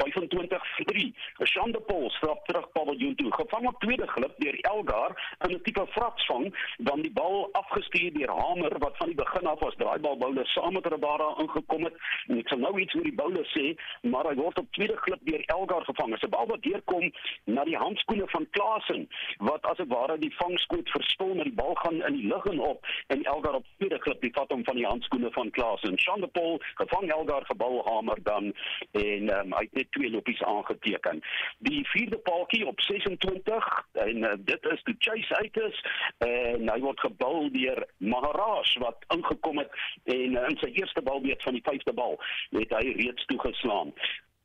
25 0.00 0.66
vir 0.76 0.86
3. 0.90 1.04
Shanda 1.52 1.80
Paul 1.88 2.10
stap 2.18 2.46
terug 2.46 2.68
paviljoen 2.76 3.14
toe. 3.20 3.30
Gevang 3.32 3.66
op 3.70 3.80
tweede 3.80 4.06
glip 4.14 4.34
deur 4.42 4.58
Elgar 4.72 5.16
in 5.46 5.54
'n 5.54 5.62
tipe 5.62 5.86
fratsvang, 5.96 6.46
dan 6.78 7.02
die 7.02 7.12
bal 7.12 7.48
afgestuur 7.52 8.12
deur 8.12 8.32
Hamer 8.40 8.78
wat 8.78 8.96
van 8.96 9.06
die 9.06 9.20
begin 9.24 9.46
af 9.46 9.62
as 9.62 9.74
draaibal 9.76 10.16
bouler 10.16 10.46
saam 10.46 10.72
met 10.72 10.86
Rabada 10.86 11.28
ingekom 11.38 11.84
het. 11.84 11.94
En 12.28 12.38
ek 12.38 12.48
sal 12.48 12.58
nou 12.58 12.80
iets 12.80 12.94
oor 12.94 13.02
die 13.02 13.20
bouler 13.22 13.46
sê, 13.54 13.76
maar 14.02 14.26
hy 14.28 14.34
word 14.34 14.58
op 14.58 14.72
tweede 14.72 14.96
glip 14.96 15.20
deur 15.22 15.42
Elgar 15.46 15.84
gevang. 15.84 16.10
Dis 16.10 16.22
'n 16.22 16.30
bal 16.30 16.46
wat 16.46 16.62
deurkom 16.62 17.12
na 17.44 17.64
die 17.64 17.76
handskoene 17.76 18.28
van 18.28 18.46
Klasen 18.50 19.08
wat 19.38 19.64
as 19.66 19.76
dit 19.76 19.88
ware 19.88 20.18
die 20.18 20.34
vangskoot 20.36 20.88
verspil 20.90 21.34
met 21.34 21.44
die 21.44 21.58
bal 21.62 21.74
gaan 21.74 22.02
in 22.02 22.16
die 22.16 22.26
lug 22.26 22.44
en 22.46 22.60
op 22.60 22.86
en 23.06 23.22
Elgar 23.22 23.54
op 23.54 23.66
tweede 23.76 23.98
glip 23.98 24.20
die 24.20 24.32
vat 24.32 24.50
hom 24.50 24.64
van 24.64 24.76
die 24.76 24.86
handskoene 24.86 25.30
van 25.30 25.50
Klasen. 25.50 25.98
Shanda 25.98 26.26
Paul 26.26 26.60
gevang 26.74 27.10
Elgar 27.12 27.44
gebouhamer 27.52 28.18
dan 28.22 28.50
en 28.90 29.30
um, 29.38 29.54
hy 29.56 29.64
het 29.68 29.78
net 29.80 29.90
twee 29.96 30.10
lopies 30.10 30.42
aangeteken. 30.42 31.22
Die 31.68 31.82
vierde 31.92 32.18
paaltjie 32.28 32.66
op 32.66 32.80
26 32.80 33.70
en 33.92 34.16
uh, 34.16 34.32
dit 34.38 34.70
is 34.72 34.82
die 34.88 34.96
Chase 34.98 35.36
Uiters 35.36 35.84
en 36.18 36.68
hy 36.72 36.80
word 36.80 37.00
gebou 37.00 37.50
deur 37.54 37.84
Maharaj 37.98 38.76
wat 38.84 39.06
ingekom 39.14 39.62
het 39.62 39.80
en 40.04 40.36
uh, 40.36 40.48
in 40.48 40.58
sy 40.64 40.72
eerste 40.74 41.02
balbeet 41.02 41.42
van 41.42 41.58
die 41.58 41.64
vyfde 41.66 41.96
bal 41.96 42.18
het 42.56 42.76
hy 42.80 42.84
reeds 42.98 43.24
toegeslaan. 43.30 43.94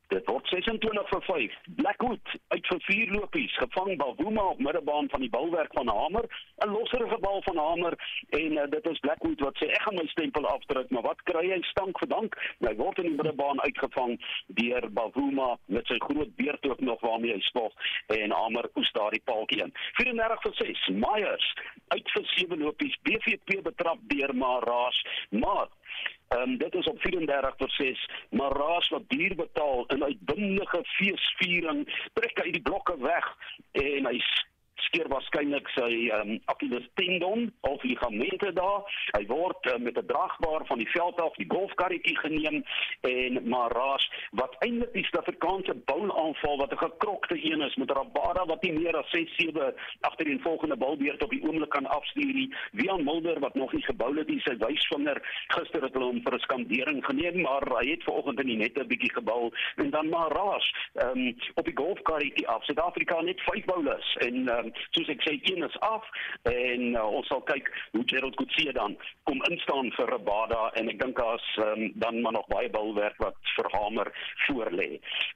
Dit 0.08 0.24
word 0.24 0.46
26 0.48 1.08
vir 1.10 1.22
5. 1.26 1.56
Blackwood 1.76 2.30
uit 2.54 2.68
vir 2.70 2.78
vier 2.86 3.10
lopies, 3.12 3.56
gevang 3.60 3.98
Bavuma 4.00 4.44
op 4.54 4.60
middebaan 4.64 5.08
van 5.12 5.20
die 5.20 5.28
balwerk 5.28 5.74
van 5.76 5.90
Hamer, 5.92 6.24
'n 6.64 6.70
losserige 6.72 7.18
bal 7.20 7.42
van 7.44 7.58
Hamer 7.60 7.96
en 8.28 8.52
uh, 8.56 8.64
dit 8.70 8.88
is 8.88 9.02
Blackwood 9.04 9.40
wat 9.44 9.60
sê 9.60 9.68
ek 9.68 9.82
gaan 9.84 9.98
my 10.00 10.06
stempel 10.08 10.46
afdruk, 10.48 10.88
maar 10.90 11.04
wat 11.10 11.20
kry 11.28 11.44
hy 11.50 11.60
stank 11.68 12.00
verdank? 12.00 12.38
Hy 12.64 12.72
word 12.80 13.02
in 13.02 13.10
die 13.10 13.18
middebaan 13.20 13.60
uitgevang 13.60 14.16
deur 14.60 14.88
Bavuma 14.90 15.50
met 15.66 15.92
sy 15.92 16.00
groot 16.06 16.32
beerd 16.40 16.64
ook 16.70 16.80
nog 16.80 17.04
waarmee 17.04 17.36
hy 17.36 17.44
spog 17.50 17.72
en 18.16 18.32
Hamer 18.32 18.70
oes 18.80 18.92
daardie 18.96 19.22
paaltjie 19.28 19.60
in. 19.66 19.74
34 20.00 20.42
vir 20.42 20.54
6. 20.64 20.88
Myers 21.04 21.52
uit 21.88 22.10
vir 22.16 22.26
sewe 22.32 22.56
lopies, 22.56 22.96
BVP 23.02 23.60
betrap 23.62 24.00
deur 24.08 24.32
Maras, 24.34 25.04
maar 25.28 25.68
Ehm 26.28 26.42
um, 26.42 26.56
dit 26.58 26.74
is 26.74 26.86
op 26.86 27.00
34 27.00 27.54
vir 27.56 27.70
6, 27.70 28.08
maar 28.30 28.52
Raas 28.52 28.88
wat 28.88 29.08
duur 29.08 29.34
betaal 29.34 29.86
in 29.86 30.04
uitbundige 30.04 30.80
feesviering 30.84 31.86
trek 32.12 32.42
hy 32.44 32.50
die 32.50 32.62
blokke 32.62 32.98
weg 33.00 33.30
en 33.72 34.06
hy 34.10 34.18
skeer 34.86 35.08
waarskynlik 35.08 35.68
sy 35.74 36.10
um, 36.14 36.38
Achilles 36.44 36.86
tendon 36.94 37.52
of 37.60 37.82
ligamente 37.82 38.52
daar. 38.52 38.84
Hy 39.16 39.24
word 39.26 39.66
uh, 39.66 39.78
met 39.78 39.98
'n 39.98 40.06
dragbaar 40.06 40.66
van 40.66 40.78
die 40.78 40.90
veld 40.90 41.20
af 41.20 41.34
die 41.36 41.48
golfkarretjie 41.48 42.18
geneem 42.18 42.64
en 43.00 43.48
Maras 43.48 44.10
wat 44.30 44.56
eintlik 44.58 44.92
die 44.92 45.04
Suid-Afrikaanse 45.04 45.74
boulaanval 45.90 46.56
wat 46.58 46.72
'n 46.72 46.84
gekrokte 46.86 47.36
een 47.44 47.60
is 47.60 47.76
met 47.76 47.90
Rabada 47.90 48.46
wat 48.46 48.62
nie 48.62 48.72
meer 48.72 48.96
as 48.96 49.10
6-7 49.10 49.74
agter 50.00 50.24
die 50.24 50.40
volgende 50.40 50.76
balbeurt 50.76 51.22
op 51.22 51.30
die 51.30 51.42
oomblik 51.42 51.70
kan 51.70 51.86
afstuur 51.86 52.34
nie. 52.34 52.54
Wian 52.72 53.04
Mulder 53.04 53.38
wat 53.40 53.54
nog 53.54 53.72
nie 53.72 53.82
gebou 53.82 54.16
het 54.16 54.28
nie, 54.28 54.40
sy 54.40 54.56
wysvinger 54.56 55.20
gister 55.46 55.82
het 55.82 55.94
hom 55.94 56.22
vir 56.22 56.34
'n 56.34 56.46
skandering 56.46 57.04
geneem, 57.04 57.40
maar 57.40 57.64
hy 57.78 57.90
het 57.90 58.04
vanoggend 58.04 58.40
in 58.40 58.46
die 58.46 58.56
nette 58.56 58.80
'n 58.80 58.86
bietjie 58.86 59.12
gebou 59.12 59.50
en 59.76 59.90
dan 59.90 60.08
Maras 60.08 60.74
um, 60.94 61.36
op 61.54 61.64
die 61.64 61.76
golfkarretjie 61.76 62.48
af. 62.48 62.64
Suid-Afrika 62.64 63.20
net 63.20 63.40
5 63.40 63.64
bowlers 63.64 64.16
en 64.16 64.48
um, 64.48 64.67
soos 64.96 65.08
ek 65.12 65.22
sê 65.26 65.36
een 65.50 65.64
is 65.66 65.78
af 65.86 66.06
en 66.50 66.94
uh, 66.94 67.04
ons 67.18 67.26
sal 67.30 67.42
kyk 67.48 67.70
hoe 67.92 68.04
Gerald 68.10 68.36
Coetzee 68.40 68.72
dan 68.76 68.96
kom 69.28 69.42
instaan 69.50 69.90
vir 69.96 70.12
Rabada 70.14 70.68
en 70.80 70.90
ek 70.92 71.00
dink 71.02 71.18
daar's 71.18 71.48
um, 71.64 71.88
dan 72.02 72.20
maar 72.22 72.36
nog 72.38 72.48
baie 72.52 72.70
bilwerk 72.72 73.18
wat 73.22 73.36
vir 73.56 73.70
Hamer 73.74 74.12
voor 74.46 74.70
lê. 74.72 74.88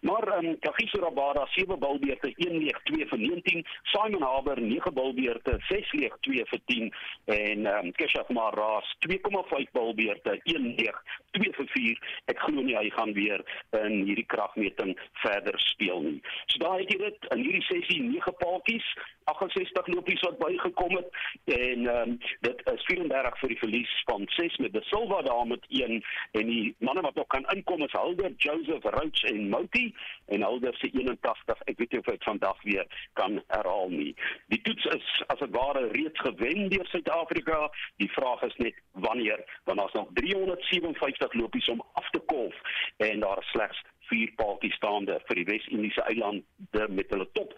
Maar 0.08 0.28
um, 0.38 0.52
Kagiso 0.64 1.02
Rabada 1.02 1.46
sewe 1.56 1.76
bilbeerte 1.76 2.32
1 2.36 2.58
leeg 2.58 2.78
2 2.90 3.08
vir 3.12 3.22
19, 3.24 3.64
Simon 3.92 4.24
Haber 4.26 4.60
9 4.60 4.94
bilbeerte 4.96 5.58
6 5.68 5.92
leeg 6.00 6.16
2 6.28 6.46
vir 6.52 6.62
10 6.72 6.94
en 7.38 7.66
um, 7.74 7.92
Keshaf 7.98 8.28
Maras 8.28 8.96
2,5 9.08 9.72
bilbeerte 9.72 10.38
1 10.44 10.74
leeg 10.78 11.02
2 11.38 11.52
vir 11.56 11.68
4. 11.74 12.02
Ek 12.32 12.42
glo 12.46 12.64
nie 12.64 12.76
hy 12.76 12.88
gaan 12.96 13.12
weer 13.16 13.42
in 13.82 14.02
hierdie 14.06 14.26
kragmeting 14.28 14.94
verder 15.22 15.58
speel 15.64 16.02
nie. 16.04 16.20
So 16.52 16.62
daai 16.62 16.82
het 16.82 16.92
jy 16.92 16.98
dit 17.02 17.28
in 17.34 17.44
hierdie 17.44 17.64
sessie 17.68 18.00
9 18.04 18.36
paadjies 18.42 18.88
68 19.30 19.86
lopies 19.94 20.22
wat 20.26 20.38
bygekom 20.40 20.96
het 20.98 21.10
en 21.56 21.86
um, 21.94 22.16
dit 22.46 22.62
is 22.72 22.86
34 22.90 23.38
vir 23.42 23.52
die 23.54 23.60
verlies 23.60 23.92
van 24.08 24.26
6 24.36 24.58
met 24.64 24.74
De 24.74 24.82
Silva 24.90 25.22
daar 25.22 25.46
met 25.46 25.64
1 25.68 26.00
en 26.40 26.50
die 26.50 26.74
manne 26.78 27.04
wat 27.06 27.14
nog 27.14 27.28
kan 27.34 27.46
inkom 27.54 27.84
is 27.86 27.94
Helder, 27.96 28.32
Joseph 28.42 28.84
Roach 28.96 29.22
en 29.30 29.48
Mouti 29.48 29.94
en 30.34 30.42
Helder 30.42 30.76
se 30.80 30.90
81 30.90 31.64
ek 31.70 31.78
weet 31.78 31.94
nie 31.94 32.02
of 32.02 32.10
hy 32.10 32.18
vandag 32.26 32.62
weer 32.66 32.86
kan 33.18 33.38
herhaal 33.52 33.90
nie. 33.92 34.12
Die 34.52 34.60
toets 34.66 34.88
is 34.96 35.08
as 35.32 35.40
dit 35.42 35.54
ware 35.54 35.86
reeds 35.94 36.20
gewen 36.26 36.68
deur 36.72 36.86
Suid-Afrika. 36.90 37.70
Die 38.02 38.10
vraag 38.12 38.42
is 38.48 38.56
net 38.62 38.78
wanneer 38.92 39.44
want 39.64 39.78
daar's 39.78 39.96
nog 39.96 40.10
357 40.18 41.21
lopies 41.30 41.68
om 41.68 41.82
af 41.92 42.10
te 42.10 42.20
kolf 42.26 42.54
en 42.96 43.20
daar 43.20 43.38
is 43.38 43.50
slegs 43.50 43.82
vier 44.10 44.32
paadjies 44.36 44.76
staande 44.76 45.18
vir 45.28 45.40
die 45.40 45.48
Wes-Indiese 45.48 46.04
eilande 46.10 46.88
met 46.88 47.10
hulle 47.14 47.28
top 47.32 47.54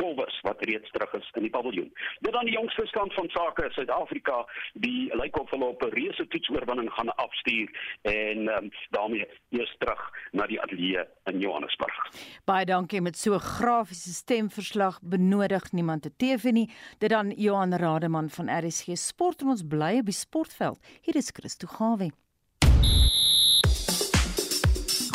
Kolwes 0.00 0.38
wat 0.46 0.64
reeds 0.64 0.90
terug 0.90 1.12
is 1.18 1.28
in 1.36 1.46
die 1.46 1.52
paviljoen. 1.52 1.90
Dit 2.24 2.32
dan 2.32 2.48
die 2.48 2.54
jongste 2.54 2.86
stand 2.86 3.14
van 3.14 3.28
sake 3.34 3.68
Suid-Afrika, 3.74 4.38
die 4.84 5.10
lyk 5.20 5.36
of 5.40 5.50
hulle 5.50 5.68
op 5.74 5.84
'n 5.84 5.94
reuse 5.94 6.26
toetsoorwinning 6.32 6.90
gaan 6.92 7.14
afstuur 7.14 7.68
en 8.02 8.38
um, 8.56 8.70
daarmee 8.90 9.26
eers 9.50 9.74
terug 9.78 10.02
na 10.32 10.46
die 10.46 10.60
ateljee 10.60 11.04
in 11.30 11.40
Johannesburg. 11.40 11.98
Baie 12.44 12.64
dankie 12.64 13.00
met 13.00 13.16
so 13.16 13.38
grafiese 13.38 14.12
stemverslag 14.12 14.98
benodig 15.02 15.72
niemand 15.72 16.02
te 16.02 16.10
TV 16.16 16.50
nie. 16.50 16.70
Dit 16.98 17.10
dan 17.10 17.30
Johan 17.30 17.74
Rademan 17.74 18.30
van 18.30 18.48
RSG 18.48 18.96
Sport 18.96 19.40
en 19.40 19.48
ons 19.48 19.66
bly 19.68 19.98
op 19.98 20.04
die 20.04 20.14
sportveld. 20.14 20.78
Hier 21.02 21.16
is 21.16 21.30
Christo 21.32 21.66
Gawe. 21.66 22.10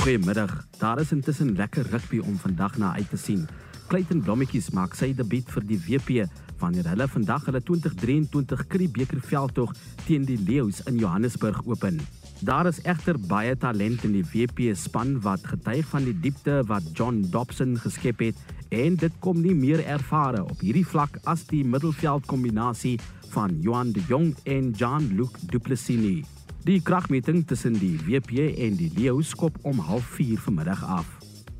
Goeiemiddag. 0.07 0.67
Daar 0.77 0.99
is 0.99 1.11
intussen 1.11 1.55
lekker 1.55 1.89
rugby 1.91 2.19
om 2.19 2.37
vandag 2.37 2.77
na 2.77 2.93
uit 2.93 3.09
te 3.09 3.17
sien. 3.17 3.47
Clayton 3.87 4.21
Blommetjies 4.21 4.69
maak 4.75 4.95
sy 4.95 5.13
debuut 5.15 5.49
vir 5.51 5.65
die 5.67 5.79
WP 5.83 6.27
wanneer 6.61 6.87
hulle 6.91 7.07
vandag 7.11 7.45
hulle 7.49 7.61
2023 7.63 8.63
Currie-beker 8.71 9.19
veldtog 9.19 9.73
teen 10.05 10.25
die 10.27 10.39
Leeu's 10.47 10.79
in 10.89 10.99
Johannesburg 11.01 11.59
open. 11.65 11.99
Daar 12.39 12.69
is 12.69 12.79
egter 12.85 13.19
baie 13.19 13.57
talent 13.57 14.03
in 14.07 14.13
die 14.15 14.25
WP 14.31 14.71
span 14.77 15.17
wat 15.25 15.43
getuig 15.49 15.87
van 15.91 16.05
die 16.05 16.15
diepte 16.21 16.61
wat 16.69 16.87
John 16.93 17.23
Dobson 17.33 17.75
geskep 17.81 18.21
het 18.27 18.41
en 18.69 18.95
dit 18.95 19.19
kom 19.19 19.41
nie 19.41 19.55
meer 19.57 19.83
ervare 19.85 20.43
op 20.45 20.61
hierdie 20.61 20.87
vlak 20.87 21.19
as 21.25 21.47
die 21.51 21.65
middelveld 21.65 22.27
kombinasie 22.31 22.97
van 23.35 23.59
Johan 23.61 23.91
de 23.91 24.03
Jong 24.07 24.33
en 24.45 24.71
Jean-Luc 24.71 25.39
Duplessis 25.51 25.99
nie. 25.99 26.36
Die 26.63 26.81
kragmeting 26.81 27.47
tussen 27.47 27.73
die 27.79 27.99
WP 28.05 28.55
en 28.57 28.75
die 28.75 28.91
Leeu's 28.95 29.29
skop 29.29 29.57
om 29.61 29.79
04:30 29.79 30.41
vanmiddag 30.43 30.83
af. 30.83 31.05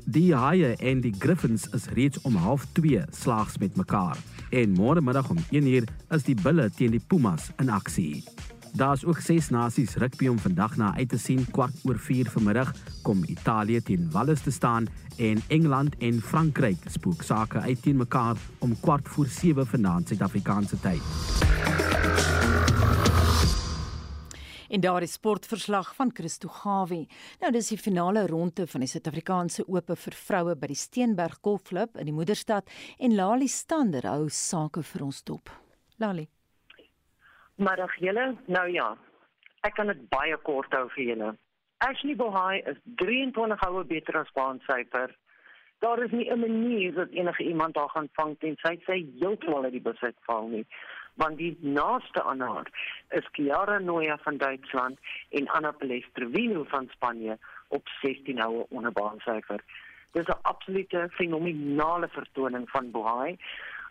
Die 0.04 0.34
Haie 0.34 0.76
en 0.76 1.00
die 1.00 1.14
Griffins 1.18 1.66
is 1.66 1.86
reeds 1.94 2.20
om 2.20 2.36
02:30 2.36 3.04
slaags 3.10 3.58
met 3.58 3.76
mekaar 3.76 4.16
en 4.50 4.72
môre 4.72 5.00
middag 5.00 5.30
om 5.30 5.38
1:00 5.50 5.84
is 6.10 6.22
die 6.22 6.36
Bulle 6.42 6.70
teen 6.70 6.90
die 6.90 7.04
Pumas 7.06 7.50
in 7.58 7.70
aksie. 7.70 8.24
Daar's 8.72 9.04
ook 9.04 9.20
ses 9.20 9.48
nasies 9.48 9.94
rugby 9.94 10.28
om 10.28 10.38
vandag 10.38 10.76
na 10.76 10.94
uit 10.96 11.08
te 11.08 11.18
sien 11.18 11.46
kwart 11.50 11.74
oor 11.82 11.98
4 11.98 12.30
vanmiddag 12.30 12.72
kom 13.02 13.24
Italië 13.24 13.80
teen 13.82 14.10
Wales 14.12 14.40
te 14.40 14.50
staan 14.50 14.86
en 15.16 15.42
Engeland 15.48 15.96
en 15.98 16.20
Frankryk 16.22 16.78
spook 16.86 17.22
sake 17.22 17.58
uit 17.58 17.82
teen 17.82 17.96
mekaar 17.96 18.36
om 18.58 18.80
kwart 18.80 19.08
voor 19.08 19.26
7 19.26 19.66
vanaand 19.66 20.08
Suid-Afrikaanse 20.08 20.80
tyd. 20.80 21.87
En 24.68 24.80
daar 24.80 25.02
is 25.02 25.12
sportverslag 25.12 25.94
van 25.94 26.10
Christo 26.14 26.48
Gawie. 26.48 27.08
Nou 27.40 27.52
dis 27.52 27.68
die 27.72 27.78
finale 27.78 28.26
ronde 28.26 28.66
van 28.66 28.82
die 28.84 28.88
Suid-Afrikaanse 28.88 29.64
Ope 29.64 29.94
vir 29.96 30.16
vroue 30.16 30.56
by 30.60 30.68
die 30.68 30.76
Steenberg 30.76 31.38
Golfklub 31.40 31.96
in 31.96 32.10
die 32.10 32.12
moederstad 32.12 32.68
en 32.98 33.14
Lali 33.16 33.48
Stander 33.48 34.04
hou 34.10 34.28
sake 34.28 34.82
vir 34.90 35.06
ons 35.06 35.22
dop. 35.24 35.48
Lali. 35.96 36.26
Middag 37.56 37.96
julle. 37.96 38.34
Nou 38.46 38.66
ja. 38.72 38.90
Ek 39.64 39.74
kan 39.80 39.88
dit 39.88 40.04
baie 40.12 40.36
kort 40.44 40.76
hou 40.76 40.84
vir 40.92 41.04
julle. 41.14 41.32
Ashley 41.88 42.18
Bohai 42.18 42.60
is 42.68 42.76
23 43.00 43.64
houe 43.64 43.86
beter 43.88 44.20
as 44.20 44.36
baansyfer. 44.36 45.16
Daar 45.80 46.04
is 46.04 46.12
nie 46.12 46.28
'n 46.28 46.40
manier 46.40 46.92
dat 46.94 47.08
enige 47.08 47.42
iemand 47.42 47.76
haar 47.76 47.88
gaan 47.88 48.08
vang 48.12 48.38
tensy 48.38 48.76
sy 48.84 49.06
heeltemal 49.20 49.64
uit 49.64 49.72
die 49.72 49.86
besit 49.90 50.16
val 50.26 50.48
nie 50.48 50.66
want 51.18 51.38
die 51.38 51.56
naaste 51.60 52.22
aan 52.22 52.40
haar 52.40 52.66
is 53.18 53.28
Chiara 53.32 53.78
Noya 53.78 54.18
van 54.22 54.36
Duitsland 54.36 54.98
en 55.30 55.48
Anna 55.48 55.70
Palestrevino 55.70 56.64
van 56.68 56.88
Spanje 56.90 57.38
op 57.68 57.88
16 58.02 58.40
houe 58.40 58.66
onder 58.68 58.92
baansyfer. 58.92 59.60
Dit 60.12 60.28
is 60.28 60.34
'n 60.34 60.42
absolute 60.42 61.08
fenominale 61.10 62.08
vertoning 62.08 62.70
van 62.70 62.90
Bohai 62.90 63.38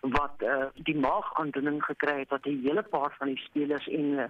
wat 0.02 0.34
uh, 0.44 0.66
die 0.74 0.96
maagaandoening 0.96 1.84
gekry 1.84 2.20
het 2.20 2.30
wat 2.30 2.46
'n 2.46 2.62
hele 2.64 2.84
paar 2.84 3.16
van 3.18 3.28
die 3.28 3.38
spelers 3.38 3.88
en 3.88 4.06
uh, 4.06 4.24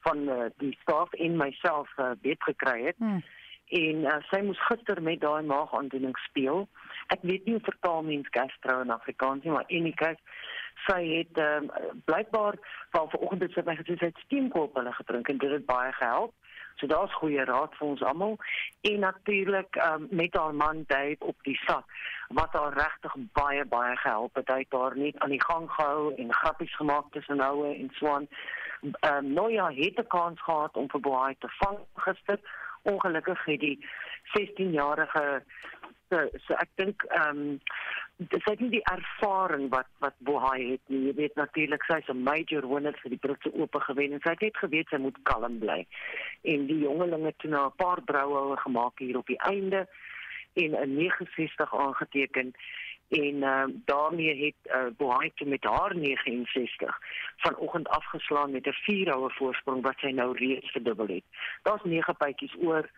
van 0.00 0.18
uh, 0.18 0.44
die 0.56 0.78
staf 0.80 1.12
en 1.12 1.36
myself 1.36 1.88
uh, 1.98 2.10
weet 2.22 2.42
gekry 2.42 2.84
het. 2.84 2.96
Hmm. 2.96 3.22
En 3.70 4.04
uh, 4.04 4.16
sy 4.30 4.40
moes 4.42 4.66
gister 4.66 5.02
met 5.02 5.20
daai 5.20 5.42
maagaandoening 5.46 6.16
speel. 6.26 6.68
Ek 7.14 7.22
weet 7.22 7.44
nie 7.44 7.54
hoe 7.54 7.68
vertaal 7.68 8.02
mens 8.02 8.28
gastro 8.34 8.80
in 8.80 8.90
Afrikaans 8.90 9.44
nie, 9.44 9.52
maar 9.54 9.68
geval 9.68 10.18
sy 10.86 11.00
het 11.06 11.38
ehm 11.38 11.68
um, 11.70 12.02
blykbaar 12.04 12.56
van 12.90 13.10
vanoggend 13.10 13.42
het 13.42 13.52
sy 13.52 13.64
my 13.66 13.74
gesê 13.76 13.96
sy 13.98 14.08
het 14.10 14.22
steenkool 14.24 14.70
hulle 14.74 14.92
gedrink 14.96 15.28
en 15.28 15.42
dit 15.42 15.52
het 15.52 15.66
baie 15.66 15.92
gehelp. 15.92 16.32
So 16.80 16.86
daar's 16.86 17.14
goeie 17.20 17.44
raad 17.44 17.74
vir 17.76 17.86
ons 17.88 18.02
almal 18.02 18.38
en 18.88 18.98
natuurlik 19.04 19.76
um, 19.84 20.06
met 20.10 20.34
haar 20.34 20.54
man 20.54 20.84
Dave 20.86 21.18
op 21.32 21.36
die 21.44 21.58
sak 21.66 21.84
wat 22.28 22.54
haar 22.56 22.72
regtig 22.78 23.14
baie 23.36 23.64
baie 23.64 23.96
gehelp 23.96 24.34
het. 24.34 24.48
Hy 24.48 24.62
het 24.64 24.78
haar 24.78 24.96
net 24.96 25.18
aan 25.18 25.34
die 25.34 25.44
gang 25.44 25.68
gehou 25.70 26.14
en 26.14 26.34
grappies 26.34 26.76
gemaak 26.76 27.12
tussen 27.12 27.40
houe 27.40 27.74
en. 27.74 28.28
Ehm 28.80 29.16
um, 29.16 29.32
Noya 29.32 29.68
het 29.76 29.98
'n 30.00 30.06
kans 30.08 30.42
gehad 30.42 30.76
om 30.76 30.88
vir 30.90 31.00
Boai 31.00 31.34
te 31.38 31.48
vang 31.60 31.78
gister. 31.94 32.38
Ongelukkig 32.82 33.44
het 33.44 33.60
die 33.60 33.78
16-jarige 34.38 35.42
so, 36.10 36.26
so 36.46 36.58
ek 36.58 36.70
dink 36.80 37.04
ehm 37.10 37.38
um, 37.38 37.60
dis 38.30 38.44
net 38.44 38.60
die 38.72 38.82
ervaring 38.92 39.70
wat 39.72 39.88
wat 40.04 40.16
Bohai 40.28 40.74
het 40.74 40.92
nie. 40.92 41.06
Jy 41.06 41.14
weet 41.16 41.38
natuurlik 41.40 41.84
sy's 41.88 42.08
'n 42.12 42.22
major 42.26 42.66
winner 42.68 42.96
vir 43.02 43.10
die 43.14 43.22
Britse 43.24 43.52
Ope 43.52 43.80
gewen 43.80 44.12
en 44.12 44.20
sy 44.20 44.34
het 44.34 44.44
net 44.44 44.56
geweet 44.56 44.88
sy 44.90 44.98
moet 45.00 45.16
kalm 45.22 45.58
bly. 45.58 45.86
En 46.44 46.66
die 46.66 46.80
jongelinge 46.84 47.32
het 47.32 47.44
nou 47.44 47.66
'n 47.66 47.76
paar 47.76 48.02
brouhoue 48.02 48.56
gemaak 48.56 48.98
hier 48.98 49.16
op 49.16 49.26
die 49.26 49.40
einde 49.52 49.86
en 50.54 50.76
'n 50.76 50.96
69 50.96 51.74
aangeteken 51.74 52.52
en 53.10 53.34
uh, 53.34 53.64
daarmee 53.84 54.44
het 54.44 54.72
uh, 54.74 54.86
Bohai 54.96 55.32
met 55.44 55.64
haar 55.64 55.96
69 55.96 56.98
vanoggend 57.36 57.88
afgeslaan 57.88 58.50
met 58.50 58.66
'n 58.66 58.72
4 58.72 59.10
houe 59.10 59.30
voorsprong 59.30 59.82
wat 59.82 59.98
sy 59.98 60.10
nou 60.10 60.36
reeds 60.38 60.70
verdubbel 60.70 61.06
het. 61.06 61.24
Daar's 61.62 61.82
9 61.84 62.14
bytjies 62.18 62.56
oor. 62.58 62.90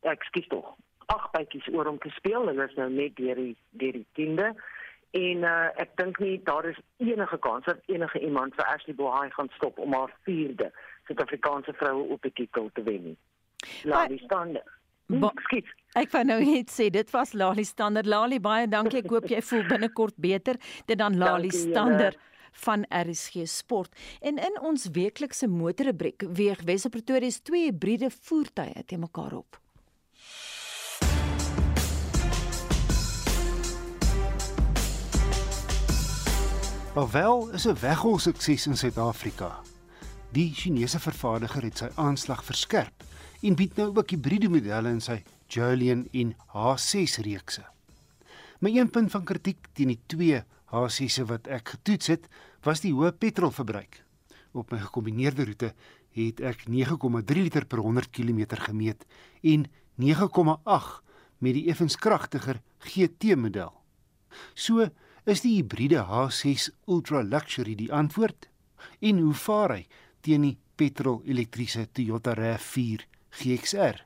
Ek 0.00 0.22
skiet 0.22 0.48
tog 0.48 0.76
ag 1.06 1.30
bytjies 1.30 1.68
oor 1.72 1.86
om 1.86 1.98
te 1.98 2.10
speel. 2.10 2.46
Hulle 2.46 2.66
is 2.68 2.74
nou 2.74 2.90
net 2.90 3.16
deur 3.16 3.34
die 3.34 3.56
deur 3.70 3.92
die 3.92 4.06
10de. 4.18 4.48
En 5.12 5.44
uh, 5.44 5.68
ek 5.84 5.96
dink 6.00 6.18
nie 6.24 6.38
daar 6.44 6.64
is 6.64 6.78
enige 6.96 7.38
kans 7.38 7.64
dat 7.64 7.82
enige 7.86 8.20
iemand 8.20 8.54
vir 8.54 8.64
Ashley 8.64 8.94
Bohai 8.96 9.30
gaan 9.30 9.50
stop 9.56 9.78
om 9.78 9.92
haar 9.92 10.14
vierde 10.28 10.70
Suid-Afrikaanse 11.06 11.74
vroue 11.76 12.06
op 12.16 12.22
die 12.22 12.32
titel 12.32 12.70
te 12.72 12.82
wen 12.82 13.02
nie. 13.02 13.18
Lali 13.84 14.18
Stander. 14.24 14.64
Hm, 15.12 15.28
skiet. 15.44 15.68
Ek 15.98 16.12
wou 16.14 16.22
nou 16.24 16.38
net 16.40 16.70
sê 16.72 16.88
dit 16.92 17.10
was 17.12 17.34
Lali 17.36 17.64
Stander. 17.68 18.06
Lali 18.08 18.38
baie 18.40 18.68
dankie. 18.70 19.02
Ek 19.02 19.10
hoop 19.12 19.28
jy 19.28 19.42
voel 19.44 19.64
binnekort 19.68 20.16
beter. 20.16 20.56
Dit 20.88 20.98
dan 21.02 21.18
Lali 21.20 21.50
Stander 21.52 22.16
van 22.64 22.86
RSG 22.88 23.44
Sport. 23.48 23.92
En 24.20 24.40
in 24.40 24.60
ons 24.60 24.88
weeklikse 24.92 25.48
motorrubriek 25.48 26.24
weeg 26.32 26.64
Wes 26.64 26.86
Pretoria 26.88 27.30
se 27.30 27.42
twee 27.42 27.68
hybride 27.68 28.10
voertuie 28.10 28.84
te 28.86 28.96
mekaar 28.96 29.36
op. 29.36 29.60
Alwel 36.94 37.48
is 37.52 37.66
'n 37.66 37.76
weggol 37.80 38.18
sukses 38.18 38.66
in 38.66 38.76
Suid-Afrika. 38.76 39.60
Die 40.32 40.52
Chinese 40.54 41.00
vervaardiger 41.00 41.62
het 41.62 41.78
sy 41.78 41.88
aanslag 41.94 42.44
verskerp 42.44 43.11
en 43.42 43.56
bied 43.58 43.76
nou 43.76 43.90
ook 43.90 44.14
hibriede 44.14 44.48
modelle 44.52 44.92
in 44.94 45.02
sy 45.02 45.18
Julian 45.52 46.06
en 46.12 46.32
H6 46.54 47.18
reekse. 47.26 47.64
My 48.62 48.70
een 48.76 48.90
punt 48.90 49.10
van 49.10 49.26
kritiek 49.26 49.68
teen 49.74 49.92
die 49.92 50.00
twee 50.06 50.42
H6se 50.72 51.26
wat 51.28 51.50
ek 51.50 51.74
getoets 51.74 52.12
het, 52.12 52.28
was 52.62 52.80
die 52.84 52.94
hoë 52.94 53.12
petrolverbruik. 53.18 54.00
Op 54.54 54.70
my 54.72 54.78
gekombineerde 54.84 55.44
roete 55.48 55.72
het 56.16 56.40
ek 56.40 56.66
9,3 56.70 57.42
liter 57.42 57.66
per 57.66 57.82
100 57.82 58.12
km 58.12 58.46
gemeet 58.68 59.06
en 59.42 59.66
9,8 59.98 60.98
met 61.42 61.56
die 61.58 61.68
effens 61.72 61.96
kragtiger 61.96 62.62
GT 62.78 63.36
model. 63.36 63.72
So 64.54 64.88
Is 65.22 65.44
die 65.44 65.52
hibriede 65.60 66.00
H6 66.02 66.72
Ultra 66.90 67.20
Luxury 67.22 67.76
die 67.78 67.92
antwoord? 67.94 68.48
En 68.98 69.20
hoe 69.22 69.34
vaar 69.38 69.76
hy 69.76 69.84
teen 70.26 70.42
die 70.42 70.56
petrol-elektriese 70.74 71.84
Toyota 71.94 72.34
RAV4 72.34 73.04
GXR 73.40 74.00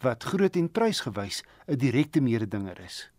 wat 0.00 0.24
groot 0.24 0.56
en 0.56 0.70
prysgewys 0.72 1.42
'n 1.68 1.76
direkte 1.76 2.20
mededinger 2.20 2.80
is? 2.80 3.10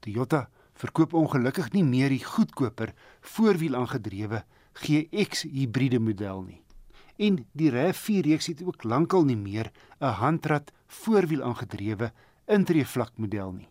Toyota 0.00 0.48
verkoop 0.74 1.12
ongelukkig 1.14 1.72
nie 1.72 1.84
meer 1.84 2.08
die 2.08 2.24
goedkoper 2.24 2.92
voorwielaangedrewe 3.20 4.44
GX 4.72 5.42
hibriede 5.42 5.98
model 5.98 6.42
nie. 6.42 6.62
En 7.16 7.44
die 7.52 7.70
RAV4 7.70 8.24
reeks 8.26 8.46
het 8.46 8.62
ook 8.62 8.84
lankal 8.84 9.24
nie 9.24 9.36
meer 9.36 9.70
'n 10.00 10.16
handrat 10.22 10.72
voorwielaangedrewe 10.86 12.12
intreevlak 12.46 13.12
model 13.16 13.52
nie. 13.52 13.68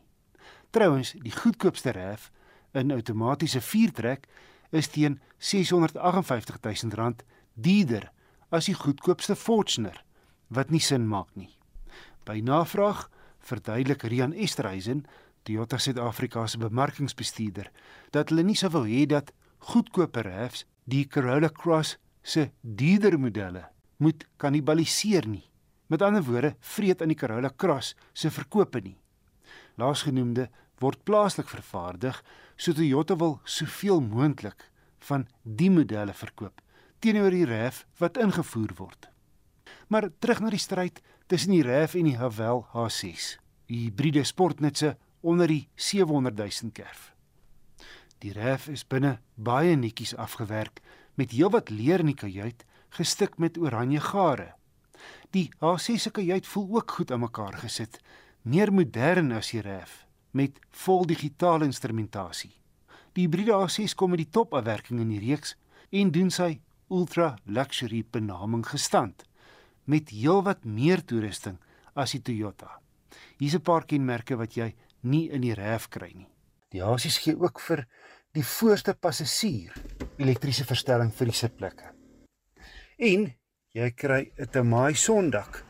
Trouwens, 0.70 1.12
die 1.12 1.36
goedkoopste 1.36 1.92
RAV 1.92 2.30
'n 2.74 2.92
outomatiese 2.92 3.62
viertrek 3.62 4.28
is 4.70 4.88
teen 4.88 5.20
R658 5.40 6.84
000 6.84 7.16
duurder 7.54 8.12
as 8.50 8.66
die 8.66 8.76
goedkoopste 8.76 9.36
Fortuner 9.36 10.04
wat 10.52 10.72
nie 10.72 10.84
sin 10.84 11.08
maak 11.08 11.32
nie. 11.40 11.50
By 12.28 12.42
navraag 12.44 13.08
verduidelik 13.48 14.04
Rian 14.04 14.34
Esterhuizen 14.34 15.06
Toyota 15.44 15.80
Suid-Afrika 15.82 16.46
se 16.48 16.60
bemarkingsbestuurder 16.62 17.72
dat 18.14 18.30
hulle 18.30 18.46
nie 18.46 18.58
sou 18.60 18.70
wou 18.76 18.84
hê 18.86 19.08
dat 19.10 19.32
goedkoper 19.72 20.28
refs 20.28 20.66
die 20.86 21.08
Corolla 21.10 21.50
Cross 21.50 21.98
se 22.22 22.52
duurder 22.62 23.18
modelle 23.18 23.66
moet 23.98 24.26
kannibaliseer 24.38 25.28
nie. 25.30 25.46
Met 25.88 26.02
ander 26.02 26.24
woorde, 26.24 26.56
vreet 26.60 27.02
aan 27.02 27.12
die 27.12 27.18
Corolla 27.18 27.52
Cross 27.58 27.96
se 28.14 28.32
verkope 28.32 28.82
nie. 28.82 28.98
Laasgenoemde 29.78 30.48
word 30.82 31.04
plaaslik 31.06 31.50
vervaardig, 31.50 32.18
so 32.58 32.74
Toyota 32.74 33.18
wil 33.18 33.40
soveel 33.46 34.02
moontlik 34.02 34.70
van 35.10 35.28
die 35.44 35.70
modelle 35.74 36.14
verkoop 36.14 36.62
teenoor 37.02 37.34
die 37.34 37.48
RAV 37.50 37.80
wat 37.98 38.20
ingevoer 38.22 38.76
word. 38.78 39.11
Maar 39.92 40.08
terug 40.24 40.40
na 40.40 40.50
die 40.54 40.60
stryd 40.60 41.02
tussen 41.28 41.52
die 41.52 41.64
RAV 41.68 41.98
en 42.00 42.08
die 42.08 42.16
Haval 42.16 42.62
H6. 42.72 43.34
Die 43.68 43.90
hybride 43.90 44.24
sportnutse 44.24 44.94
onder 45.20 45.52
die 45.52 45.66
700 45.76 46.38
000 46.38 46.72
kerf. 46.72 47.10
Die 48.24 48.32
RAV 48.32 48.70
is 48.72 48.86
binne 48.88 49.18
baie 49.36 49.74
netjies 49.76 50.14
afgewerk 50.16 50.80
met 51.20 51.34
heelwat 51.36 51.74
leer 51.76 52.00
in 52.00 52.14
die 52.14 52.16
kajuit 52.22 52.64
gestik 52.96 53.36
met 53.36 53.60
oranje 53.60 54.00
gare. 54.06 54.54
Die 55.36 55.50
H6 55.60 56.06
se 56.06 56.12
kajuit 56.16 56.48
voel 56.48 56.78
ook 56.78 56.92
goed 56.96 57.12
aan 57.12 57.26
mekaar 57.26 57.58
gesit, 57.60 58.00
meer 58.48 58.72
modern 58.72 59.34
as 59.36 59.52
die 59.52 59.60
RAV 59.66 59.92
met 60.32 60.62
vol 60.86 61.04
digitale 61.04 61.68
instrumentasie. 61.68 62.54
Die 63.12 63.26
hybride 63.28 63.60
H6 63.60 63.98
kom 64.00 64.16
met 64.16 64.24
die 64.24 64.32
topafwerking 64.32 65.04
in 65.04 65.12
die 65.12 65.20
reeks 65.20 65.58
en 65.92 66.16
doen 66.16 66.32
sy 66.32 66.62
ultra 66.88 67.34
luxury 67.44 68.06
benaming 68.08 68.64
gestand 68.68 69.28
met 69.92 70.14
heelwat 70.16 70.64
meer 70.64 71.04
toerusting 71.04 71.58
as 72.00 72.14
die 72.16 72.22
Toyota. 72.24 72.80
Hier's 73.40 73.56
'n 73.56 73.68
paar 73.68 73.86
kenmerke 73.86 74.38
wat 74.38 74.56
jy 74.56 74.74
nie 75.02 75.30
in 75.30 75.42
die 75.42 75.54
RAV 75.54 75.90
kry 75.90 76.12
nie. 76.16 76.30
Die 76.72 76.82
H6 76.82 77.18
gee 77.24 77.36
ook 77.36 77.60
vir 77.60 77.86
die 78.34 78.44
voorste 78.44 78.94
passasier 78.94 79.74
elektriese 80.18 80.64
verstelling 80.64 81.12
vir 81.12 81.28
die 81.28 81.36
sitplekke. 81.36 81.92
En 82.98 83.34
jy 83.74 83.92
kry 83.92 84.32
'n 84.38 84.48
Tamai 84.48 84.96
sondak 84.96 85.64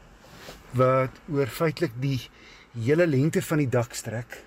wat 0.74 1.12
oor 1.30 1.48
feitelik 1.48 1.94
die 2.02 2.30
hele 2.76 3.08
lengte 3.08 3.42
van 3.42 3.58
die 3.58 3.70
dak 3.70 3.94
strek 3.94 4.44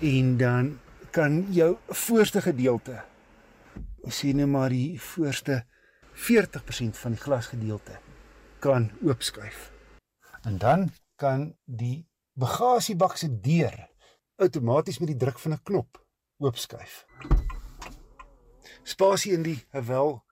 en 0.00 0.36
dan 0.38 0.78
kan 1.10 1.46
jou 1.52 1.76
voorste 1.88 2.40
gedeelte 2.40 3.04
sien 4.08 4.36
net 4.36 4.48
maar 4.48 4.70
die 4.70 4.98
voorste 5.00 5.64
40% 6.14 6.96
van 6.96 7.12
die 7.12 7.20
glasgedeelte 7.20 8.07
kan 8.58 8.90
oopskuif. 9.02 9.72
En 10.42 10.58
dan 10.58 10.90
kan 11.16 11.56
die 11.64 12.08
bagasiebak 12.32 13.16
se 13.16 13.40
deur 13.40 13.88
outomaties 14.36 14.98
met 14.98 15.08
die 15.12 15.16
druk 15.16 15.38
van 15.38 15.52
'n 15.52 15.62
knop 15.62 16.06
oopskuif. 16.38 17.04
Spasie 18.82 19.32
in 19.32 19.42
die 19.42 19.64
Haval 19.70 20.24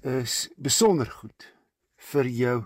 is 0.00 0.48
besonder 0.56 1.10
goed 1.10 1.54
vir 1.96 2.26
jou 2.26 2.64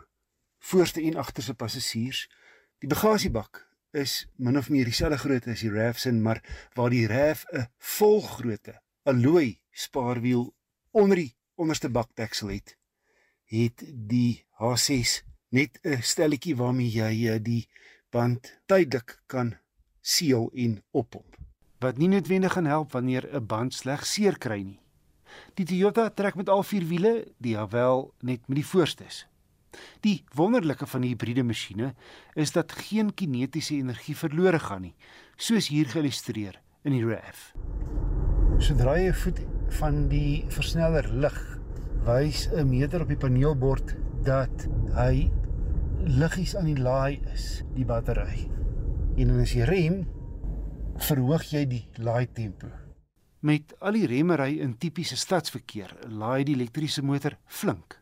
voorste 0.58 1.02
en 1.02 1.16
agterste 1.16 1.54
passasiers. 1.54 2.30
Die 2.78 2.88
bagasiebak 2.88 3.68
is 3.90 4.26
min 4.36 4.58
of 4.58 4.68
meer 4.68 4.84
dieselfde 4.84 5.18
grootte 5.18 5.50
as 5.50 5.60
die 5.60 5.70
RAV 5.70 5.98
se, 5.98 6.12
maar 6.12 6.42
waar 6.74 6.90
die 6.90 7.06
RAV 7.06 7.44
'n 7.52 7.68
volgrootte 7.78 8.82
alloy 9.02 9.60
spaarwiel 9.70 10.54
onder 10.90 11.16
die 11.16 11.36
onderste 11.54 11.88
bakdeksel 11.88 12.48
het, 12.48 12.76
het 13.48 13.84
die 14.08 14.44
H6 14.60 15.22
net 15.48 15.78
'n 15.82 16.02
stelletjie 16.02 16.56
waarmee 16.56 16.90
jy 16.90 17.28
eh, 17.28 17.42
die 17.42 17.68
band 18.10 18.60
tydelik 18.66 19.18
kan 19.26 19.56
seël 20.00 20.50
en 20.54 20.82
oppomp. 20.90 21.36
Wat 21.78 21.98
nie 21.98 22.08
noodwendig 22.08 22.52
gaan 22.52 22.66
help 22.66 22.92
wanneer 22.92 23.28
'n 23.32 23.46
band 23.46 23.74
sleg 23.74 24.06
seer 24.06 24.38
kry 24.38 24.62
nie. 24.62 24.80
Die 25.54 25.64
Toyota 25.64 26.10
trek 26.10 26.34
met 26.34 26.48
al 26.48 26.62
vier 26.62 26.84
wiele, 26.84 27.26
die 27.38 27.56
Haval 27.56 28.14
net 28.20 28.48
met 28.48 28.56
die 28.56 28.66
voorstes. 28.66 29.26
Die 30.00 30.24
wonderlike 30.34 30.86
van 30.86 31.00
die 31.00 31.08
hibriede 31.08 31.42
masjiene 31.42 31.94
is 32.34 32.52
dat 32.52 32.72
geen 32.72 33.14
kinetiese 33.14 33.74
energie 33.74 34.16
verlore 34.16 34.58
gaan 34.58 34.82
nie, 34.82 34.94
soos 35.36 35.68
hier 35.68 35.86
geillustreer 35.86 36.60
in 36.84 36.92
die 36.92 37.04
RAV. 37.04 37.52
Sodra 38.58 38.96
jy 38.98 39.12
voet 39.14 39.42
van 39.78 40.08
die 40.08 40.44
versneller 40.48 41.08
lig, 41.12 41.57
wys 42.06 42.48
'n 42.52 42.68
meter 42.68 43.02
op 43.02 43.08
die 43.08 43.16
paneelbord 43.16 43.96
dat 44.24 44.68
hy 44.94 45.30
liggies 46.04 46.56
aan 46.56 46.68
die 46.70 46.80
laai 46.80 47.20
is, 47.32 47.62
die 47.74 47.84
battery. 47.84 48.48
En 49.16 49.40
as 49.40 49.52
jy 49.52 49.64
rem, 49.64 50.06
verhoog 50.96 51.42
jy 51.52 51.64
die 51.66 51.88
laai 51.98 52.26
tempo. 52.32 52.68
Met 53.40 53.74
al 53.80 53.92
die 53.92 54.06
remmery 54.06 54.58
in 54.58 54.76
tipiese 54.78 55.16
stadsverkeer, 55.16 55.94
laai 56.08 56.44
die 56.44 56.54
elektriese 56.54 57.02
motor 57.02 57.36
flink. 57.46 58.00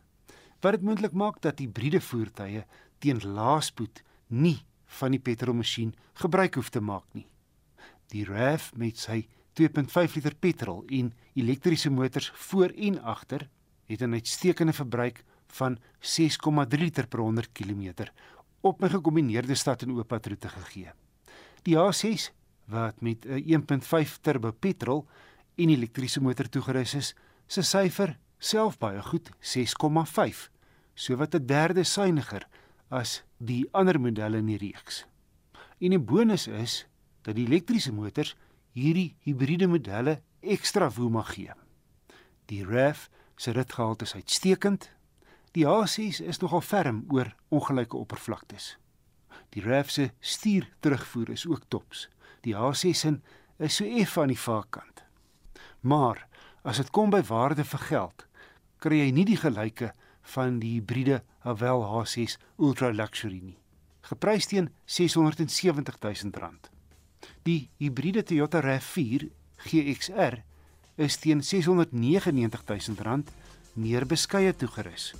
Wat 0.61 0.71
dit 0.71 0.81
moontlik 0.81 1.13
maak 1.13 1.41
dat 1.41 1.59
hibriede 1.59 2.01
voertuie 2.01 2.63
teen 2.99 3.21
laaspoed 3.21 4.01
nie 4.27 4.57
van 4.99 5.11
die 5.11 5.21
petrolmasjien 5.21 5.93
gebruik 6.13 6.55
hoef 6.55 6.69
te 6.69 6.81
maak 6.81 7.05
nie. 7.13 7.27
Die 8.09 8.23
RAV 8.25 8.71
met 8.75 8.97
sy 8.97 9.27
2.5 9.59 10.15
liter 10.15 10.35
petrol 10.39 10.83
en 10.93 11.11
elektriese 11.35 11.89
motors 11.89 12.31
voor 12.47 12.73
en 12.75 12.99
agter 13.01 13.49
het 13.87 14.01
'n 14.01 14.13
uitstekende 14.13 14.73
verbruik 14.73 15.23
van 15.47 15.77
6,3 15.99 16.79
liter 16.79 17.07
per 17.07 17.19
100 17.19 17.51
km 17.51 17.93
op 18.61 18.83
'n 18.83 18.89
gekombineerde 18.89 19.55
stad 19.55 19.81
en 19.81 19.91
oop 19.91 20.07
padroete 20.07 20.49
gegee. 20.49 20.91
Die 21.61 21.75
H6 21.75 22.31
wat 22.65 23.01
met 23.01 23.25
'n 23.25 23.43
1.5 23.45 24.17
turbo 24.21 24.51
petrol 24.51 25.07
en 25.55 25.69
elektriese 25.69 26.21
motor 26.21 26.49
toegerus 26.49 26.93
is, 26.93 27.15
se 27.47 27.61
syfer 27.61 28.17
self 28.37 28.77
baie 28.77 29.01
goed 29.01 29.29
6,5, 29.39 30.49
sowat 30.93 31.35
'n 31.35 31.45
derde 31.45 31.83
suiwiger 31.83 32.47
as 32.89 33.23
die 33.37 33.67
ander 33.71 33.99
modelle 33.99 34.37
in 34.37 34.45
die 34.45 34.57
reeks. 34.57 35.05
En 35.79 35.93
'n 35.93 36.05
bonus 36.05 36.47
is 36.47 36.87
dat 37.21 37.35
die 37.35 37.45
elektriese 37.45 37.93
motors 37.93 38.35
hierdie 38.71 39.15
hibriede 39.19 39.67
modelle 39.67 40.21
ekstra 40.39 40.89
woe 40.89 41.09
mag 41.09 41.33
gee. 41.33 41.53
Die 42.45 42.63
RAV 42.63 43.07
se 43.37 43.51
ritgehalte 43.51 44.03
is 44.03 44.15
uitstekend. 44.17 44.89
Die 45.53 45.65
H6 45.65 46.21
is 46.25 46.41
nogal 46.41 46.61
ferm 46.61 47.03
oor 47.13 47.29
ongelyke 47.53 47.97
oppervlaktes. 47.97 48.75
Die 49.53 49.61
RAV 49.61 49.89
se 49.89 50.09
stuur 50.19 50.67
terugvoer 50.79 51.29
is 51.29 51.45
ook 51.47 51.67
tops. 51.67 52.07
Die 52.41 52.55
H6 52.55 53.19
is 53.57 53.75
so 53.75 53.85
eff 53.85 54.17
aan 54.17 54.33
die 54.33 54.39
vaarkant. 54.39 55.03
Maar 55.79 56.25
as 56.61 56.81
dit 56.81 56.89
kom 56.91 57.13
by 57.13 57.21
waarde 57.29 57.63
vir 57.63 57.85
geld, 57.89 58.25
kry 58.83 59.01
jy 59.03 59.11
nie 59.13 59.25
die 59.29 59.39
gelyke 59.39 59.93
van 60.33 60.59
die 60.59 60.75
hibriede 60.77 61.21
Haval 61.45 61.85
H6 61.85 62.37
Ultra 62.57 62.91
Luxury 62.91 63.39
nie. 63.41 63.57
Geprys 64.09 64.49
teen 64.49 64.69
R670 64.87 66.01
000. 66.33 66.59
Die 67.43 67.69
hibriede 67.79 68.23
Toyota 68.23 68.61
RAV4 68.63 69.29
GXR 69.67 70.41
is 70.97 71.17
teen 71.21 71.41
R699 71.45 72.93
000 72.97 73.23
meer 73.77 74.05
beskeie 74.05 74.53
toegerus. 74.55 75.13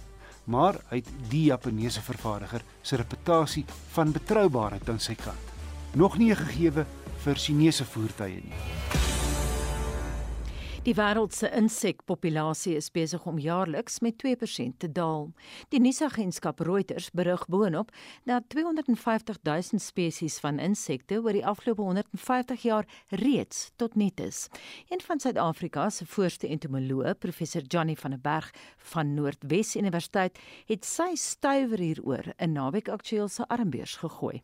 Maar 0.45 0.79
uit 0.89 1.09
die 1.29 1.43
Japaneese 1.51 2.01
vervaardiger 2.01 2.63
se 2.81 2.95
reputasie 2.95 3.65
van 3.95 4.11
betroubaarheid 4.11 4.89
aan 4.89 4.99
sy 4.99 5.15
kant. 5.15 5.53
Nog 5.93 6.17
nie 6.17 6.33
gegeewe 6.35 6.85
vir 7.25 7.35
Chinese 7.35 7.85
voertuie 7.85 8.41
nie. 8.41 8.96
Die 10.87 10.95
wêreld 10.95 11.33
se 11.35 11.49
insekpopulasie 11.51 12.77
is 12.79 12.87
besig 12.95 13.25
om 13.27 13.41
jaarliks 13.43 13.97
met 13.99 14.15
2% 14.23 14.77
te 14.79 14.87
daal. 14.87 15.25
Die 15.67 15.81
nuusagentskap 15.83 16.63
Reuters 16.63 17.09
berig 17.11 17.43
boonop 17.51 17.91
dat 18.23 18.47
250 18.55 19.41
000 19.43 19.83
spesies 19.83 20.39
van 20.39 20.63
insekte 20.63 21.19
oor 21.19 21.35
die 21.35 21.43
afgelope 21.43 21.83
150 21.83 22.63
jaar 22.63 22.87
reeds 23.19 23.71
tot 23.75 23.99
nut 23.99 24.23
is. 24.23 24.47
Een 24.87 25.03
van 25.03 25.19
Suid-Afrika 25.19 25.89
se 25.89 26.07
voorste 26.07 26.47
entomoloog, 26.47 27.17
professor 27.19 27.67
Johnny 27.67 27.95
van 27.95 28.15
der 28.15 28.23
Berg 28.23 28.53
van 28.77 29.13
Noordwes 29.13 29.75
Universiteit, 29.75 30.39
het 30.71 30.87
sy 30.87 31.15
stywer 31.19 31.83
hieroor 31.83 32.31
in 32.37 32.55
naweek 32.55 32.87
aktueel 32.87 33.27
se 33.27 33.43
armbeurs 33.51 33.99
gegooi. 33.99 34.39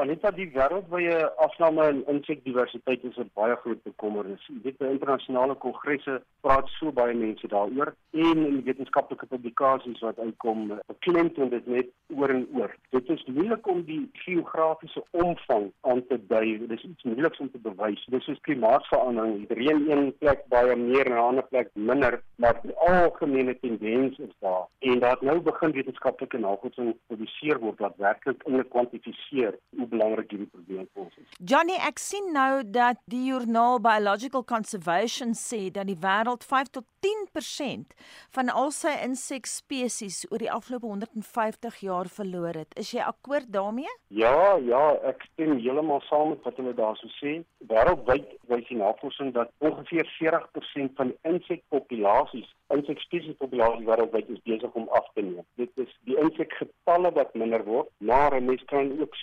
Aneta 0.00 0.30
die 0.32 0.46
wêreldwye 0.54 1.16
afname 1.44 1.84
in 1.90 1.98
insekdiversiteit 2.08 3.02
is 3.04 3.18
'n 3.20 3.28
baie 3.36 3.56
groot 3.62 3.82
bekommernis. 3.84 4.46
Jy 4.48 4.60
weet 4.64 4.78
by 4.78 4.86
internasionale 4.88 5.54
kongresse 5.54 6.22
praat 6.40 6.68
so 6.78 6.92
baie 6.92 7.14
mense 7.14 7.48
daaroor 7.52 7.92
en 8.10 8.38
in 8.46 8.62
wetenskaplike 8.64 9.26
publikasies 9.26 10.00
wat 10.00 10.18
uitkom, 10.18 10.80
beklemtoon 10.86 11.50
dit 11.50 11.66
net 11.66 11.90
oor 12.16 12.30
en 12.30 12.46
oor. 12.54 12.72
Dit 12.96 13.10
is 13.10 13.24
moeilik 13.26 13.66
om 13.66 13.82
die 13.82 14.08
geografiese 14.12 15.04
omvang 15.10 15.68
aan 15.80 16.06
te 16.06 16.18
dui. 16.32 16.58
Dit 16.58 16.70
is 16.78 16.86
iets 16.88 17.04
moeiliks 17.04 17.38
om 17.38 17.50
te 17.50 17.58
bewys. 17.58 18.06
Dis 18.08 18.24
soos 18.24 18.40
klimaatsverandering. 18.40 19.44
Reën 19.48 19.90
een 19.90 20.16
plek 20.18 20.48
baie 20.48 20.76
meer 20.76 21.06
en 21.06 21.12
'n 21.12 21.26
ander 21.28 21.44
plek 21.44 21.68
minder, 21.74 22.22
maar 22.36 22.56
die 22.62 22.74
algemene 22.74 23.58
tendens 23.60 24.18
is 24.18 24.34
daar. 24.38 24.64
En 24.78 24.98
daar 24.98 25.18
nou 25.20 25.40
begin 25.40 25.72
wetenskaplike 25.72 26.38
navorsing 26.38 26.96
gepubliseer 26.96 27.58
word 27.58 27.78
wat 27.78 27.96
werklik 27.96 28.42
in 28.46 28.68
kwantifiseer 28.68 29.58
hoe 29.76 29.88
belangrik 29.90 30.30
hierdie 30.32 30.50
probleem 30.52 30.86
vir 30.94 31.04
ons 31.04 31.18
is. 31.20 31.34
Johnny, 31.52 31.76
ek 31.88 32.00
sien 32.02 32.32
nou 32.34 32.62
dat 32.64 33.00
die 33.10 33.24
joernaal 33.30 33.80
Biological 33.84 34.44
Conservation 34.44 35.34
sê 35.38 35.68
dat 35.74 35.90
die 35.90 35.98
wêreld 36.00 36.46
5 36.46 36.72
tot 36.78 36.86
10% 37.04 37.94
van 38.36 38.52
al 38.52 38.72
sy 38.76 38.92
insekspesies 39.04 40.22
oor 40.30 40.42
die 40.42 40.50
afgelope 40.52 40.86
150 40.86 41.80
jaar 41.86 42.10
verloor 42.12 42.58
het. 42.60 42.74
Is 42.80 42.92
jy 42.94 43.04
akkoord 43.04 43.48
daarmee? 43.52 43.90
Ja, 44.12 44.56
ja, 44.66 44.82
ek 45.08 45.24
stem 45.32 45.56
heeltemal 45.58 46.02
saam 46.08 46.34
met 46.34 46.44
wat 46.46 46.58
hulle 46.60 46.74
daarso 46.76 47.08
sê. 47.16 47.38
Wêreldwyd 47.70 48.36
wys 48.52 48.66
die 48.68 48.80
navorsing 48.80 49.32
dat 49.36 49.52
ongeveer 49.64 50.08
40% 50.18 50.96
van 50.98 51.12
die 51.12 51.18
insekpopulasies, 51.32 52.48
insekspesiespopulasies 52.76 53.88
wêreldwyd 53.88 54.32
is 54.34 54.44
besig 54.46 54.76
om 54.78 54.88
af 54.98 55.08
te 55.14 55.24
neem. 55.24 55.46
Dit 55.60 55.72
is 55.80 55.92
die 56.08 56.18
insekgetalle 56.20 57.14
wat 57.16 57.34
minder 57.38 57.64
word, 57.64 57.88
maar 57.98 58.36
'n 58.36 58.44
mens 58.44 58.64
kan 58.72 58.92
ook 59.00 59.16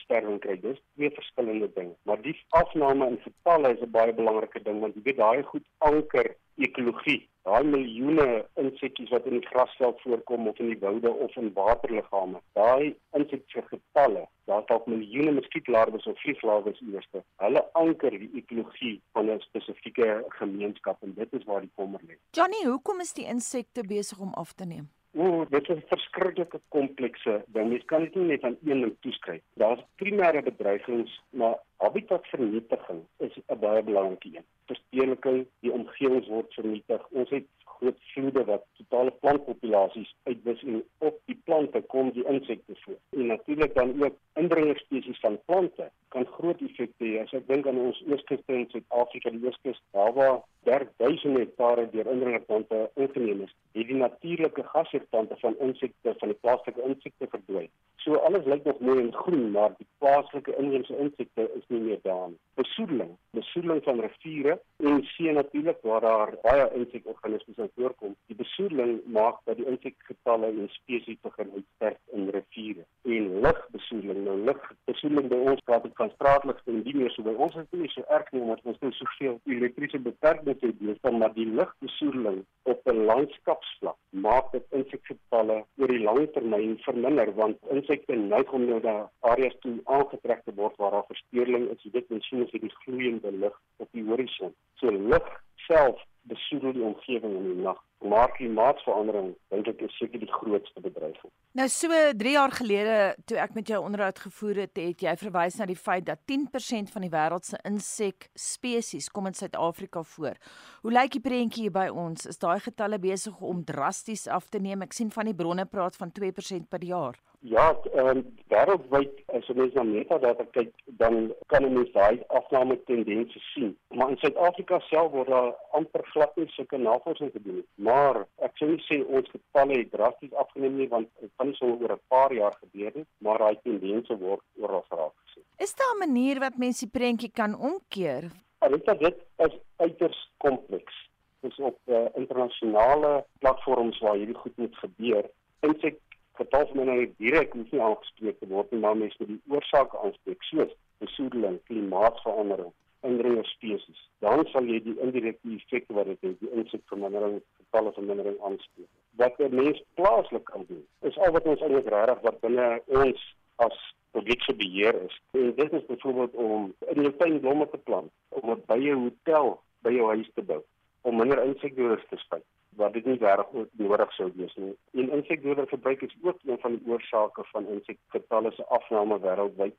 spesieuitsterwing 0.00 0.40
kry. 0.40 0.56
Dis 0.60 0.80
twee 0.94 1.10
verskillende 1.10 1.70
dinge. 1.74 1.94
Maar 2.02 2.22
die 2.22 2.36
afname 2.48 3.06
in 3.06 3.18
getalle 3.24 3.74
is 3.74 3.82
'n 3.82 3.90
baie 3.90 4.12
belangrike 4.12 4.62
ding 4.62 4.80
want 4.80 4.94
jy 4.94 5.02
weet 5.02 5.16
daai 5.16 5.42
goed 5.42 5.66
anker 5.78 6.36
ekologie. 6.58 7.28
Daai 7.42 7.64
miljoene 7.64 8.44
insektjies 8.60 9.10
wat 9.10 9.24
in 9.26 9.38
die 9.38 9.48
grasveld 9.48 10.00
voorkom 10.00 10.48
of 10.48 10.58
in 10.58 10.66
die 10.66 10.78
woude 10.78 11.10
of 11.10 11.36
in 11.36 11.52
waterliggame. 11.54 12.40
Daai 12.52 12.94
insekgetalle, 13.16 14.26
daar's 14.44 14.66
dalk 14.66 14.86
miljoene 14.86 15.32
muskietlarwes 15.32 16.06
of 16.06 16.20
vlieglarwes 16.20 16.82
eerste. 16.92 17.24
Hulle 17.36 17.64
anker 17.72 18.10
die 18.10 18.30
ekologie 18.42 19.00
van 19.12 19.30
'n 19.30 19.40
spesifieke 19.40 20.24
gemeenskap 20.28 21.02
en 21.02 21.14
dit 21.14 21.32
is 21.32 21.44
waar 21.44 21.60
die 21.60 21.74
kommer 21.74 22.00
lê. 22.06 22.16
Johnny, 22.30 22.64
hoekom 22.64 23.00
is 23.00 23.12
die 23.12 23.26
insekte 23.26 23.82
besig 23.82 24.18
om 24.18 24.34
af 24.34 24.52
te 24.52 24.64
neem? 24.64 24.88
O, 25.12 25.44
dit 25.50 25.68
is 25.68 25.76
'n 25.76 25.82
verskriklike 25.86 26.60
komplekse 26.68 27.32
ding. 27.54 27.72
Jy 27.72 27.82
kan 27.84 28.04
dit 28.04 28.14
nie 28.14 28.24
net 28.24 28.44
aan 28.44 28.56
een 28.62 28.80
ding 28.80 28.96
toeskryf. 29.00 29.42
Daar's 29.62 29.82
primêre 30.02 30.42
bedreigings, 30.42 31.22
maar 31.30 31.56
habitatvernietiging 31.76 33.00
is 33.18 33.38
'n 33.46 33.58
baie 33.58 33.82
belangrike 33.82 34.36
een. 34.36 34.46
Versteeniging, 34.66 35.46
die 35.60 35.72
omgewing 35.72 36.26
word 36.26 36.54
vernietig. 36.54 37.08
Ons 37.10 37.30
het 37.30 37.46
groot 37.64 37.98
vloede 38.12 38.44
wat 38.44 38.64
totale 38.76 39.10
plantpopulasies 39.10 40.14
uitwis 40.22 40.62
en 40.62 40.84
op 40.98 41.20
die 41.24 41.38
plante 41.44 41.80
kom 41.80 42.10
die 42.10 42.24
insekte 42.24 42.74
voor. 42.82 42.98
En 43.10 43.26
natuurlik 43.26 43.74
dan 43.74 44.02
ook 44.04 44.16
indringerspesies 44.34 45.20
van 45.20 45.40
plante 45.44 45.90
kan 46.08 46.26
groot 46.26 46.60
effekte 46.60 47.04
hê. 47.04 47.22
As 47.22 47.32
ek 47.32 47.48
dink 47.48 47.66
aan 47.66 47.78
ons 47.78 48.02
ooskuste 48.06 48.52
in 48.52 48.68
Suid-Afrika, 48.70 49.30
die 49.30 49.46
ooskus, 49.46 49.82
daar 49.90 50.12
waar 50.12 50.40
daar 50.62 50.86
duisende 50.96 51.38
hektare 51.38 51.88
deur 51.90 52.06
indringerplante 52.06 52.90
ingeneem 52.94 53.40
is, 53.40 53.54
het 53.72 53.86
die 53.86 53.96
natuurlike 53.96 54.62
gasheerplante 54.62 55.36
van 55.38 55.56
insekte 55.58 56.14
van 56.18 56.28
die 56.28 56.38
plaaslike 56.40 56.82
insekte 56.82 57.26
verdwyn. 57.30 57.70
So 57.96 58.14
alles 58.14 58.44
lyk 58.44 58.64
nog 58.64 58.80
mooi 58.80 59.00
en 59.00 59.12
groen, 59.14 59.50
maar 59.50 59.74
die 59.78 59.86
plaaslike 59.98 60.56
inheemse 60.56 60.96
insekte 60.96 61.50
is 61.56 61.64
nie 61.68 61.80
meer 61.80 61.98
daar 62.02 62.28
nie. 62.28 62.38
Besoedeling, 62.54 63.10
besoedeling 63.36 63.82
van 63.84 64.00
riviere 64.00 64.58
en 64.76 65.02
see 65.04 65.32
natuurlik 65.32 65.80
waar 65.82 66.00
daar 66.00 66.34
baie 66.42 66.68
insekorganismes 66.74 67.72
voorkom. 67.76 68.16
Die 68.26 68.36
besoedeling 68.36 69.00
maak 69.04 69.40
dat 69.44 69.56
die 69.56 69.66
insekgetalle 69.66 70.46
en 70.46 70.68
spesies 70.68 71.20
begin 71.22 71.52
uitsterf 71.54 71.98
in 72.12 72.28
riviere. 72.28 72.84
En 73.04 73.40
lugbesoedeling, 73.40 74.24
nou 74.24 74.38
lugbesoedeling 74.48 75.28
by 75.32 75.40
ons 75.52 75.64
praat 75.64 75.88
ek 75.88 75.96
van 76.00 76.12
straatligte 76.16 76.72
en 76.72 76.82
die 76.84 76.96
meer 76.96 77.12
so 77.14 77.24
by 77.26 77.36
ons 77.36 77.56
is 77.56 77.68
dit 77.70 77.84
nie 77.84 77.92
so 77.94 78.04
erg 78.08 78.32
nie 78.32 78.44
omdat 78.44 78.64
ons 78.64 78.80
nou 78.84 78.92
soveel 78.96 79.40
elektriese 79.44 80.00
beperkings 80.04 80.49
het, 80.60 80.78
dus 80.78 81.10
maar 81.10 81.34
die 81.34 81.46
lugbesoedeling 81.46 82.44
op 82.62 82.80
'n 82.84 83.04
landskapsvlak 83.10 83.96
maak 84.10 84.52
dit 84.52 84.66
insekgetalle 84.70 85.64
oor 85.76 85.88
die 85.88 86.02
lang 86.08 86.32
termyn 86.32 86.78
verminder 86.78 87.34
want 87.34 87.56
insekte 87.76 88.14
neig 88.14 88.52
om 88.52 88.64
na 88.82 89.10
areas 89.20 89.56
toe 89.60 89.80
aangetrek 89.84 90.44
te 90.44 90.54
word 90.54 90.76
waar 90.76 90.90
daar 90.90 91.06
versteuring 91.06 91.68
is. 91.70 91.92
Dit 91.92 92.08
mensie 92.08 92.44
is 92.44 92.50
die 92.50 92.74
gloeiende 92.82 93.32
lig 93.32 93.60
op 93.76 93.88
die 93.90 94.04
horison. 94.04 94.54
So 94.74 94.90
lig 94.90 95.42
self 95.56 96.04
besoedel 96.28 96.72
die 96.72 96.82
omgewing 96.82 97.36
in 97.36 97.46
die 97.48 97.62
nag. 97.62 97.78
Maar 98.00 98.30
klimaatsverandering 98.32 99.34
dink 99.52 99.66
ek 99.68 99.82
is 99.84 99.96
seker 100.00 100.22
die 100.22 100.30
grootste 100.32 100.80
bedreiging. 100.80 101.32
Nou 101.58 101.66
so 101.68 101.88
3 102.22 102.32
jaar 102.32 102.54
gelede 102.56 102.96
toe 103.28 103.36
ek 103.42 103.54
met 103.56 103.68
jou 103.68 103.80
onderhoud 103.84 104.22
gevoer 104.24 104.62
het, 104.64 104.80
het 104.80 105.04
jy 105.04 105.14
verwys 105.20 105.58
na 105.60 105.68
die 105.68 105.76
feit 105.76 106.06
dat 106.08 106.22
10% 106.32 106.92
van 106.94 107.04
die 107.04 107.12
wêreld 107.12 107.48
se 107.48 107.60
insekspesies 107.68 109.10
kom 109.12 109.28
in 109.28 109.36
Suid-Afrika 109.36 110.02
voor. 110.14 110.40
Hoe 110.82 110.92
lyk 110.92 111.16
die 111.18 111.24
prentjie 111.24 111.68
hier 111.68 111.76
by 111.76 111.88
ons? 111.92 112.24
Is 112.30 112.40
daai 112.40 112.60
getalle 112.64 113.00
besig 113.02 113.36
om 113.44 113.64
drasties 113.64 114.26
af 114.28 114.48
te 114.48 114.62
neem? 114.62 114.86
Ek 114.86 114.96
sien 114.96 115.12
van 115.12 115.28
die 115.28 115.36
bronne 115.36 115.68
praat 115.68 115.98
van 116.00 116.12
2% 116.16 116.70
per 116.72 116.84
jaar. 116.84 117.20
Ja, 117.42 117.70
ehm 117.94 118.08
um, 118.18 118.18
wêreldwyd 118.52 119.12
as 119.32 119.46
jy 119.48 119.54
mens 119.56 119.76
na 119.76 119.82
metadata 119.88 120.44
kyk, 120.52 120.74
dan 121.00 121.30
kan 121.48 121.64
jy 121.64 121.70
mens 121.72 121.92
daai 121.94 122.18
afname 122.36 122.76
tendense 122.84 123.40
sien. 123.46 123.70
Maar 123.96 124.10
in 124.12 124.18
Suid-Afrika 124.20 124.80
self 124.90 125.14
word 125.14 125.32
daar 125.32 125.54
amper 125.78 126.04
glad 126.12 126.36
nie 126.36 126.50
sulke 126.52 126.76
navorsing 126.76 127.32
gedoen 127.32 127.62
nie. 127.62 127.66
Maar 127.86 128.20
ek 128.44 128.60
sou 128.60 128.68
nie 128.68 128.84
sê 128.84 128.98
ons 129.06 129.32
getalle 129.32 129.78
het 129.78 129.88
drasties 129.94 130.36
afgeneem 130.42 130.76
nie 130.82 130.88
want 130.92 131.08
dit 131.22 131.32
kan 131.40 131.48
nie 131.48 131.56
so 131.56 131.70
oor 131.72 131.96
'n 131.96 132.04
paar 132.12 132.34
jaar 132.36 132.58
gebeur 132.60 132.92
nie, 132.94 133.06
maar 133.24 133.40
daai 133.40 133.56
tendense 133.64 134.18
word 134.26 134.44
oral 134.60 134.84
geraak 134.90 135.16
gesien. 135.24 135.46
Is 135.64 135.74
daar 135.80 135.94
'n 135.96 136.04
manier 136.04 136.40
wat 136.44 136.60
mense 136.60 136.84
die 136.84 136.92
prentjie 136.98 137.32
kan 137.32 137.56
omkeer? 137.56 138.28
Jy 138.60 138.98
dit 139.00 139.16
is 139.48 139.56
uiters 139.76 140.20
kompleks. 140.36 140.94
Dis 141.40 141.56
op 141.58 141.78
uh, 141.86 142.04
internasionale 142.14 143.24
platforms 143.38 143.98
waar 143.98 144.16
hierdie 144.20 144.36
goed 144.36 144.56
moet 144.56 144.76
gebeur. 144.76 145.24
Insek 145.60 145.96
getalsminering 146.40 147.14
direk 147.20 147.52
hoef 147.56 147.72
nie 147.74 147.82
aangespreek 147.84 148.38
te 148.40 148.48
word 148.50 148.70
nie, 148.72 148.80
maar 148.84 148.96
mens 148.96 149.16
moet 149.20 149.32
die 149.34 149.40
oorsake 149.54 149.98
aanspreek 150.04 150.46
soos 150.48 150.72
besoedeling, 151.04 151.58
klimaatsverandering, 151.68 152.72
indringer 153.08 153.48
spesies. 153.48 154.00
Dan 154.24 154.44
sal 154.52 154.68
jy 154.68 154.80
die 154.84 154.96
indirekte 155.04 155.54
effekte 155.56 155.96
wat 155.96 156.10
dit 156.10 156.26
het, 156.26 156.36
die 156.42 156.52
insekvermindering, 156.62 157.38
getalle 157.62 157.92
vermindering 157.96 158.36
aanspreek. 158.48 158.90
Wat 159.22 159.40
'n 159.40 159.54
mens 159.62 159.82
plaaslik 160.00 160.44
kan 160.52 160.64
doen, 160.68 160.84
is 161.08 161.18
al 161.18 161.32
wat 161.36 161.48
ons 161.52 161.60
eintlik 161.60 161.88
regtig 161.94 162.20
wat 162.28 162.40
binne 162.40 162.68
ons 162.86 163.20
as 163.56 163.78
publieke 164.12 164.54
beheer 164.54 164.96
is. 165.06 165.20
En 165.32 165.54
dit 165.54 165.72
is 165.72 165.86
byvoorbeeld 165.86 166.34
om 166.34 166.74
in 166.94 167.02
jou 167.02 167.14
tuin 167.16 167.40
blomme 167.40 167.68
te 167.70 167.78
plant, 167.78 168.12
om 168.28 168.50
'n 168.50 168.62
bye 168.66 168.94
hotel 168.94 169.60
by 169.82 169.92
jou 169.92 170.06
huis 170.14 170.30
te 170.34 170.42
bou, 170.42 170.62
om 171.02 171.16
minder 171.16 171.44
insekdoders 171.44 172.08
te 172.08 172.16
spuit 172.16 172.44
wat 172.80 172.92
dit 172.96 173.06
nie 173.06 173.18
regtig 173.20 173.66
nodig 173.82 174.12
sou 174.16 174.28
wees 174.36 174.54
nie. 174.56 174.74
En 174.96 175.12
insekdoder 175.18 175.66
verbruik 175.68 176.02
is 176.06 176.16
ook 176.22 176.38
een 176.44 176.60
van 176.64 176.76
die 176.76 176.92
oorsake 176.92 177.44
van 177.52 177.68
insekgetalle 177.76 178.52
se 178.56 178.66
afname 178.76 179.18
wêreldwyd, 179.24 179.76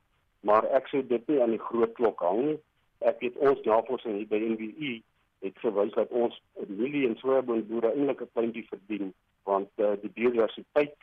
maar 0.47 0.67
ek 0.79 0.89
sou 0.91 1.01
dit 1.13 1.27
nie 1.31 1.41
aan 1.41 1.55
die 1.55 1.65
groot 1.69 1.93
klok 1.99 2.21
hang 2.25 2.41
nie. 2.49 2.57
Ek 3.11 3.21
weet 3.23 3.39
ons 3.49 3.63
navorsing 3.65 4.19
hier 4.19 4.29
by 4.29 4.41
NWI 4.53 4.91
het 5.41 5.57
verwys 5.63 5.93
dat 5.97 6.11
ons 6.23 6.35
milie 6.67 7.07
en 7.09 7.17
sojaboonboere 7.17 7.93
eintlik 7.95 8.21
'n 8.21 8.33
puntjie 8.37 8.67
verdien 8.69 9.13
want 9.49 9.69
uh, 9.77 9.93
die 10.01 10.13
biodiversiteit 10.17 10.97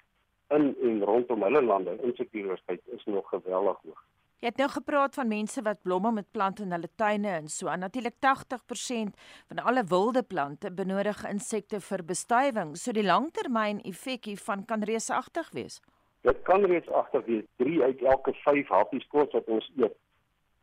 in 0.55 0.77
en 0.83 1.03
rondom 1.05 1.43
hulle 1.43 1.63
lande, 1.63 1.99
insekdiversiteit 2.03 2.81
is 2.97 3.05
nog 3.05 3.29
geweldig 3.29 3.81
hoog. 3.83 4.05
Jy 4.39 4.53
het 4.53 4.61
nou 4.61 4.69
gepraat 4.71 5.17
van 5.19 5.27
mense 5.27 5.63
wat 5.67 5.81
blomme 5.83 6.13
met 6.15 6.27
plante 6.31 6.63
in 6.63 6.71
hulle 6.71 6.89
tuine 6.95 7.31
en 7.41 7.49
so. 7.51 7.67
En 7.67 7.81
natuurlik 7.83 8.15
80% 8.23 9.17
van 9.49 9.59
alle 9.59 9.83
wilde 9.85 10.23
plante 10.23 10.71
benodig 10.71 11.25
insekte 11.27 11.81
vir 11.83 12.05
bestuiving. 12.07 12.77
So 12.79 12.95
die 12.95 13.03
langtermyn 13.03 13.81
effek 13.83 14.31
hiervan 14.31 14.63
kan 14.65 14.87
reusagtig 14.87 15.51
wees. 15.59 15.81
Dit 16.23 16.39
kan 16.47 16.63
reusagtig 16.71 17.25
wees. 17.27 17.49
3 17.57 17.83
uit 17.83 18.05
elke 18.13 18.35
5 18.45 18.71
happies 18.77 19.09
kos 19.11 19.35
wat 19.35 19.51
ons 19.51 19.67
eet 19.77 19.99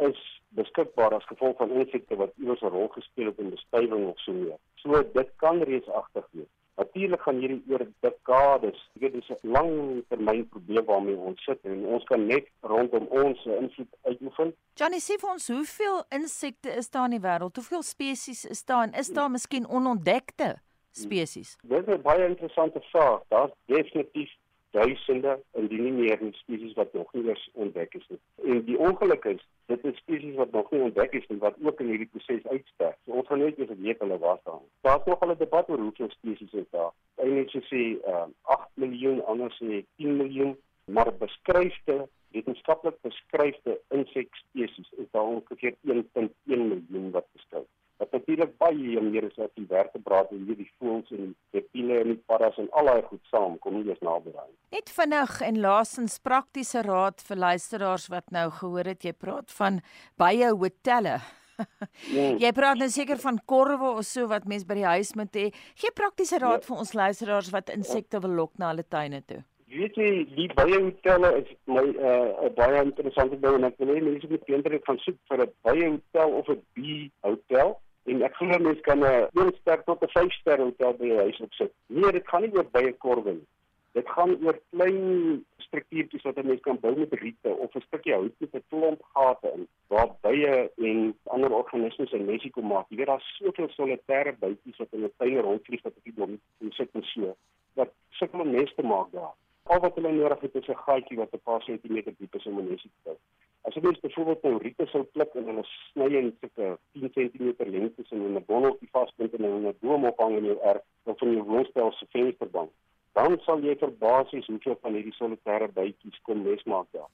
is 0.07 0.23
beskikbaar 0.55 1.17
as 1.19 1.27
gevolg 1.27 1.59
van 1.59 1.75
insekte 1.75 2.15
wat 2.15 2.31
iewers 2.39 2.63
'n 2.63 2.71
rol 2.71 2.87
gespeel 2.95 3.25
het 3.25 3.39
in 3.39 3.49
bestuiving 3.49 4.07
of 4.07 4.19
so 4.19 4.31
meer. 4.31 4.57
So 4.75 5.03
dit 5.03 5.29
kan 5.35 5.61
reusagtig 5.61 6.27
wees. 6.31 6.51
Natuurlik 6.75 7.21
gaan 7.21 7.37
hierdie 7.39 7.63
oor 7.71 7.85
dekades. 8.03 8.79
Ek 8.95 9.01
weet 9.01 9.13
dis 9.13 9.29
'n 9.29 9.51
lang 9.55 10.03
termyn 10.09 10.43
probleem 10.49 10.85
waarmee 10.85 11.15
ons 11.15 11.43
sit 11.43 11.59
en 11.63 11.85
ons 11.85 12.03
kan 12.03 12.25
net 12.27 12.49
rondom 12.61 13.07
ons 13.07 13.45
invloed 13.45 13.91
uitoefen. 14.03 14.53
Johnny 14.75 14.99
sê 14.99 15.15
vir 15.19 15.29
ons 15.29 15.47
hoeveel 15.47 16.03
insekte 16.09 16.69
is 16.69 16.89
daar 16.89 17.05
in 17.05 17.17
die 17.17 17.25
wêreld? 17.27 17.55
Hoeveel 17.55 17.83
spesies 17.83 18.45
is 18.45 18.65
daar 18.65 18.83
en 18.83 18.93
is 18.93 19.09
daar 19.09 19.31
miskien 19.31 19.67
onontdekte 19.67 20.55
spesies? 20.91 21.57
Dit 21.63 21.87
is 21.87 21.95
'n 21.95 22.01
baie 22.01 22.27
interessante 22.27 22.81
vraag. 22.91 23.21
Daar's 23.29 23.53
definitief 23.65 24.31
duisende 24.75 25.35
indien 25.59 25.83
nie 25.83 25.93
meer 25.95 26.19
spesies 26.39 26.73
wat 26.79 26.93
nog 26.93 27.13
nie 27.13 27.23
eens 27.29 27.43
ontdek 27.53 27.93
is 27.99 28.07
nie. 28.11 28.19
En 28.51 28.63
die 28.67 28.77
ongeluk 28.77 29.25
is, 29.31 29.43
dit 29.71 29.85
is 29.91 29.97
spesies 30.03 30.35
wat 30.39 30.51
nog 30.51 30.71
nie 30.71 30.81
ontdek 30.87 31.15
is 31.19 31.27
nie 31.31 31.39
wat 31.43 31.55
ook 31.63 31.79
in 31.83 31.91
hierdie 31.93 32.09
proses 32.11 32.47
uitsterf. 32.47 32.97
So 33.05 33.21
ons 33.21 33.27
gaan 33.27 33.43
net 33.43 33.57
weet 33.57 34.03
hulle 34.03 34.19
was 34.23 34.43
daar. 34.43 34.61
Daar's 34.87 35.07
nog 35.11 35.23
'n 35.25 35.37
debat 35.37 35.69
oor 35.69 35.85
hoeveel 35.87 36.09
spesies 36.09 36.53
is 36.53 36.69
daar. 36.69 36.91
Eintlik 37.15 37.65
sê 37.71 37.81
uh, 38.07 38.27
8 38.41 38.69
miljoen, 38.73 39.23
ander 39.25 39.51
sê 39.61 39.83
10 39.95 40.17
miljoen, 40.17 40.57
maar 40.85 41.13
beskryfde 41.19 42.07
wetenskaplik 42.35 43.01
beskryfde 43.01 43.79
insekspesies 43.89 44.91
is 44.97 45.09
daar 45.11 45.23
ongeveer 45.23 45.75
1.1 45.83 46.31
miljoen 46.43 47.11
wat 47.11 47.27
beskryf. 47.31 47.67
Wat 47.97 48.11
natuurlik 48.11 48.57
baie 48.59 49.01
meer 49.01 49.29
as 49.29 49.37
wat 49.39 49.53
die 49.55 49.67
vertebrate 49.69 50.35
hier 50.35 50.57
die 50.59 50.67
voëls 50.81 51.13
en 51.15 51.29
die 51.29 51.59
reptiele 51.59 52.01
en 52.01 52.11
die 52.11 52.19
paddas 52.27 52.57
en 52.59 52.67
al 52.75 52.91
daai 52.91 53.07
goed 53.07 53.23
saam 53.31 53.55
kom 53.63 53.77
nie 53.77 53.87
eens 53.87 54.03
naby 54.03 54.33
daai. 54.35 54.51
Net 54.75 54.91
vinnig 54.91 55.39
en 55.47 55.61
laasens 55.63 56.19
praktiese 56.19 56.83
raad 56.83 57.23
vir 57.29 57.41
luisteraars 57.45 58.09
wat 58.11 58.35
nou 58.35 58.49
gehoor 58.59 58.91
het 58.91 59.07
jy 59.07 59.15
praat 59.15 59.55
van 59.61 59.79
baie 60.19 60.51
hotelle. 60.51 61.19
Mm. 61.55 62.35
Jy 62.43 62.51
praat 62.51 62.79
nou 62.81 62.89
seker 62.91 63.19
van 63.23 63.37
korwe 63.47 63.93
of 63.95 64.03
so 64.03 64.27
wat 64.27 64.43
mense 64.43 64.67
by 64.67 64.75
die 64.75 64.89
huis 64.89 65.13
moet 65.15 65.37
hê. 65.39 65.45
Gee 65.79 65.93
praktiese 65.95 66.39
raad 66.43 66.65
ja. 66.65 66.67
vir 66.67 66.81
ons 66.83 66.91
luisteraars 66.99 67.51
wat 67.55 67.71
insekte 67.71 68.19
wil 68.25 68.35
lok 68.41 68.57
na 68.59 68.73
hulle 68.73 68.83
tuine 68.83 69.21
toe. 69.23 69.39
Weet 69.75 69.97
jy, 69.99 70.09
die 70.35 70.49
baie 70.55 70.77
hotelle 70.77 71.31
is 71.39 71.47
my 71.67 71.81
uh, 71.83 72.11
'n 72.43 72.49
uh, 72.49 72.51
baie 72.59 72.83
interessante 72.83 73.39
ding 73.39 73.57
en 73.57 73.67
ek 73.69 73.79
wil 73.79 73.93
hê 73.95 74.03
mense 74.03 74.29
moet 74.29 74.51
eintlik 74.51 74.85
gaan 74.87 74.99
soek 75.03 75.17
vir 75.31 75.45
'n 75.45 75.51
baie 75.67 75.89
hotel 75.95 76.35
of 76.41 76.51
'n 76.53 76.61
bee 76.75 77.09
hotel. 77.23 77.75
En 78.05 78.21
ek 78.21 78.35
glo 78.37 78.57
mense 78.59 78.81
kan 78.85 78.99
'n 79.03 79.27
1 79.33 79.53
ster 79.59 79.83
tot 79.83 80.03
'n 80.03 80.13
5 80.13 80.33
ster 80.39 80.59
hotel 80.61 80.93
by 80.93 81.07
jou 81.11 81.19
huis 81.19 81.39
opsit. 81.41 81.71
Nee, 81.87 82.11
dit 82.11 82.27
gaan 82.27 82.41
nie 82.41 82.53
oor 82.53 82.69
baie 82.77 82.93
korwe 82.93 83.33
nie. 83.33 83.47
Dit 83.95 84.09
gaan 84.09 84.35
oor 84.45 84.57
klein 84.69 85.45
struktuurtjies 85.57 86.25
wat 86.27 86.37
'n 86.37 86.47
mens 86.47 86.61
kan 86.61 86.79
bou 86.79 86.93
met 86.97 87.13
riete 87.13 87.51
of 87.65 87.75
'n 87.75 87.85
stukkie 87.87 88.13
hout 88.13 88.35
met 88.39 88.55
'n 88.55 88.63
klomp 88.69 89.01
gate 89.13 89.51
in 89.55 89.67
waar 89.87 90.09
bye 90.21 90.71
en 90.77 91.17
ander 91.23 91.51
organismes 91.61 92.11
en 92.11 92.25
mensie 92.25 92.51
kom 92.51 92.67
maak. 92.67 92.85
Jy 92.89 92.97
weet 92.97 93.07
daar's 93.07 93.35
soveel 93.37 93.69
solitêre 93.69 94.33
bytjies 94.39 94.77
wat 94.77 94.91
in 94.91 95.03
'n 95.03 95.13
tuin 95.17 95.39
rondvlieg 95.39 95.81
wat 95.81 95.97
op 95.97 96.03
die 96.03 96.13
bome 96.13 96.37
sit 96.69 96.89
en 96.93 97.03
so. 97.03 97.35
Wat 97.73 97.91
sukkel 98.09 98.39
om 98.39 98.51
neste 98.51 98.83
maak 98.83 99.11
daar. 99.11 99.33
Al 99.73 99.79
wat 99.81 99.95
hulle 99.97 100.11
nodig 100.13 100.41
het 100.45 100.55
is 100.55 100.67
'n 100.69 100.83
gaatjie 100.85 101.17
wat 101.17 101.33
'n 101.33 101.45
paar 101.47 101.61
sentimeter 101.61 102.13
diep 102.17 102.35
is 102.35 102.45
om 102.45 102.59
'n 102.59 102.67
nesie 102.69 102.91
te 102.95 103.01
bou. 103.03 103.17
As 103.65 103.73
jy 103.73 103.81
mens 103.81 103.99
byvoorbeeld 103.99 104.43
nou 104.43 104.57
riete 104.57 104.85
sou 104.85 105.03
pluk 105.03 105.31
en 105.33 105.47
hulle 105.49 105.63
sny 105.63 106.09
in 106.19 106.37
sulke 106.39 106.77
10 106.93 107.09
cm 107.15 107.69
lengtes 107.75 108.11
en 108.11 108.21
in 108.27 108.35
'n 108.37 108.45
bonneltjie 108.45 108.89
vasbind 108.91 109.33
en 109.33 109.43
in 109.43 109.67
'n 109.67 109.77
boom 109.79 110.05
ophang 110.05 110.37
in 110.37 110.45
jou 110.45 110.59
erf 110.61 110.83
of 111.03 111.21
in 111.21 111.31
jou 111.31 111.43
woonstel 111.43 111.91
se 111.91 112.05
vensterbank, 112.09 112.71
dan 113.13 113.39
sal 113.39 113.59
jy 113.63 113.75
verbaas 113.75 114.31
wees 114.31 114.47
hoeveel 114.47 114.77
van 114.81 114.93
hierdie 114.93 115.17
solitêre 115.19 115.67
bytjies 115.67 116.21
kon 116.21 116.43
nes 116.43 116.63
maak 116.63 116.87
daar. 116.91 117.09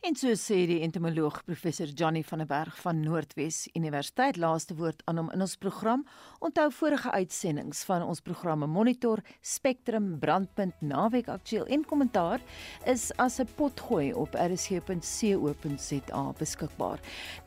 En 0.00 0.14
so 0.16 0.32
sê 0.38 0.66
die 0.68 0.80
entomoloog 0.86 1.44
professor 1.44 1.86
Johnny 1.86 2.22
van 2.24 2.38
der 2.38 2.46
Berg 2.46 2.76
van 2.82 3.00
Noordwes 3.00 3.68
Universiteit 3.74 4.36
laaste 4.36 4.74
woord 4.78 5.02
aan 5.04 5.16
hom 5.20 5.30
in 5.34 5.40
ons 5.40 5.56
program. 5.56 6.06
Onthou 6.38 6.70
vorige 6.72 7.10
uitsendings 7.10 7.84
van 7.88 8.02
ons 8.02 8.20
programme 8.20 8.66
Monitor, 8.66 9.22
Spectrum, 9.40 10.18
Brandpunt, 10.18 10.74
Naweek 10.80 11.28
Aktueel 11.28 11.66
en 11.66 11.84
Kommentaar 11.84 12.40
is 12.86 13.10
as 13.16 13.38
'n 13.40 13.48
potgooi 13.56 14.12
op 14.12 14.34
rsg.co.za 14.34 16.32
beskikbaar. 16.38 17.00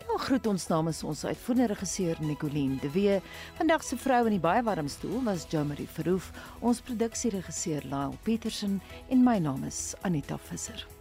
Nou 0.07 0.19
groet 0.19 0.47
ons 0.47 0.67
namens 0.67 1.03
ons 1.03 1.25
uitvoerende 1.25 1.67
regisseur 1.73 2.17
Nicoline 2.19 2.79
de 2.81 2.91
Wee. 2.91 3.21
Vandag 3.57 3.83
se 3.83 3.97
vrou 3.97 4.25
in 4.25 4.31
die 4.31 4.39
baie 4.39 4.63
warm 4.63 4.87
stoel 4.87 5.23
was 5.23 5.45
Jomari 5.49 5.87
Verhoef, 5.87 6.31
ons 6.59 6.81
produksieregisseur 6.81 7.83
Lyle 7.83 8.17
Petersen 8.23 8.81
en 9.09 9.23
my 9.23 9.37
naam 9.37 9.63
is 9.63 9.93
Anita 10.01 10.37
Visser. 10.37 11.00